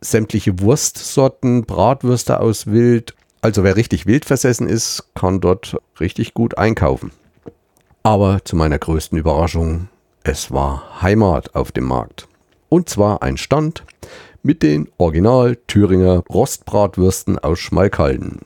Sämtliche 0.00 0.60
Wurstsorten, 0.60 1.64
Bratwürste 1.64 2.40
aus 2.40 2.66
Wild. 2.66 3.14
Also 3.40 3.62
wer 3.62 3.76
richtig 3.76 4.06
wild 4.06 4.24
versessen 4.24 4.68
ist, 4.68 5.04
kann 5.14 5.40
dort 5.40 5.76
richtig 6.00 6.34
gut 6.34 6.58
einkaufen. 6.58 7.12
Aber 8.02 8.44
zu 8.44 8.56
meiner 8.56 8.78
größten 8.78 9.16
Überraschung, 9.16 9.88
es 10.24 10.50
war 10.50 11.02
Heimat 11.02 11.54
auf 11.54 11.70
dem 11.70 11.84
Markt. 11.84 12.26
Und 12.68 12.88
zwar 12.88 13.22
ein 13.22 13.36
Stand 13.36 13.84
mit 14.46 14.62
den 14.62 14.88
Original 14.96 15.58
Thüringer 15.66 16.22
Rostbratwürsten 16.30 17.36
aus 17.36 17.58
Schmalkalden. 17.58 18.38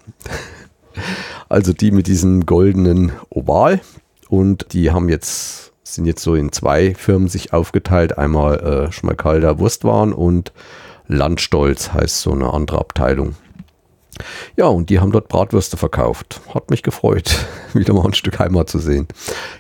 also 1.51 1.75
die 1.75 1.91
mit 1.91 2.07
diesem 2.07 2.47
goldenen 2.47 3.13
Oval 3.29 3.83
und 4.31 4.73
die 4.73 4.91
haben 4.91 5.11
jetzt 5.11 5.73
sind 5.83 6.07
jetzt 6.07 6.23
so 6.23 6.35
in 6.35 6.53
zwei 6.53 6.95
Firmen 6.95 7.29
sich 7.29 7.53
aufgeteilt. 7.53 8.17
Einmal 8.17 8.61
äh, 8.61 8.93
Schmalkalder 8.93 9.59
Wurstwaren 9.59 10.13
und 10.15 10.53
Landstolz 11.07 11.93
heißt 11.93 12.23
so 12.23 12.33
eine 12.33 12.51
andere 12.55 12.79
Abteilung. 12.79 13.35
Ja, 14.57 14.67
und 14.69 14.89
die 14.89 15.01
haben 15.01 15.13
dort 15.13 15.29
Bratwürste 15.29 15.77
verkauft. 15.77 16.41
Hat 16.55 16.71
mich 16.71 16.83
gefreut, 16.83 17.45
wieder 17.75 17.93
mal 17.93 18.07
ein 18.07 18.15
Stück 18.15 18.39
Heimat 18.39 18.71
zu 18.71 18.79
sehen. 18.79 19.07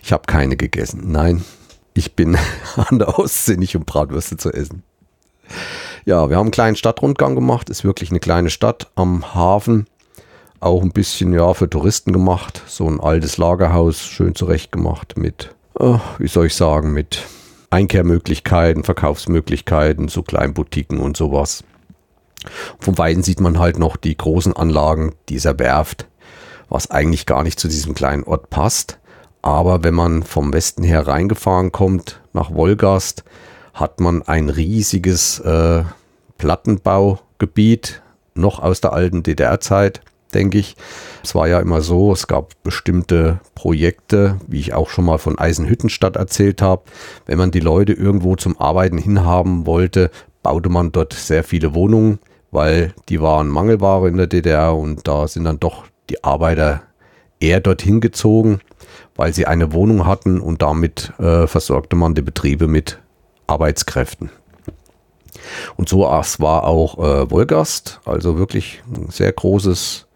Ich 0.02 0.12
habe 0.12 0.22
keine 0.26 0.56
gegessen. 0.56 1.12
Nein, 1.12 1.44
ich 1.92 2.14
bin 2.16 2.38
an 2.76 2.98
der 2.98 3.18
Ostsee 3.18 3.58
nicht, 3.58 3.76
um 3.76 3.84
Bratwürste 3.84 4.38
zu 4.38 4.50
essen. 4.50 4.84
Ja, 6.04 6.30
wir 6.30 6.36
haben 6.36 6.46
einen 6.46 6.50
kleinen 6.50 6.76
Stadtrundgang 6.76 7.34
gemacht. 7.34 7.70
Ist 7.70 7.84
wirklich 7.84 8.10
eine 8.10 8.20
kleine 8.20 8.50
Stadt 8.50 8.90
am 8.94 9.34
Hafen. 9.34 9.86
Auch 10.60 10.82
ein 10.82 10.92
bisschen 10.92 11.32
ja 11.32 11.54
für 11.54 11.68
Touristen 11.68 12.12
gemacht. 12.12 12.62
So 12.66 12.86
ein 12.86 13.00
altes 13.00 13.38
Lagerhaus, 13.38 14.00
schön 14.00 14.34
zurecht 14.34 14.72
gemacht 14.72 15.14
mit, 15.16 15.54
äh, 15.78 15.98
wie 16.18 16.28
soll 16.28 16.46
ich 16.46 16.54
sagen, 16.54 16.92
mit 16.92 17.26
Einkehrmöglichkeiten, 17.70 18.84
Verkaufsmöglichkeiten, 18.84 20.08
so 20.08 20.22
Kleinboutiquen 20.22 20.98
und 20.98 21.16
sowas. 21.16 21.64
Vom 22.78 22.98
Weiten 22.98 23.22
sieht 23.22 23.40
man 23.40 23.58
halt 23.58 23.78
noch 23.78 23.96
die 23.96 24.16
großen 24.16 24.54
Anlagen 24.54 25.14
dieser 25.28 25.58
Werft, 25.58 26.08
was 26.68 26.90
eigentlich 26.90 27.26
gar 27.26 27.42
nicht 27.42 27.60
zu 27.60 27.68
diesem 27.68 27.94
kleinen 27.94 28.24
Ort 28.24 28.50
passt. 28.50 28.98
Aber 29.42 29.82
wenn 29.84 29.94
man 29.94 30.22
vom 30.22 30.52
Westen 30.52 30.82
her 30.82 31.06
reingefahren 31.06 31.72
kommt 31.72 32.20
nach 32.32 32.52
Wolgast, 32.52 33.24
hat 33.80 33.98
man 33.98 34.22
ein 34.22 34.48
riesiges 34.48 35.40
äh, 35.40 35.82
Plattenbaugebiet, 36.38 38.02
noch 38.34 38.60
aus 38.60 38.80
der 38.80 38.92
alten 38.92 39.22
DDR-Zeit, 39.22 40.02
denke 40.32 40.58
ich. 40.58 40.76
Es 41.24 41.34
war 41.34 41.48
ja 41.48 41.60
immer 41.60 41.80
so, 41.80 42.12
es 42.12 42.26
gab 42.26 42.62
bestimmte 42.62 43.40
Projekte, 43.54 44.38
wie 44.46 44.60
ich 44.60 44.74
auch 44.74 44.88
schon 44.88 45.04
mal 45.04 45.18
von 45.18 45.38
Eisenhüttenstadt 45.38 46.16
erzählt 46.16 46.62
habe. 46.62 46.82
Wenn 47.26 47.38
man 47.38 47.50
die 47.50 47.60
Leute 47.60 47.92
irgendwo 47.92 48.36
zum 48.36 48.58
Arbeiten 48.60 48.98
hinhaben 48.98 49.66
wollte, 49.66 50.10
baute 50.42 50.68
man 50.68 50.92
dort 50.92 51.12
sehr 51.12 51.44
viele 51.44 51.74
Wohnungen, 51.74 52.18
weil 52.50 52.94
die 53.08 53.20
waren 53.20 53.48
Mangelware 53.48 54.08
in 54.08 54.16
der 54.16 54.26
DDR 54.26 54.76
und 54.76 55.06
da 55.06 55.28
sind 55.28 55.44
dann 55.44 55.60
doch 55.60 55.84
die 56.08 56.22
Arbeiter 56.24 56.82
eher 57.40 57.60
dorthin 57.60 58.00
gezogen, 58.00 58.60
weil 59.16 59.32
sie 59.34 59.46
eine 59.46 59.72
Wohnung 59.72 60.06
hatten 60.06 60.40
und 60.40 60.62
damit 60.62 61.12
äh, 61.18 61.46
versorgte 61.46 61.96
man 61.96 62.14
die 62.14 62.22
Betriebe 62.22 62.66
mit 62.66 62.98
Arbeitskräften. 63.50 64.30
Und 65.76 65.88
so 65.88 66.00
war 66.00 66.64
auch 66.64 66.98
äh, 66.98 67.30
Wolgast, 67.30 68.00
also 68.04 68.38
wirklich 68.38 68.82
ein 68.94 69.10
sehr 69.10 69.32
großes 69.32 70.06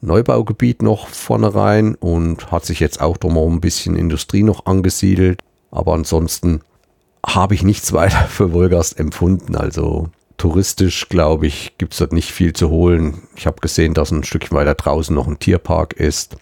Neubaugebiet 0.00 0.82
noch 0.82 1.08
vorne 1.08 1.54
rein 1.54 1.94
und 1.94 2.50
hat 2.50 2.64
sich 2.64 2.80
jetzt 2.80 3.00
auch 3.00 3.16
drumherum 3.16 3.56
ein 3.56 3.60
bisschen 3.60 3.96
Industrie 3.96 4.42
noch 4.42 4.66
angesiedelt. 4.66 5.40
Aber 5.70 5.94
ansonsten 5.94 6.60
habe 7.24 7.54
ich 7.54 7.62
nichts 7.62 7.92
weiter 7.92 8.26
für 8.28 8.52
Wolgast 8.52 8.98
empfunden. 8.98 9.56
Also 9.56 10.10
touristisch, 10.36 11.08
glaube 11.08 11.46
ich, 11.46 11.78
gibt 11.78 11.92
es 11.92 12.00
dort 12.00 12.12
nicht 12.12 12.32
viel 12.32 12.52
zu 12.52 12.68
holen. 12.68 13.22
Ich 13.36 13.46
habe 13.46 13.60
gesehen, 13.60 13.94
dass 13.94 14.10
ein 14.10 14.24
Stückchen 14.24 14.56
weiter 14.56 14.74
draußen 14.74 15.14
noch 15.14 15.28
ein 15.28 15.38
Tierpark 15.38 15.92
ist. 15.94 16.36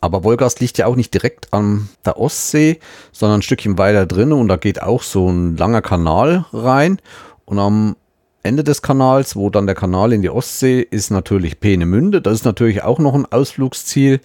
Aber 0.00 0.24
Wolgast 0.24 0.60
liegt 0.60 0.78
ja 0.78 0.86
auch 0.86 0.96
nicht 0.96 1.14
direkt 1.14 1.52
an 1.52 1.88
der 2.04 2.18
Ostsee, 2.18 2.80
sondern 3.12 3.40
ein 3.40 3.42
Stückchen 3.42 3.78
weiter 3.78 4.06
drin 4.06 4.32
und 4.32 4.48
da 4.48 4.56
geht 4.56 4.82
auch 4.82 5.02
so 5.02 5.28
ein 5.28 5.56
langer 5.56 5.82
Kanal 5.82 6.44
rein. 6.52 7.00
Und 7.44 7.58
am 7.58 7.96
Ende 8.42 8.62
des 8.62 8.82
Kanals, 8.82 9.36
wo 9.36 9.50
dann 9.50 9.66
der 9.66 9.74
Kanal 9.74 10.12
in 10.12 10.22
die 10.22 10.30
Ostsee 10.30 10.80
ist, 10.80 11.10
natürlich 11.10 11.60
Peenemünde. 11.60 12.22
Das 12.22 12.34
ist 12.34 12.44
natürlich 12.44 12.82
auch 12.82 12.98
noch 12.98 13.14
ein 13.14 13.26
Ausflugsziel. 13.26 14.20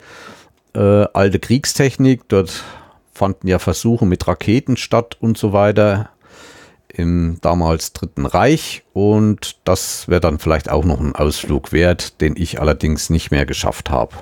Äh, 0.74 0.80
alte 0.80 1.40
Kriegstechnik, 1.40 2.28
dort 2.28 2.64
fanden 3.14 3.48
ja 3.48 3.60
Versuche 3.60 4.06
mit 4.06 4.28
Raketen 4.28 4.78
statt 4.78 5.18
und 5.20 5.38
so 5.38 5.54
weiter 5.54 6.10
im 6.88 7.38
damals 7.42 7.94
Dritten 7.94 8.26
Reich. 8.26 8.84
Und 8.94 9.58
das 9.64 10.08
wäre 10.08 10.22
dann 10.22 10.40
vielleicht 10.40 10.70
auch 10.70 10.86
noch 10.86 11.00
ein 11.00 11.16
Ausflug 11.16 11.72
wert, 11.72 12.22
den 12.22 12.36
ich 12.36 12.62
allerdings 12.62 13.10
nicht 13.10 13.32
mehr 13.32 13.46
geschafft 13.46 13.90
habe. 13.90 14.16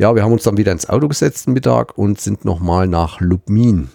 Ja, 0.00 0.14
wir 0.14 0.22
haben 0.22 0.32
uns 0.32 0.44
dann 0.44 0.56
wieder 0.56 0.72
ins 0.72 0.88
Auto 0.88 1.08
gesetzt 1.08 1.46
Mittag 1.46 1.98
und 1.98 2.18
sind 2.18 2.46
nochmal 2.46 2.86
nach 2.86 3.20
Lubmin. 3.20 3.90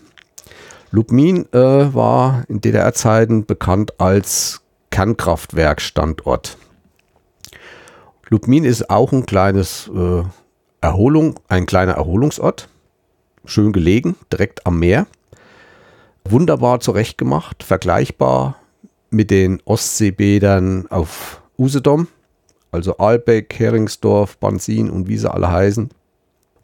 Lubmin 0.91 1.51
äh, 1.51 1.57
war 1.95 2.43
in 2.47 2.61
DDR-Zeiten 2.61 3.47
bekannt 3.47 3.99
als 3.99 4.61
Kernkraftwerkstandort. 4.91 6.59
Lubmin 8.29 8.65
ist 8.65 8.91
auch 8.91 9.13
ein 9.13 9.25
kleines 9.25 9.89
äh, 9.95 10.21
Erholung, 10.79 11.39
ein 11.47 11.65
kleiner 11.65 11.93
Erholungsort, 11.93 12.69
schön 13.43 13.73
gelegen, 13.73 14.15
direkt 14.31 14.67
am 14.67 14.77
Meer, 14.77 15.07
wunderbar 16.23 16.81
zurechtgemacht, 16.81 17.63
vergleichbar 17.63 18.57
mit 19.09 19.31
den 19.31 19.59
Ostseebädern 19.65 20.85
auf 20.85 21.41
Usedom, 21.57 22.07
also 22.75 22.97
Albeck, 22.97 23.55
Heringsdorf, 23.57 24.37
Bansin 24.37 24.89
und 24.89 25.07
wie 25.07 25.17
sie 25.17 25.31
alle 25.31 25.51
heißen. 25.51 25.89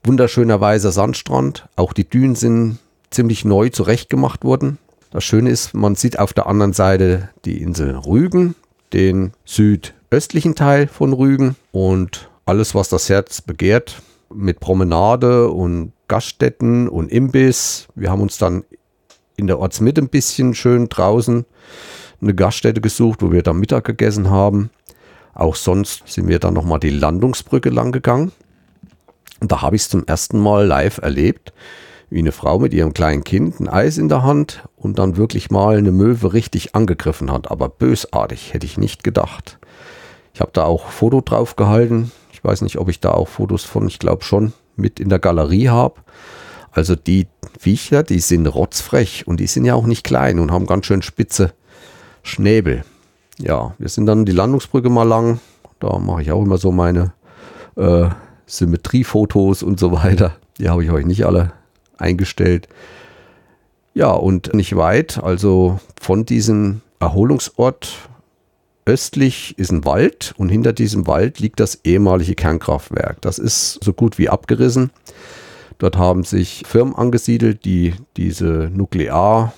Wunderschöner 0.03 0.59
weißer 0.59 0.91
Sandstrand, 0.91 1.67
auch 1.75 1.93
die 1.93 2.07
Dünen 2.07 2.35
sind 2.35 2.79
ziemlich 3.09 3.45
neu 3.45 3.69
zurechtgemacht 3.69 4.43
wurden. 4.43 4.77
Das 5.11 5.23
Schöne 5.23 5.49
ist, 5.49 5.73
man 5.73 5.95
sieht 5.95 6.19
auf 6.19 6.33
der 6.33 6.47
anderen 6.47 6.73
Seite 6.73 7.29
die 7.45 7.61
Insel 7.61 7.95
Rügen, 7.95 8.55
den 8.93 9.33
südöstlichen 9.45 10.55
Teil 10.55 10.87
von 10.87 11.13
Rügen 11.13 11.55
und 11.71 12.29
alles, 12.45 12.75
was 12.75 12.89
das 12.89 13.09
Herz 13.09 13.41
begehrt, 13.41 14.01
mit 14.33 14.59
Promenade 14.59 15.49
und 15.49 15.93
Gaststätten 16.07 16.87
und 16.89 17.11
Imbiss. 17.11 17.87
Wir 17.95 18.09
haben 18.09 18.21
uns 18.21 18.37
dann 18.37 18.63
in 19.35 19.47
der 19.47 19.59
Ortsmitte 19.59 20.01
ein 20.01 20.09
bisschen 20.09 20.55
schön 20.55 20.89
draußen 20.89 21.45
eine 22.21 22.35
Gaststätte 22.35 22.81
gesucht, 22.81 23.21
wo 23.21 23.31
wir 23.31 23.43
dann 23.43 23.59
Mittag 23.59 23.85
gegessen 23.85 24.29
haben. 24.29 24.69
Auch 25.33 25.55
sonst 25.55 26.03
sind 26.07 26.27
wir 26.27 26.39
dann 26.39 26.53
nochmal 26.53 26.79
die 26.79 26.89
Landungsbrücke 26.89 27.69
lang 27.69 27.91
gegangen. 27.91 28.31
Und 29.39 29.51
da 29.51 29.61
habe 29.61 29.75
ich 29.75 29.83
es 29.83 29.89
zum 29.89 30.05
ersten 30.05 30.39
Mal 30.39 30.65
live 30.65 30.99
erlebt, 30.99 31.53
wie 32.09 32.19
eine 32.19 32.31
Frau 32.31 32.59
mit 32.59 32.73
ihrem 32.73 32.93
kleinen 32.93 33.23
Kind 33.23 33.59
ein 33.59 33.67
Eis 33.67 33.97
in 33.97 34.09
der 34.09 34.23
Hand 34.23 34.63
und 34.75 34.99
dann 34.99 35.17
wirklich 35.17 35.49
mal 35.49 35.77
eine 35.77 35.91
Möwe 35.91 36.33
richtig 36.33 36.75
angegriffen 36.75 37.31
hat. 37.31 37.49
Aber 37.49 37.69
bösartig, 37.69 38.53
hätte 38.53 38.65
ich 38.65 38.77
nicht 38.77 39.03
gedacht. 39.03 39.57
Ich 40.33 40.41
habe 40.41 40.51
da 40.53 40.65
auch 40.65 40.89
Foto 40.89 41.21
drauf 41.21 41.55
gehalten. 41.55 42.11
Ich 42.31 42.43
weiß 42.43 42.61
nicht, 42.61 42.77
ob 42.77 42.89
ich 42.89 42.99
da 42.99 43.11
auch 43.11 43.27
Fotos 43.27 43.63
von, 43.63 43.87
ich 43.87 43.99
glaube 43.99 44.23
schon, 44.23 44.53
mit 44.75 44.99
in 44.99 45.09
der 45.09 45.19
Galerie 45.19 45.69
habe. 45.69 46.01
Also 46.71 46.95
die 46.95 47.27
Viecher, 47.59 48.03
die 48.03 48.19
sind 48.19 48.47
rotzfrech 48.47 49.27
und 49.27 49.39
die 49.39 49.47
sind 49.47 49.65
ja 49.65 49.75
auch 49.75 49.85
nicht 49.85 50.03
klein 50.03 50.39
und 50.39 50.51
haben 50.51 50.67
ganz 50.67 50.85
schön 50.85 51.01
spitze 51.01 51.53
Schnäbel. 52.23 52.83
Ja, 53.41 53.73
wir 53.77 53.89
sind 53.89 54.05
dann 54.05 54.25
die 54.25 54.31
Landungsbrücke 54.31 54.89
mal 54.89 55.07
lang. 55.07 55.39
Da 55.79 55.97
mache 55.97 56.21
ich 56.21 56.31
auch 56.31 56.43
immer 56.43 56.57
so 56.57 56.71
meine 56.71 57.13
äh, 57.75 58.09
Symmetriefotos 58.45 59.63
und 59.63 59.79
so 59.79 59.91
weiter. 59.91 60.33
Die 60.57 60.69
habe 60.69 60.83
ich 60.83 60.91
euch 60.91 61.05
nicht 61.05 61.25
alle 61.25 61.53
eingestellt. 61.97 62.67
Ja, 63.93 64.11
und 64.11 64.53
nicht 64.53 64.75
weit, 64.75 65.21
also 65.21 65.79
von 65.99 66.25
diesem 66.25 66.81
Erholungsort 66.99 68.09
östlich 68.85 69.57
ist 69.57 69.71
ein 69.71 69.85
Wald 69.85 70.33
und 70.37 70.49
hinter 70.49 70.73
diesem 70.73 71.07
Wald 71.07 71.39
liegt 71.39 71.59
das 71.59 71.81
ehemalige 71.83 72.35
Kernkraftwerk. 72.35 73.21
Das 73.21 73.37
ist 73.37 73.83
so 73.83 73.93
gut 73.93 74.17
wie 74.17 74.29
abgerissen. 74.29 74.91
Dort 75.77 75.97
haben 75.97 76.23
sich 76.23 76.63
Firmen 76.65 76.95
angesiedelt, 76.95 77.65
die 77.65 77.95
diese 78.17 78.69
nuklear 78.73 79.53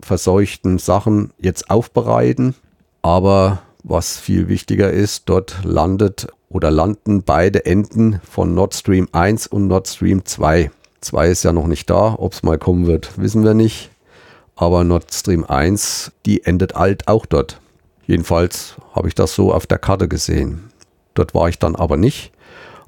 verseuchten 0.00 0.78
Sachen 0.78 1.32
jetzt 1.38 1.70
aufbereiten. 1.70 2.54
Aber 3.02 3.62
was 3.82 4.18
viel 4.18 4.48
wichtiger 4.48 4.90
ist, 4.90 5.28
dort 5.28 5.64
landet 5.64 6.28
oder 6.48 6.70
landen 6.70 7.22
beide 7.22 7.64
Enden 7.64 8.20
von 8.28 8.54
Nord 8.54 8.74
Stream 8.74 9.08
1 9.12 9.46
und 9.46 9.68
Nord 9.68 9.88
Stream 9.88 10.24
2. 10.24 10.70
2 11.00 11.28
ist 11.28 11.44
ja 11.44 11.52
noch 11.52 11.66
nicht 11.66 11.88
da. 11.88 12.14
Ob 12.18 12.32
es 12.32 12.42
mal 12.42 12.58
kommen 12.58 12.86
wird, 12.86 13.18
wissen 13.18 13.44
wir 13.44 13.54
nicht. 13.54 13.90
Aber 14.56 14.84
Nord 14.84 15.12
Stream 15.14 15.44
1, 15.44 16.12
die 16.26 16.44
endet 16.44 16.76
alt 16.76 17.08
auch 17.08 17.24
dort. 17.24 17.60
Jedenfalls 18.06 18.74
habe 18.92 19.08
ich 19.08 19.14
das 19.14 19.34
so 19.34 19.54
auf 19.54 19.66
der 19.66 19.78
Karte 19.78 20.08
gesehen. 20.08 20.70
Dort 21.14 21.34
war 21.34 21.48
ich 21.48 21.58
dann 21.58 21.76
aber 21.76 21.96
nicht. 21.96 22.32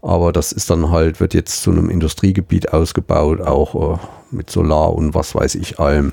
Aber 0.03 0.33
das 0.33 0.51
ist 0.51 0.69
dann 0.69 0.91
halt, 0.91 1.21
wird 1.21 1.33
jetzt 1.33 1.63
zu 1.63 1.71
einem 1.71 1.89
Industriegebiet 1.89 2.73
ausgebaut, 2.73 3.41
auch 3.41 3.95
äh, 3.95 3.99
mit 4.33 4.51
Solar 4.51 4.93
und 4.95 5.15
was 5.15 5.35
weiß 5.35 5.55
ich 5.55 5.79
allem. 5.79 6.13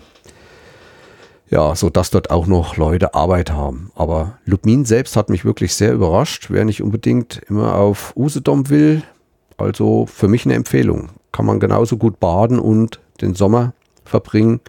Ja, 1.50 1.76
so 1.76 1.90
dass 1.90 2.12
dort 2.12 2.30
auch 2.30 2.46
noch 2.46 2.78
Leute 2.78 3.16
Arbeit 3.16 3.52
haben. 3.52 3.92
Aber 3.96 4.38
Lubmin 4.46 4.86
selbst 4.86 5.16
hat 5.16 5.30
mich 5.30 5.46
wirklich 5.46 5.74
sehr 5.74 5.94
überrascht. 5.94 6.48
Wer 6.50 6.64
nicht 6.64 6.84
unbedingt 6.84 7.42
immer 7.50 7.76
auf 7.76 8.14
Usedom 8.16 8.70
will, 8.70 9.04
also 9.58 10.06
für 10.06 10.28
mich 10.28 10.46
eine 10.46 10.54
Empfehlung 10.54 11.10
kann 11.32 11.46
man 11.46 11.60
genauso 11.60 11.98
gut 11.98 12.20
baden 12.20 12.60
und 12.60 13.00
den 13.22 13.36
Sommer 13.36 13.74
verbringen 14.04 14.62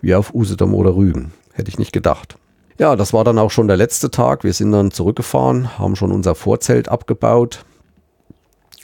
wie 0.00 0.14
auf 0.14 0.34
Usedom 0.34 0.74
oder 0.74 0.94
Rügen. 0.94 1.32
Hätte 1.52 1.70
ich 1.70 1.78
nicht 1.78 1.92
gedacht. 1.92 2.36
Ja, 2.78 2.96
das 2.96 3.12
war 3.12 3.24
dann 3.24 3.38
auch 3.38 3.50
schon 3.50 3.68
der 3.68 3.76
letzte 3.76 4.10
Tag. 4.10 4.44
Wir 4.44 4.52
sind 4.52 4.72
dann 4.72 4.90
zurückgefahren, 4.90 5.78
haben 5.78 5.96
schon 5.96 6.12
unser 6.12 6.34
Vorzelt 6.34 6.88
abgebaut 6.88 7.64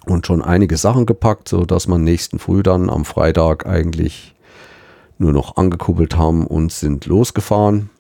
und 0.07 0.27
schon 0.27 0.43
einige 0.43 0.77
Sachen 0.77 1.07
gepackt, 1.07 1.49
so 1.49 1.65
dass 1.65 1.89
man 1.89 2.05
nächsten 2.05 2.39
Früh 2.39 2.63
dann 2.63 2.89
am 2.89 3.05
Freitag 3.05 3.67
eigentlich 3.67 4.35
nur 5.21 5.33
noch 5.33 5.57
angekuppelt 5.57 6.17
haben 6.17 6.47
und 6.47 6.73
sind 6.73 7.07
losgefahren. 7.07 7.91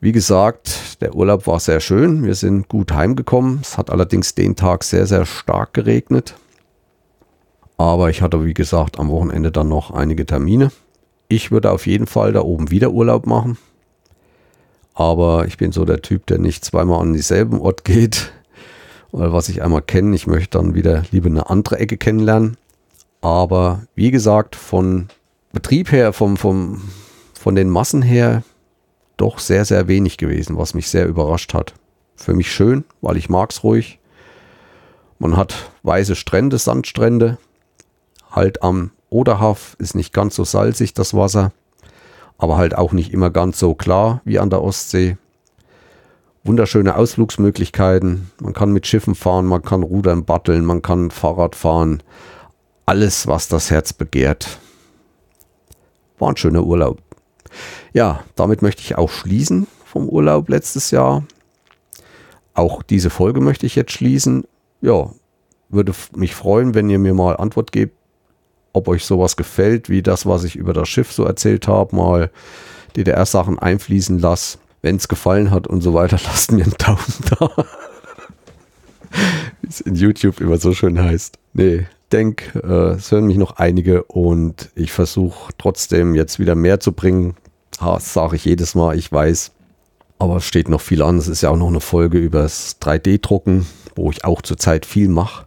Wie 0.00 0.12
gesagt, 0.12 1.02
der 1.02 1.14
Urlaub 1.14 1.46
war 1.48 1.58
sehr 1.58 1.80
schön. 1.80 2.22
Wir 2.22 2.36
sind 2.36 2.68
gut 2.68 2.92
heimgekommen. 2.92 3.58
Es 3.62 3.76
hat 3.76 3.90
allerdings 3.90 4.34
den 4.34 4.54
Tag 4.54 4.84
sehr, 4.84 5.06
sehr 5.06 5.26
stark 5.26 5.74
geregnet. 5.74 6.36
Aber 7.76 8.08
ich 8.08 8.22
hatte, 8.22 8.44
wie 8.44 8.54
gesagt, 8.54 8.98
am 8.98 9.08
Wochenende 9.08 9.50
dann 9.50 9.68
noch 9.68 9.90
einige 9.90 10.24
Termine. 10.24 10.70
Ich 11.28 11.50
würde 11.50 11.72
auf 11.72 11.86
jeden 11.86 12.06
Fall 12.06 12.32
da 12.32 12.40
oben 12.40 12.70
wieder 12.70 12.92
Urlaub 12.92 13.26
machen. 13.26 13.58
Aber 14.94 15.46
ich 15.46 15.56
bin 15.58 15.72
so 15.72 15.84
der 15.84 16.02
Typ, 16.02 16.26
der 16.26 16.38
nicht 16.38 16.64
zweimal 16.64 17.00
an 17.00 17.12
dieselben 17.12 17.60
Ort 17.60 17.84
geht. 17.84 18.32
Weil 19.10 19.32
was 19.32 19.48
ich 19.48 19.62
einmal 19.62 19.82
kenne, 19.82 20.14
ich 20.14 20.26
möchte 20.26 20.58
dann 20.58 20.74
wieder 20.74 21.02
lieber 21.10 21.28
eine 21.28 21.50
andere 21.50 21.78
Ecke 21.78 21.96
kennenlernen. 21.96 22.56
Aber 23.20 23.82
wie 23.96 24.12
gesagt, 24.12 24.54
von 24.54 25.08
Betrieb 25.58 25.90
her, 25.90 26.12
vom, 26.12 26.36
vom, 26.36 26.80
von 27.34 27.56
den 27.56 27.68
Massen 27.68 28.00
her, 28.00 28.44
doch 29.16 29.40
sehr, 29.40 29.64
sehr 29.64 29.88
wenig 29.88 30.16
gewesen, 30.16 30.56
was 30.56 30.72
mich 30.72 30.88
sehr 30.88 31.08
überrascht 31.08 31.52
hat. 31.52 31.74
Für 32.14 32.32
mich 32.32 32.52
schön, 32.52 32.84
weil 33.00 33.16
ich 33.16 33.28
mag 33.28 33.50
es 33.50 33.64
ruhig. 33.64 33.98
Man 35.18 35.36
hat 35.36 35.72
weiße 35.82 36.14
Strände, 36.14 36.58
Sandstrände. 36.58 37.38
Halt 38.30 38.62
am 38.62 38.92
Oderhaf 39.10 39.74
ist 39.80 39.96
nicht 39.96 40.12
ganz 40.12 40.36
so 40.36 40.44
salzig 40.44 40.94
das 40.94 41.12
Wasser, 41.12 41.50
aber 42.38 42.56
halt 42.56 42.78
auch 42.78 42.92
nicht 42.92 43.12
immer 43.12 43.30
ganz 43.30 43.58
so 43.58 43.74
klar 43.74 44.20
wie 44.24 44.38
an 44.38 44.50
der 44.50 44.62
Ostsee. 44.62 45.16
Wunderschöne 46.44 46.94
Ausflugsmöglichkeiten. 46.94 48.30
Man 48.40 48.52
kann 48.52 48.70
mit 48.70 48.86
Schiffen 48.86 49.16
fahren, 49.16 49.46
man 49.46 49.62
kann 49.62 49.82
rudern, 49.82 50.24
batteln, 50.24 50.64
man 50.64 50.82
kann 50.82 51.10
Fahrrad 51.10 51.56
fahren. 51.56 52.00
Alles, 52.86 53.26
was 53.26 53.48
das 53.48 53.72
Herz 53.72 53.92
begehrt. 53.92 54.60
War 56.18 56.30
ein 56.30 56.36
schöner 56.36 56.64
Urlaub. 56.64 56.98
Ja, 57.92 58.24
damit 58.36 58.62
möchte 58.62 58.82
ich 58.82 58.96
auch 58.96 59.10
schließen 59.10 59.66
vom 59.84 60.08
Urlaub 60.08 60.48
letztes 60.48 60.90
Jahr. 60.90 61.24
Auch 62.54 62.82
diese 62.82 63.10
Folge 63.10 63.40
möchte 63.40 63.66
ich 63.66 63.76
jetzt 63.76 63.92
schließen. 63.92 64.44
Ja, 64.80 65.10
würde 65.68 65.92
mich 66.16 66.34
freuen, 66.34 66.74
wenn 66.74 66.90
ihr 66.90 66.98
mir 66.98 67.14
mal 67.14 67.36
Antwort 67.36 67.72
gebt, 67.72 67.96
ob 68.72 68.88
euch 68.88 69.04
sowas 69.04 69.36
gefällt, 69.36 69.88
wie 69.88 70.02
das, 70.02 70.26
was 70.26 70.44
ich 70.44 70.56
über 70.56 70.72
das 70.72 70.88
Schiff 70.88 71.12
so 71.12 71.24
erzählt 71.24 71.68
habe, 71.68 71.96
mal 71.96 72.30
DDR-Sachen 72.96 73.58
einfließen 73.58 74.18
lasse. 74.18 74.58
Wenn 74.82 74.96
es 74.96 75.08
gefallen 75.08 75.50
hat 75.50 75.66
und 75.66 75.80
so 75.80 75.94
weiter, 75.94 76.18
lasst 76.24 76.52
mir 76.52 76.64
einen 76.64 76.74
Daumen 76.78 76.98
da. 77.30 77.50
wie 79.62 79.68
es 79.68 79.80
in 79.80 79.94
YouTube 79.94 80.40
immer 80.40 80.58
so 80.58 80.74
schön 80.74 81.00
heißt. 81.00 81.38
Nee, 81.54 81.86
denke, 82.08 82.58
äh, 82.60 82.96
es 82.96 83.10
hören 83.10 83.26
mich 83.26 83.36
noch 83.36 83.56
einige 83.56 84.04
und 84.04 84.70
ich 84.74 84.92
versuche 84.92 85.52
trotzdem 85.58 86.14
jetzt 86.14 86.38
wieder 86.38 86.54
mehr 86.54 86.80
zu 86.80 86.92
bringen. 86.92 87.36
Das 87.80 88.12
sage 88.12 88.36
ich 88.36 88.44
jedes 88.44 88.74
Mal, 88.74 88.96
ich 88.96 89.10
weiß. 89.10 89.52
Aber 90.18 90.36
es 90.36 90.44
steht 90.44 90.68
noch 90.68 90.80
viel 90.80 91.02
an. 91.02 91.18
Es 91.18 91.28
ist 91.28 91.42
ja 91.42 91.50
auch 91.50 91.56
noch 91.56 91.68
eine 91.68 91.80
Folge 91.80 92.18
über 92.18 92.42
das 92.42 92.80
3D-Drucken, 92.80 93.66
wo 93.94 94.10
ich 94.10 94.24
auch 94.24 94.42
zurzeit 94.42 94.84
viel 94.84 95.08
mache. 95.08 95.46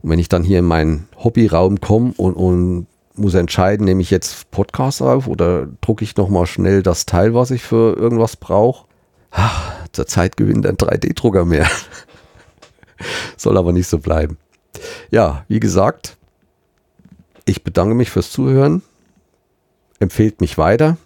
Und 0.00 0.10
wenn 0.10 0.18
ich 0.18 0.28
dann 0.28 0.44
hier 0.44 0.60
in 0.60 0.64
meinen 0.64 1.08
Hobbyraum 1.22 1.80
komme 1.80 2.14
und, 2.16 2.34
und 2.34 2.86
muss 3.16 3.34
entscheiden, 3.34 3.84
nehme 3.84 4.00
ich 4.00 4.10
jetzt 4.10 4.50
Podcast 4.50 5.02
auf 5.02 5.26
oder 5.26 5.66
drucke 5.80 6.04
ich 6.04 6.16
nochmal 6.16 6.46
schnell 6.46 6.82
das 6.82 7.04
Teil, 7.04 7.34
was 7.34 7.50
ich 7.50 7.62
für 7.62 7.96
irgendwas 7.96 8.36
brauche. 8.36 8.86
Zurzeit 9.92 10.36
gewinnt 10.36 10.66
ein 10.66 10.76
3D-Drucker 10.76 11.44
mehr. 11.44 11.68
Soll 13.36 13.58
aber 13.58 13.72
nicht 13.72 13.88
so 13.88 13.98
bleiben. 13.98 14.38
Ja, 15.10 15.44
wie 15.48 15.60
gesagt, 15.60 16.16
ich 17.44 17.64
bedanke 17.64 17.94
mich 17.94 18.10
fürs 18.10 18.30
Zuhören. 18.30 18.82
Empfehlt 20.00 20.40
mich 20.40 20.58
weiter. 20.58 20.96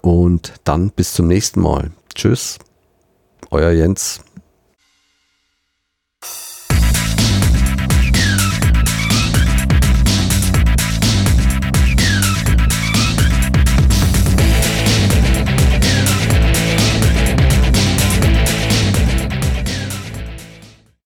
Und 0.00 0.54
dann 0.64 0.90
bis 0.90 1.12
zum 1.12 1.26
nächsten 1.26 1.60
Mal. 1.60 1.90
Tschüss, 2.14 2.58
euer 3.50 3.70
Jens. 3.70 4.20